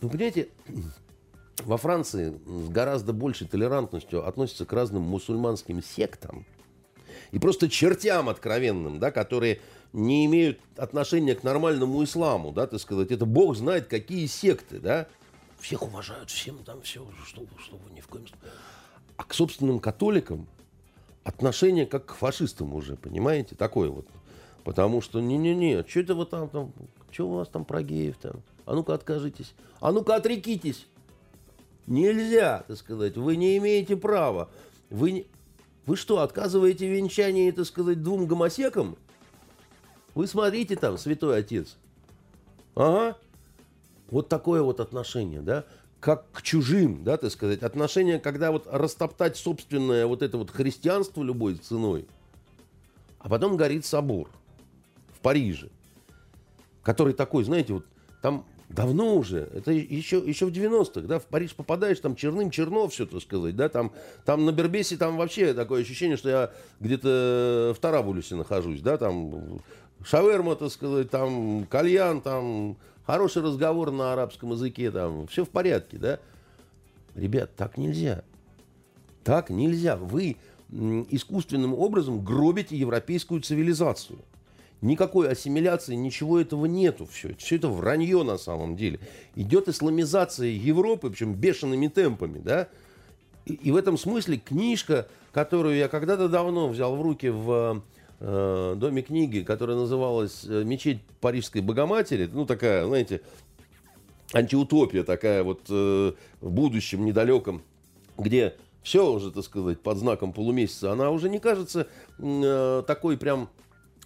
вы 0.00 0.08
понимаете, 0.08 0.48
во 1.64 1.76
Франции 1.76 2.32
с 2.46 2.70
гораздо 2.70 3.12
большей 3.12 3.46
толерантностью 3.46 4.26
относятся 4.26 4.64
к 4.64 4.72
разным 4.72 5.02
мусульманским 5.02 5.82
сектам 5.82 6.46
и 7.32 7.38
просто 7.38 7.68
чертям 7.68 8.30
откровенным, 8.30 8.98
да, 8.98 9.10
которые 9.10 9.60
не 9.92 10.24
имеют 10.24 10.58
отношения 10.76 11.34
к 11.34 11.42
нормальному 11.42 12.02
исламу, 12.02 12.50
да, 12.50 12.66
так 12.66 12.80
сказать. 12.80 13.10
Это 13.10 13.26
Бог 13.26 13.56
знает, 13.56 13.88
какие 13.88 14.24
секты, 14.26 14.78
да. 14.78 15.06
Всех 15.64 15.80
уважают, 15.80 16.28
всем 16.28 16.62
там 16.62 16.82
все, 16.82 17.02
что, 17.24 17.42
что 17.58 17.76
вы 17.76 17.90
ни 17.94 18.02
в 18.02 18.06
коем 18.08 18.26
случае. 18.26 18.50
А 19.16 19.24
к 19.24 19.32
собственным 19.32 19.80
католикам 19.80 20.46
отношение 21.22 21.86
как 21.86 22.04
к 22.04 22.14
фашистам 22.16 22.74
уже, 22.74 22.96
понимаете, 22.96 23.54
такое 23.56 23.88
вот. 23.88 24.06
Потому 24.62 25.00
что 25.00 25.22
не-не-не, 25.22 25.82
что 25.88 26.00
это 26.00 26.14
вы 26.14 26.26
там, 26.26 26.50
там, 26.50 26.70
что 27.10 27.28
у 27.30 27.36
вас 27.36 27.48
там 27.48 27.64
про 27.64 27.82
геев 27.82 28.18
там? 28.18 28.42
А 28.66 28.74
ну-ка 28.74 28.92
откажитесь. 28.92 29.54
А 29.80 29.90
ну-ка 29.90 30.16
отрекитесь. 30.16 30.86
Нельзя, 31.86 32.66
так 32.68 32.76
сказать. 32.76 33.16
Вы 33.16 33.36
не 33.36 33.56
имеете 33.56 33.96
права. 33.96 34.50
Вы, 34.90 35.12
не... 35.12 35.26
вы 35.86 35.96
что, 35.96 36.20
отказываете 36.20 36.90
венчание, 36.90 37.50
так 37.52 37.64
сказать, 37.64 38.02
двум 38.02 38.26
гомосекам? 38.26 38.98
Вы 40.14 40.26
смотрите 40.26 40.76
там, 40.76 40.98
святой 40.98 41.38
отец. 41.38 41.78
Ага. 42.74 43.16
Вот 44.10 44.28
такое 44.28 44.62
вот 44.62 44.80
отношение, 44.80 45.40
да, 45.40 45.64
как 46.00 46.30
к 46.32 46.42
чужим, 46.42 47.02
да, 47.04 47.16
так 47.16 47.30
сказать. 47.30 47.62
Отношение, 47.62 48.18
когда 48.18 48.52
вот 48.52 48.66
растоптать 48.70 49.36
собственное 49.36 50.06
вот 50.06 50.22
это 50.22 50.36
вот 50.36 50.50
христианство 50.50 51.22
любой 51.22 51.56
ценой. 51.56 52.06
А 53.18 53.28
потом 53.28 53.56
горит 53.56 53.86
собор 53.86 54.28
в 55.16 55.20
Париже, 55.20 55.68
который 56.82 57.14
такой, 57.14 57.44
знаете, 57.44 57.72
вот 57.72 57.86
там 58.20 58.44
Давно 58.74 59.14
уже, 59.14 59.48
это 59.54 59.70
еще, 59.72 60.18
еще 60.18 60.46
в 60.46 60.50
90-х, 60.50 61.02
да, 61.02 61.18
в 61.18 61.26
Париж 61.26 61.54
попадаешь, 61.54 62.00
там 62.00 62.16
черным 62.16 62.50
черно 62.50 62.88
все, 62.88 63.06
так 63.06 63.20
сказать, 63.20 63.54
да, 63.54 63.68
там, 63.68 63.92
там 64.24 64.44
на 64.44 64.52
Бербесе 64.52 64.96
там 64.96 65.16
вообще 65.16 65.54
такое 65.54 65.82
ощущение, 65.82 66.16
что 66.16 66.28
я 66.28 66.50
где-то 66.80 67.74
в 67.76 67.80
Тарабулюсе 67.80 68.34
нахожусь, 68.34 68.80
да, 68.80 68.96
там 68.96 69.60
шаверма, 70.04 70.56
так 70.56 70.72
сказать, 70.72 71.10
там 71.10 71.66
кальян, 71.66 72.20
там 72.20 72.76
хороший 73.06 73.42
разговор 73.42 73.90
на 73.90 74.12
арабском 74.12 74.52
языке, 74.52 74.90
там 74.90 75.26
все 75.26 75.44
в 75.44 75.50
порядке, 75.50 75.98
да. 75.98 76.18
Ребят, 77.14 77.54
так 77.56 77.78
нельзя. 77.78 78.24
Так 79.22 79.50
нельзя. 79.50 79.96
Вы 79.96 80.36
искусственным 80.70 81.74
образом 81.74 82.24
гробите 82.24 82.76
европейскую 82.76 83.40
цивилизацию. 83.40 84.18
Никакой 84.80 85.30
ассимиляции, 85.30 85.94
ничего 85.94 86.40
этого 86.40 86.66
нету. 86.66 87.06
Все, 87.06 87.34
все 87.36 87.56
это 87.56 87.68
вранье 87.68 88.22
на 88.22 88.36
самом 88.36 88.76
деле. 88.76 88.98
Идет 89.34 89.68
исламизация 89.68 90.48
Европы, 90.48 91.08
причем 91.08 91.34
бешеными 91.34 91.86
темпами, 91.86 92.38
да. 92.38 92.68
И, 93.46 93.54
и 93.54 93.70
в 93.70 93.76
этом 93.76 93.96
смысле 93.96 94.38
книжка, 94.38 95.08
которую 95.32 95.76
я 95.76 95.88
когда-то 95.88 96.28
давно 96.28 96.68
взял 96.68 96.96
в 96.96 97.02
руки 97.02 97.28
в 97.28 97.82
э, 98.24 98.74
Доме 98.76 99.02
книги, 99.02 99.40
которая 99.40 99.76
называлась 99.76 100.44
э, 100.44 100.64
«Мечеть 100.64 101.02
Парижской 101.20 101.60
Богоматери», 101.60 102.28
ну 102.32 102.46
такая, 102.46 102.86
знаете, 102.86 103.20
антиутопия 104.32 105.04
такая 105.04 105.42
вот 105.42 105.62
э, 105.68 106.12
в 106.40 106.50
будущем 106.50 107.04
недалеком, 107.04 107.62
где 108.16 108.54
все 108.82 109.10
уже, 109.10 109.30
так 109.30 109.44
сказать, 109.44 109.80
под 109.80 109.98
знаком 109.98 110.32
полумесяца, 110.32 110.92
она 110.92 111.10
уже 111.10 111.28
не 111.28 111.38
кажется 111.38 111.86
э, 112.18 112.82
такой 112.86 113.16
прям 113.16 113.48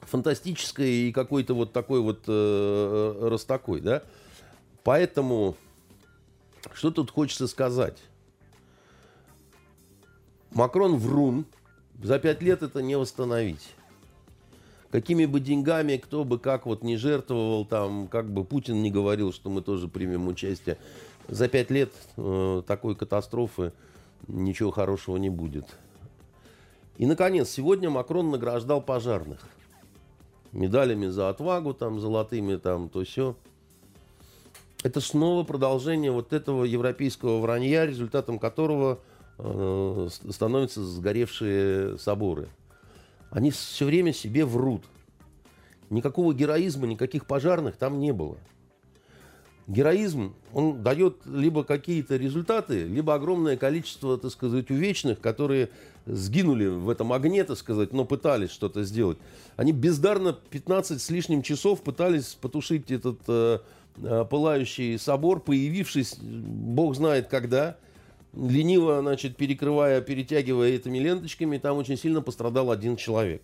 фантастической 0.03 1.09
и 1.09 1.13
какой-то 1.13 1.55
вот 1.55 1.73
такой 1.73 2.01
вот 2.01 2.25
э, 2.27 3.29
растакой, 3.29 3.81
да. 3.81 4.03
Поэтому, 4.85 5.57
что 6.73 6.91
тут 6.91 7.11
хочется 7.11 7.47
сказать? 7.47 7.99
Макрон 10.51 10.97
врун, 10.97 11.45
за 12.03 12.19
пять 12.19 12.41
лет 12.43 12.63
это 12.63 12.81
не 12.81 12.97
восстановить. 12.97 13.75
Какими 14.91 15.27
бы 15.27 15.41
деньгами, 15.41 15.97
кто 15.97 16.25
бы 16.25 16.39
как 16.39 16.65
вот 16.65 16.83
не 16.83 16.97
жертвовал, 16.97 17.67
там, 17.67 18.09
как 18.09 18.31
бы 18.31 18.45
Путин 18.45 18.83
не 18.83 18.91
говорил, 18.91 19.33
что 19.33 19.51
мы 19.51 19.61
тоже 19.61 19.87
примем 19.87 20.29
участие, 20.29 20.79
за 21.29 21.49
пять 21.49 21.71
лет 21.71 21.93
э, 22.17 22.63
такой 22.67 22.95
катастрофы 22.95 23.73
ничего 24.29 24.71
хорошего 24.71 25.19
не 25.19 25.29
будет. 25.29 25.67
И, 26.97 27.05
наконец, 27.07 27.51
сегодня 27.51 27.91
Макрон 27.91 28.31
награждал 28.31 28.81
пожарных 28.81 29.41
медалями 30.53 31.07
за 31.07 31.29
отвагу, 31.29 31.75
там, 31.75 32.01
золотыми, 32.01 32.57
там, 32.57 32.89
то 32.89 33.05
все. 33.05 33.37
Это 34.83 35.01
снова 35.01 35.45
продолжение 35.45 36.11
вот 36.13 36.33
этого 36.33 36.65
европейского 36.65 37.41
вранья, 37.41 37.85
результатом 37.85 38.39
которого 38.39 39.01
э, 39.39 40.09
становятся 40.31 40.83
сгоревшие 40.83 41.99
соборы. 41.99 42.49
Они 43.31 43.51
все 43.51 43.87
время 43.87 44.13
себе 44.13 44.45
врут. 44.45 44.85
Никакого 45.91 46.35
героизма, 46.35 46.87
никаких 46.87 47.27
пожарных 47.27 47.77
там 47.77 47.99
не 47.99 48.13
было. 48.13 48.37
Героизм, 49.67 50.35
он 50.55 50.83
дает 50.83 51.19
либо 51.27 51.63
какие-то 51.63 52.17
результаты, 52.17 52.85
либо 52.85 53.15
огромное 53.15 53.59
количество, 53.59 54.17
так 54.17 54.31
сказать, 54.31 54.71
увечных, 54.71 55.21
которые 55.21 55.69
сгинули 56.07 56.67
в 56.67 56.89
этом 56.89 57.13
огне, 57.13 57.45
так 57.45 57.59
сказать, 57.59 57.93
но 57.93 58.07
пытались 58.07 58.51
что-то 58.51 58.83
сделать. 58.83 59.19
Они 59.57 59.73
бездарно 59.73 60.33
15 60.33 61.03
с 61.03 61.11
лишним 61.11 61.43
часов 61.43 61.83
пытались 61.83 62.35
потушить 62.41 62.91
этот 62.91 63.19
э, 63.29 63.59
э, 63.99 64.25
пылающий 64.31 64.99
собор, 64.99 65.41
появившись, 65.41 66.17
бог 66.19 66.97
знает 66.97 67.29
когда, 67.29 67.77
лениво, 68.35 69.01
значит, 69.01 69.37
перекрывая, 69.37 70.01
перетягивая 70.01 70.71
этими 70.71 70.99
ленточками, 70.99 71.59
там 71.59 71.77
очень 71.77 71.97
сильно 71.97 72.23
пострадал 72.23 72.71
один 72.71 72.97
человек. 72.97 73.43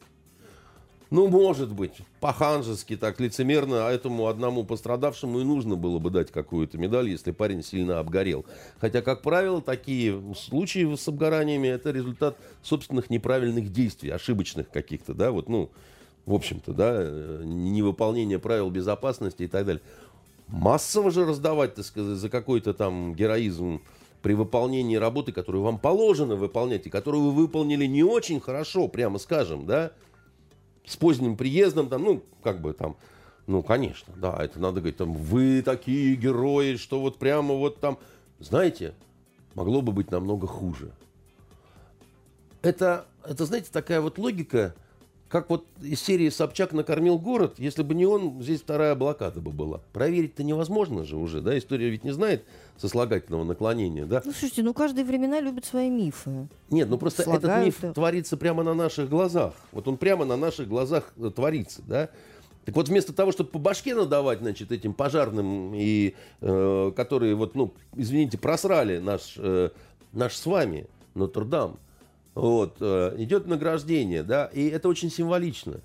Ну, 1.11 1.29
может 1.29 1.73
быть, 1.73 1.93
по-ханжески, 2.19 2.97
так 2.97 3.21
лицемерно, 3.21 3.87
а 3.87 3.93
этому 3.93 4.27
одному 4.27 4.65
пострадавшему 4.65 5.39
и 5.41 5.45
нужно 5.45 5.77
было 5.77 5.99
бы 5.99 6.11
дать 6.11 6.33
какую-то 6.33 6.77
медаль, 6.77 7.09
если 7.09 7.31
парень 7.31 7.63
сильно 7.63 8.01
обгорел. 8.01 8.45
Хотя, 8.79 9.01
как 9.01 9.23
правило, 9.23 9.63
такие 9.63 10.21
случаи 10.35 10.93
с 10.97 11.07
обгораниями– 11.07 11.69
это 11.69 11.91
результат 11.91 12.37
собственных 12.63 13.11
неправильных 13.11 13.71
действий, 13.71 14.11
ошибочных 14.11 14.71
каких-то, 14.71 15.15
да, 15.15 15.31
вот, 15.31 15.49
ну, 15.49 15.71
в 16.27 16.35
общем-то, 16.35 16.73
да, 16.73 17.05
невыполнение 17.45 18.39
правил 18.39 18.71
безопасности 18.71 19.45
и 19.45 19.47
так 19.47 19.67
далее. 19.67 19.83
Массово 20.49 21.11
же 21.11 21.27
раздавать, 21.27 21.75
так 21.75 21.85
сказать, 21.85 22.19
за 22.19 22.29
какой-то 22.29 22.75
там 22.75 23.15
героизм 23.15 23.83
при 24.25 24.33
выполнении 24.33 24.97
работы, 24.97 25.33
которую 25.33 25.63
вам 25.63 25.79
положено 25.79 26.35
выполнять, 26.35 26.87
и 26.87 26.91
которую 26.91 27.25
вы 27.25 27.33
выполнили 27.33 27.85
не 27.85 28.03
очень 28.03 28.41
хорошо, 28.41 28.89
прямо 28.89 29.19
скажем, 29.19 29.67
да, 29.67 29.93
с 30.87 30.97
поздним 30.97 31.37
приездом, 31.37 31.91
там, 31.91 32.03
ну, 32.03 32.23
как 32.43 32.63
бы 32.63 32.73
там, 32.73 32.97
ну, 33.47 33.63
конечно, 33.63 34.15
да, 34.17 34.43
это 34.43 34.59
надо 34.59 34.81
говорить, 34.81 34.97
там, 34.97 35.13
вы 35.13 35.61
такие 35.61 36.17
герои, 36.17 36.77
что 36.77 37.01
вот 37.01 37.19
прямо 37.19 37.55
вот 37.55 37.81
там, 37.81 37.99
знаете, 38.39 38.95
могло 39.55 39.83
бы 39.83 39.93
быть 39.93 40.11
намного 40.11 40.47
хуже. 40.47 40.93
Это, 42.63 43.05
это 43.27 43.45
знаете, 43.45 43.69
такая 43.71 44.01
вот 44.01 44.17
логика, 44.17 44.75
как 45.29 45.51
вот 45.51 45.67
из 45.83 46.01
серии 46.01 46.31
Собчак 46.31 46.73
накормил 46.73 47.19
город, 47.19 47.57
если 47.59 47.83
бы 47.83 47.95
не 47.95 48.07
он, 48.07 48.41
здесь 48.41 48.63
вторая 48.63 48.95
блокада 48.95 49.43
бы 49.43 49.51
была. 49.51 49.83
Проверить-то 49.93 50.45
невозможно 50.45 51.05
же 51.05 51.19
уже, 51.19 51.43
да? 51.43 51.59
История 51.59 51.91
ведь 51.91 52.05
не 52.05 52.13
знает 52.13 52.47
сослагательного 52.77 53.45
наклонения, 53.45 54.05
да? 54.05 54.23
Ну, 54.25 54.33
слушайте, 54.33 54.63
ну 54.63 54.75
каждые 54.75 55.05
времена 55.05 55.41
любит 55.41 55.65
свои 55.65 55.91
мифы. 55.91 56.49
Нет, 56.71 56.89
ну 56.89 56.99
просто 56.99 57.23
Слагают, 57.23 57.45
этот 57.45 57.65
миф 57.65 57.79
да. 57.81 57.93
творится 57.93 58.37
прямо 58.37 58.63
на 58.63 58.75
наших 58.75 59.09
глазах. 59.09 59.55
Вот 59.73 59.87
он 59.89 59.97
прямо 59.97 60.25
на 60.25 60.37
наших 60.37 60.69
глазах 60.69 61.13
э, 61.17 61.31
творится, 61.35 61.83
да? 61.87 62.11
Так 62.65 62.75
вот, 62.77 62.89
вместо 62.89 63.13
того, 63.13 63.31
чтобы 63.31 63.51
по 63.51 63.59
башке 63.59 63.95
надавать, 63.95 64.39
значит, 64.39 64.73
этим 64.73 64.95
пожарным, 64.95 65.73
и, 65.75 66.15
э, 66.41 66.93
которые, 66.97 67.35
вот, 67.35 67.55
ну, 67.55 67.75
извините, 67.95 68.39
просрали 68.39 68.99
наш, 68.99 69.35
э, 69.37 69.69
наш 70.13 70.35
с 70.35 70.47
вами 70.47 70.87
Нотр-Дам, 71.15 71.77
вот, 72.35 72.77
э, 72.81 73.15
идет 73.19 73.47
награждение, 73.47 74.23
да, 74.23 74.47
и 74.47 74.67
это 74.69 74.89
очень 74.89 75.11
символично. 75.11 75.81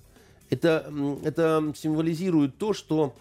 Это, 0.49 0.91
это 1.23 1.73
символизирует 1.75 2.57
то, 2.57 2.73
что 2.73 3.13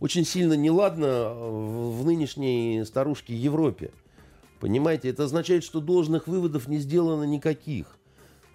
очень 0.00 0.24
сильно 0.24 0.54
неладно 0.54 1.32
в 1.34 1.86
в 1.96 2.04
нынешней 2.04 2.84
старушке 2.84 3.34
Европе. 3.34 3.90
Понимаете, 4.60 5.08
это 5.08 5.24
означает, 5.24 5.64
что 5.64 5.80
должных 5.80 6.26
выводов 6.28 6.68
не 6.68 6.78
сделано 6.78 7.24
никаких. 7.24 7.98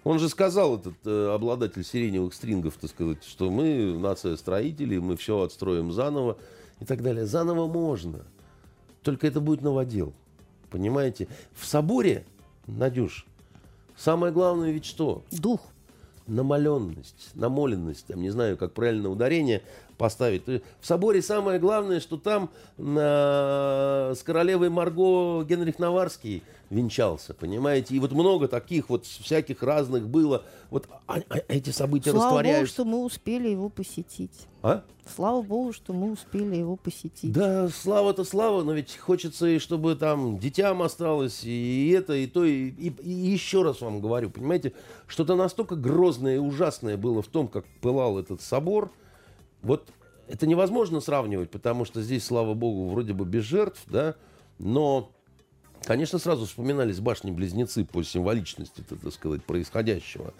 Он 0.04 0.18
же 0.18 0.28
сказал, 0.28 0.78
этот 0.78 0.94
э, 1.04 1.32
обладатель 1.32 1.84
сиреневых 1.84 2.34
стрингов, 2.34 2.76
так 2.80 2.90
сказать, 2.90 3.22
что 3.24 3.50
мы 3.50 3.96
нация 3.98 4.36
строителей, 4.36 4.98
мы 4.98 5.16
все 5.16 5.40
отстроим 5.40 5.92
заново 5.92 6.38
и 6.80 6.84
так 6.84 7.02
далее. 7.02 7.24
Заново 7.26 7.68
можно. 7.68 8.24
Только 9.02 9.26
это 9.28 9.40
будет 9.40 9.62
новодел. 9.62 10.12
Понимаете? 10.70 11.28
В 11.52 11.66
соборе, 11.66 12.24
Надюш, 12.66 13.26
самое 13.96 14.32
главное 14.32 14.72
ведь 14.72 14.86
что? 14.86 15.22
Дух. 15.30 15.60
намоленность, 16.26 17.30
намоленность, 17.34 18.06
там, 18.06 18.22
не 18.22 18.30
знаю, 18.30 18.56
как 18.56 18.72
правильно 18.72 19.08
ударение 19.08 19.62
поставить. 20.06 20.42
Есть 20.48 20.64
В 20.80 20.86
соборе 20.86 21.22
самое 21.22 21.60
главное, 21.60 22.00
что 22.00 22.16
там 22.16 22.50
э, 22.76 24.14
с 24.16 24.22
королевой 24.24 24.68
Марго 24.68 25.44
Генрих 25.44 25.78
Наварский 25.78 26.42
венчался, 26.70 27.34
понимаете? 27.34 27.94
И 27.94 28.00
вот 28.00 28.10
много 28.12 28.48
таких 28.48 28.88
вот 28.90 29.06
всяких 29.06 29.62
разных 29.62 30.08
было. 30.08 30.42
Вот 30.70 30.88
а- 31.06 31.20
а 31.28 31.38
эти 31.48 31.70
события 31.70 32.10
Слава 32.10 32.24
Богу, 32.30 32.38
растворяются. 32.38 32.74
что 32.74 32.84
мы 32.84 33.04
успели 33.04 33.48
его 33.48 33.68
посетить. 33.68 34.48
А? 34.62 34.82
Слава 35.14 35.42
Богу, 35.42 35.72
что 35.72 35.92
мы 35.92 36.10
успели 36.12 36.56
его 36.56 36.76
посетить. 36.76 37.30
Да, 37.32 37.68
слава-то 37.68 38.24
слава, 38.24 38.62
но 38.64 38.72
ведь 38.72 38.96
хочется, 38.96 39.46
и 39.46 39.58
чтобы 39.60 39.94
там 39.96 40.38
детям 40.38 40.82
осталось, 40.82 41.44
и 41.44 41.90
это, 41.96 42.14
и 42.14 42.26
то, 42.26 42.44
и, 42.44 42.70
и- 42.70 42.94
и 43.02 43.10
еще 43.10 43.62
раз 43.62 43.80
вам 43.82 44.00
говорю, 44.00 44.30
понимаете, 44.30 44.72
что-то 45.06 45.36
настолько 45.36 45.76
грозное 45.76 46.36
и 46.36 46.38
ужасное 46.38 46.96
было 46.96 47.22
в 47.22 47.26
том, 47.28 47.46
как 47.48 47.64
пылал 47.80 48.18
этот 48.18 48.40
собор, 48.40 48.90
вот 49.62 49.88
это 50.28 50.46
невозможно 50.46 51.00
сравнивать, 51.00 51.50
потому 51.50 51.84
что 51.84 52.02
здесь, 52.02 52.24
слава 52.24 52.54
богу, 52.54 52.88
вроде 52.88 53.12
бы 53.12 53.24
без 53.24 53.44
жертв, 53.44 53.82
да, 53.86 54.14
но, 54.58 55.10
конечно, 55.84 56.18
сразу 56.18 56.46
вспоминались 56.46 57.00
башни-близнецы 57.00 57.84
по 57.84 58.02
символичности, 58.02 58.82
так 58.82 59.12
сказать, 59.12 59.44
происходящего. 59.44 60.32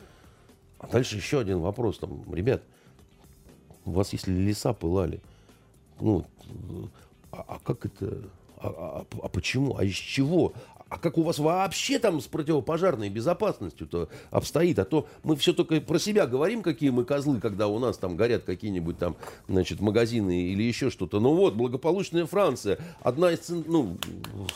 А 0.78 0.86
дальше 0.88 1.16
еще 1.16 1.40
один 1.40 1.60
вопрос, 1.60 1.98
там, 1.98 2.22
ребят, 2.34 2.62
у 3.84 3.92
вас 3.92 4.12
если 4.12 4.32
леса 4.32 4.72
пылали, 4.72 5.20
ну, 6.00 6.24
а, 7.30 7.44
а 7.48 7.58
как 7.60 7.86
это, 7.86 8.22
а, 8.58 9.04
а- 9.12 9.16
а 9.22 9.28
почему, 9.28 9.76
а 9.76 9.84
из 9.84 9.94
чего? 9.94 10.52
А 10.92 10.98
как 10.98 11.16
у 11.16 11.22
вас 11.22 11.38
вообще 11.38 11.98
там 11.98 12.20
с 12.20 12.26
противопожарной 12.26 13.08
безопасностью-то 13.08 14.10
обстоит? 14.30 14.78
А 14.78 14.84
то 14.84 15.08
мы 15.22 15.36
все 15.36 15.54
только 15.54 15.80
про 15.80 15.98
себя 15.98 16.26
говорим, 16.26 16.60
какие 16.60 16.90
мы 16.90 17.06
козлы, 17.06 17.40
когда 17.40 17.66
у 17.66 17.78
нас 17.78 17.96
там 17.96 18.14
горят 18.14 18.42
какие-нибудь 18.44 18.98
там, 18.98 19.16
значит, 19.48 19.80
магазины 19.80 20.48
или 20.52 20.62
еще 20.62 20.90
что-то. 20.90 21.18
Ну 21.18 21.34
вот, 21.34 21.54
благополучная 21.54 22.26
Франция, 22.26 22.78
одна 23.00 23.32
из, 23.32 23.48
ну, 23.48 23.96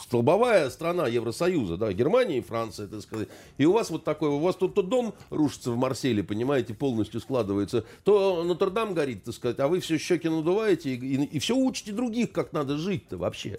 столбовая 0.03 0.69
страна 0.69 1.07
Евросоюза, 1.07 1.79
да, 1.79 1.91
Германия 1.95 2.37
и 2.37 2.43
Франция, 2.43 2.87
так 2.87 3.01
сказать. 3.01 3.29
И 3.57 3.65
у 3.65 3.73
вас 3.73 3.89
вот 3.89 4.05
такой, 4.05 4.29
у 4.29 4.39
вас 4.39 4.57
тут 4.57 4.75
то 4.75 4.83
дом 4.83 5.15
рушится 5.31 5.71
в 5.71 5.79
Марселе, 5.79 6.23
понимаете, 6.23 6.75
полностью 6.75 7.21
складывается, 7.21 7.87
то 8.05 8.45
Нотр-Дам 8.45 8.93
горит, 8.93 9.25
так 9.25 9.35
сказать, 9.35 9.59
а 9.59 9.69
вы 9.69 9.81
все 9.81 9.97
щеки 9.97 10.29
надуваете 10.29 10.97
и, 10.97 11.39
все 11.39 11.57
учите 11.57 11.93
других, 11.93 12.33
как 12.33 12.53
надо 12.53 12.77
жить-то 12.77 13.17
вообще. 13.17 13.59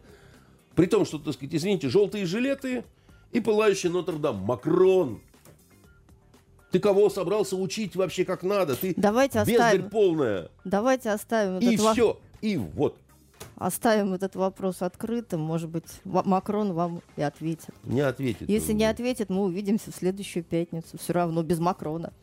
При 0.78 0.86
том, 0.86 1.06
что, 1.06 1.18
так 1.18 1.34
сказать, 1.34 1.56
извините, 1.56 1.90
желтые 1.90 2.28
жилеты 2.28 2.84
и 3.32 3.40
пылающий 3.42 3.90
Нотр-Дам. 3.90 4.38
Макрон! 4.38 5.20
Ты 6.72 6.80
кого 6.80 7.10
собрался 7.10 7.56
учить 7.56 7.96
вообще 7.96 8.24
как 8.26 8.44
надо? 8.44 8.76
Ты 8.76 8.94
Давайте 8.96 9.40
бездарь 9.40 9.56
оставим, 9.78 9.90
полная. 9.90 10.50
давайте 10.66 11.10
оставим 11.10 11.58
И 11.60 11.74
этот, 11.74 11.80
во- 11.86 11.94
все. 11.94 12.20
И 12.42 12.58
вот. 12.58 12.96
оставим 13.56 14.14
этот 14.14 14.36
вопрос 14.36 14.84
открытым. 14.84 15.40
Может 15.42 15.70
быть, 15.72 15.88
Макрон 16.04 16.74
вам 16.74 17.02
и 17.16 17.24
ответит. 17.24 17.70
Не 17.84 18.02
ответит. 18.02 18.48
Если 18.48 18.74
не 18.74 18.86
ответит, 18.86 19.30
мы 19.30 19.46
увидимся 19.46 19.92
в 19.92 19.96
следующую 19.96 20.44
пятницу. 20.44 21.00
Все 21.00 21.12
равно 21.14 21.42
без 21.42 21.58
Макрона. 21.58 22.14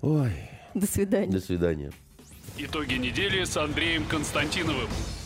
Ой, 0.00 0.32
До 0.74 0.86
свидания. 0.88 1.30
до 1.30 1.40
свидания. 1.40 1.92
Итоги 2.58 2.94
недели 2.94 3.44
с 3.44 3.56
Андреем 3.56 4.04
Константиновым. 4.06 4.88